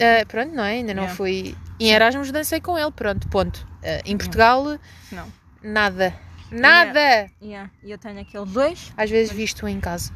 Ah, 0.00 0.24
pronto, 0.26 0.52
não 0.54 0.64
é? 0.64 0.72
Ainda 0.72 0.92
não 0.92 1.04
Yeah. 1.04 1.16
fui. 1.16 1.54
Em 1.78 1.90
Erasmus 1.92 2.32
dancei 2.32 2.60
com 2.60 2.76
ele, 2.78 2.90
pronto, 2.90 3.28
ponto. 3.28 3.64
Ah, 3.84 4.00
em 4.04 4.16
Portugal, 4.16 4.78
Não. 5.12 5.26
nada. 5.62 6.14
Nada! 6.50 7.28
Yeah. 7.42 7.70
E 7.82 7.90
eu 7.90 7.98
tenho 7.98 8.20
aqueles 8.20 8.50
dois. 8.50 8.92
Às 8.96 9.10
vezes 9.10 9.32
visto 9.32 9.66
em 9.68 9.80
casa. 9.80 10.12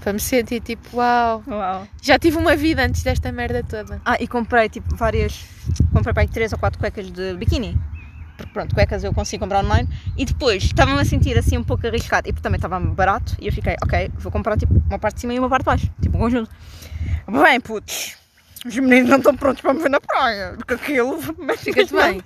Para 0.00 0.14
me 0.14 0.20
sentir 0.20 0.60
tipo, 0.60 0.96
uau, 0.96 1.42
Uau. 1.46 1.86
já 2.02 2.18
tive 2.18 2.38
uma 2.38 2.56
vida 2.56 2.82
antes 2.82 3.02
desta 3.02 3.30
merda 3.30 3.62
toda. 3.62 4.00
Ah, 4.04 4.16
e 4.18 4.26
comprei 4.26 4.68
tipo 4.70 4.96
várias. 4.96 5.44
Comprei 5.92 6.14
para 6.14 6.22
aí 6.22 6.28
três 6.28 6.52
ou 6.52 6.58
quatro 6.58 6.78
cuecas 6.78 7.10
de 7.10 7.34
biquíni. 7.34 7.78
Porque 8.40 8.52
pronto, 8.52 8.74
cuecas 8.74 9.04
eu 9.04 9.12
consigo 9.12 9.42
comprar 9.42 9.64
online. 9.64 9.88
E 10.16 10.24
depois 10.24 10.64
estava-me 10.64 11.00
a 11.00 11.04
sentir 11.04 11.36
assim 11.38 11.58
um 11.58 11.64
pouco 11.64 11.86
arriscado. 11.86 12.28
E 12.28 12.32
também 12.32 12.56
estava 12.56 12.80
barato. 12.80 13.36
E 13.40 13.46
eu 13.46 13.52
fiquei, 13.52 13.76
ok, 13.82 14.10
vou 14.14 14.32
comprar 14.32 14.56
tipo 14.56 14.72
uma 14.88 14.98
parte 14.98 15.16
de 15.16 15.20
cima 15.22 15.34
e 15.34 15.38
uma 15.38 15.48
parte 15.48 15.62
de 15.62 15.66
baixo. 15.66 15.90
Tipo 16.00 16.16
um 16.16 16.20
conjunto. 16.20 16.50
Bem, 17.28 17.60
putz. 17.60 18.16
Os 18.64 18.74
meninos 18.76 19.08
não 19.08 19.18
estão 19.18 19.36
prontos 19.36 19.62
para 19.62 19.74
me 19.74 19.82
ver 19.82 19.90
na 19.90 20.00
praia. 20.00 20.54
Porque 20.56 20.74
aquilo. 20.74 21.18
Fica-te 21.58 21.94
bem. 21.94 22.22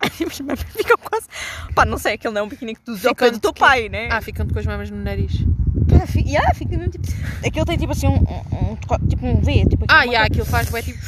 Mas 0.00 0.40
mesmo 0.40 0.56
ficam 0.56 0.96
quase. 0.98 1.26
Pá, 1.74 1.84
não 1.84 1.98
sei, 1.98 2.14
aquele 2.14 2.32
não 2.32 2.40
é 2.40 2.44
um 2.44 2.48
biquíni 2.48 2.74
que 2.74 2.80
tu 2.80 2.92
usas 2.92 3.06
ao 3.06 3.14
pé 3.14 3.30
do 3.30 3.38
teu 3.38 3.52
pai, 3.52 3.88
né? 3.88 4.08
Ah, 4.10 4.20
ficam 4.20 4.48
com 4.48 4.58
as 4.58 4.64
mamas 4.64 4.90
no 4.90 4.96
nariz. 4.96 5.44
Pá, 5.88 6.06
fi- 6.06 6.24
yeah, 6.26 6.52
fica 6.54 6.76
mesmo 6.76 6.92
tipo. 6.92 7.06
Aquele 7.46 7.64
tem 7.64 7.76
tipo 7.78 7.92
assim 7.92 8.06
um. 8.08 8.16
um, 8.16 8.72
um 8.72 9.08
tipo 9.08 9.26
um 9.26 9.40
V. 9.40 9.66
Tipo, 9.66 9.84
Ah, 9.88 10.04
yeah, 10.04 10.26
aquilo 10.26 10.44
faz 10.44 10.68
bué 10.70 10.82
tipo 10.82 10.98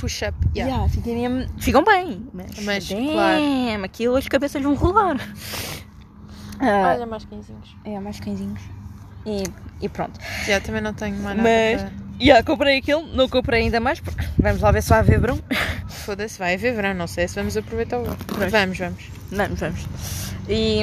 push-up. 0.00 0.36
Yeah. 0.56 0.72
Yeah, 0.74 0.88
fica 0.88 1.10
mesmo- 1.10 1.52
Ficam 1.58 1.84
bem. 1.84 2.26
Mas, 2.32 2.58
Mas, 2.64 2.88
damn, 2.88 3.84
aquilo 3.84 4.16
as 4.16 4.26
cabeças 4.28 4.62
vão 4.62 4.74
rolar. 4.74 5.16
Ah, 6.62 6.92
Olha 6.94 7.06
mais 7.06 7.24
quinzinhos. 7.24 7.74
é, 7.86 7.98
mais 7.98 8.20
cãezinhos. 8.20 8.60
E, 9.24 9.44
e 9.80 9.88
pronto. 9.88 10.20
Já, 10.46 10.60
também 10.60 10.82
não 10.82 10.92
tenho 10.92 11.16
mais 11.16 11.34
nada 11.38 11.48
Mas, 11.48 11.82
para... 11.82 11.92
yeah, 12.20 12.44
comprei 12.44 12.76
aquilo, 12.76 13.06
não 13.14 13.30
comprei 13.30 13.62
ainda 13.62 13.80
mais, 13.80 13.98
porque 13.98 14.22
vamos 14.38 14.60
lá 14.60 14.70
ver 14.70 14.82
se 14.82 14.90
vai 14.90 14.98
haver 14.98 15.18
verão. 15.20 15.38
Foda-se, 15.88 16.38
vai 16.38 16.54
haver 16.54 16.74
verão, 16.74 16.92
não 16.92 17.06
sei 17.06 17.26
se 17.28 17.34
vamos 17.34 17.56
aproveitar 17.56 17.98
o 17.98 18.02
verão. 18.04 18.16
Vamos, 18.50 18.76
vamos. 18.78 19.04
Vamos, 19.32 19.58
vamos. 19.60 19.86
E, 20.50 20.82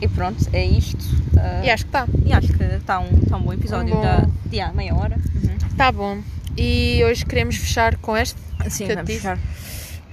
e 0.00 0.08
pronto, 0.08 0.38
é 0.52 0.64
isto. 0.64 0.98
Ah, 1.38 1.64
E 1.64 1.70
acho 1.70 1.84
que 1.84 1.88
está. 1.88 2.06
e 2.24 2.32
acho 2.32 2.52
que 2.52 2.62
está 2.64 2.98
um, 3.00 3.20
tá 3.20 3.36
um 3.36 3.42
bom 3.42 3.52
episódio. 3.52 3.94
Um 3.94 3.96
bom- 3.98 4.02
Da, 4.02 4.26
yeah, 4.52 4.72
meia 4.74 4.94
hora. 4.94 5.16
Está 5.70 5.92
bom. 5.92 6.22
E 6.56 7.02
hoje 7.04 7.24
queremos 7.24 7.56
fechar 7.56 7.96
com 7.98 8.16
este. 8.16 8.38
Sim, 8.68 8.86
Que 8.88 8.94
vamos 8.96 9.10
fechar. 9.12 9.38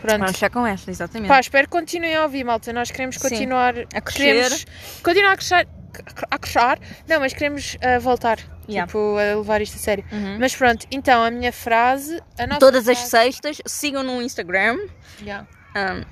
Pronto. 0.01 0.19
Vamos 0.19 0.31
fechar 0.33 0.49
com 0.51 0.67
esta, 0.67 0.91
exatamente. 0.91 1.27
Pá, 1.29 1.39
espero 1.39 1.65
que 1.67 1.71
continuem 1.71 2.15
a 2.15 2.23
ouvir, 2.23 2.43
malta. 2.43 2.71
Nós 2.71 2.91
queremos 2.91 3.15
Sim. 3.15 3.21
continuar 3.21 3.73
A 3.93 4.01
crescer. 4.01 4.33
Queremos 4.33 4.65
continuar 5.01 5.31
a 5.31 5.35
crescer. 5.37 5.67
A 6.29 6.37
crescer. 6.37 6.79
Não, 7.07 7.19
mas 7.21 7.33
queremos 7.33 7.77
ah, 7.81 7.97
voltar. 7.99 8.37
Yeah. 8.69 8.85
Tipo, 8.87 9.15
a 9.17 9.35
levar 9.37 9.61
isto 9.61 9.75
a 9.75 9.79
sério. 9.79 10.03
Uhum. 10.11 10.37
Mas 10.39 10.55
pronto, 10.55 10.85
então 10.91 11.23
a 11.23 11.31
minha 11.31 11.51
frase. 11.51 12.21
A 12.37 12.47
Todas 12.59 12.87
as 12.87 12.97
frase- 12.97 13.09
sextas, 13.09 13.61
sigam 13.65 14.03
no 14.03 14.21
Instagram. 14.21 14.77
Yeah. 15.21 15.47
Um, 15.75 16.03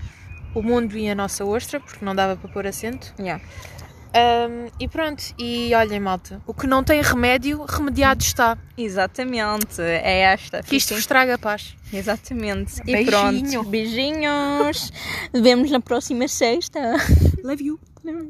O 0.54 0.62
mundo 0.62 0.98
e 0.98 1.10
a 1.10 1.16
nossa 1.16 1.44
ostra, 1.44 1.80
porque 1.80 2.04
não 2.04 2.14
dava 2.16 2.36
para 2.36 2.50
pôr 2.52 2.68
acento. 2.68 3.14
yeah. 3.20 3.44
Um, 4.16 4.70
e 4.80 4.88
pronto, 4.88 5.24
e 5.40 5.74
olhem, 5.74 6.00
malta, 6.00 6.40
o 6.46 6.54
que 6.54 6.68
não 6.68 6.84
tem 6.84 7.02
remédio, 7.02 7.66
remediado 7.66 8.22
está. 8.22 8.56
Exatamente, 8.78 9.82
é 9.82 10.20
esta. 10.20 10.62
Que 10.62 10.76
isto 10.76 10.94
vos 10.94 11.08
traga 11.08 11.36
paz. 11.36 11.76
Exatamente. 11.92 12.80
E 12.82 12.94
Beijinho. 12.94 13.52
pronto. 13.52 13.70
Beijinhos. 13.70 14.92
Vemos 15.34 15.72
na 15.72 15.80
próxima 15.80 16.28
sexta. 16.28 16.80
Love 17.44 17.64
you. 17.64 17.80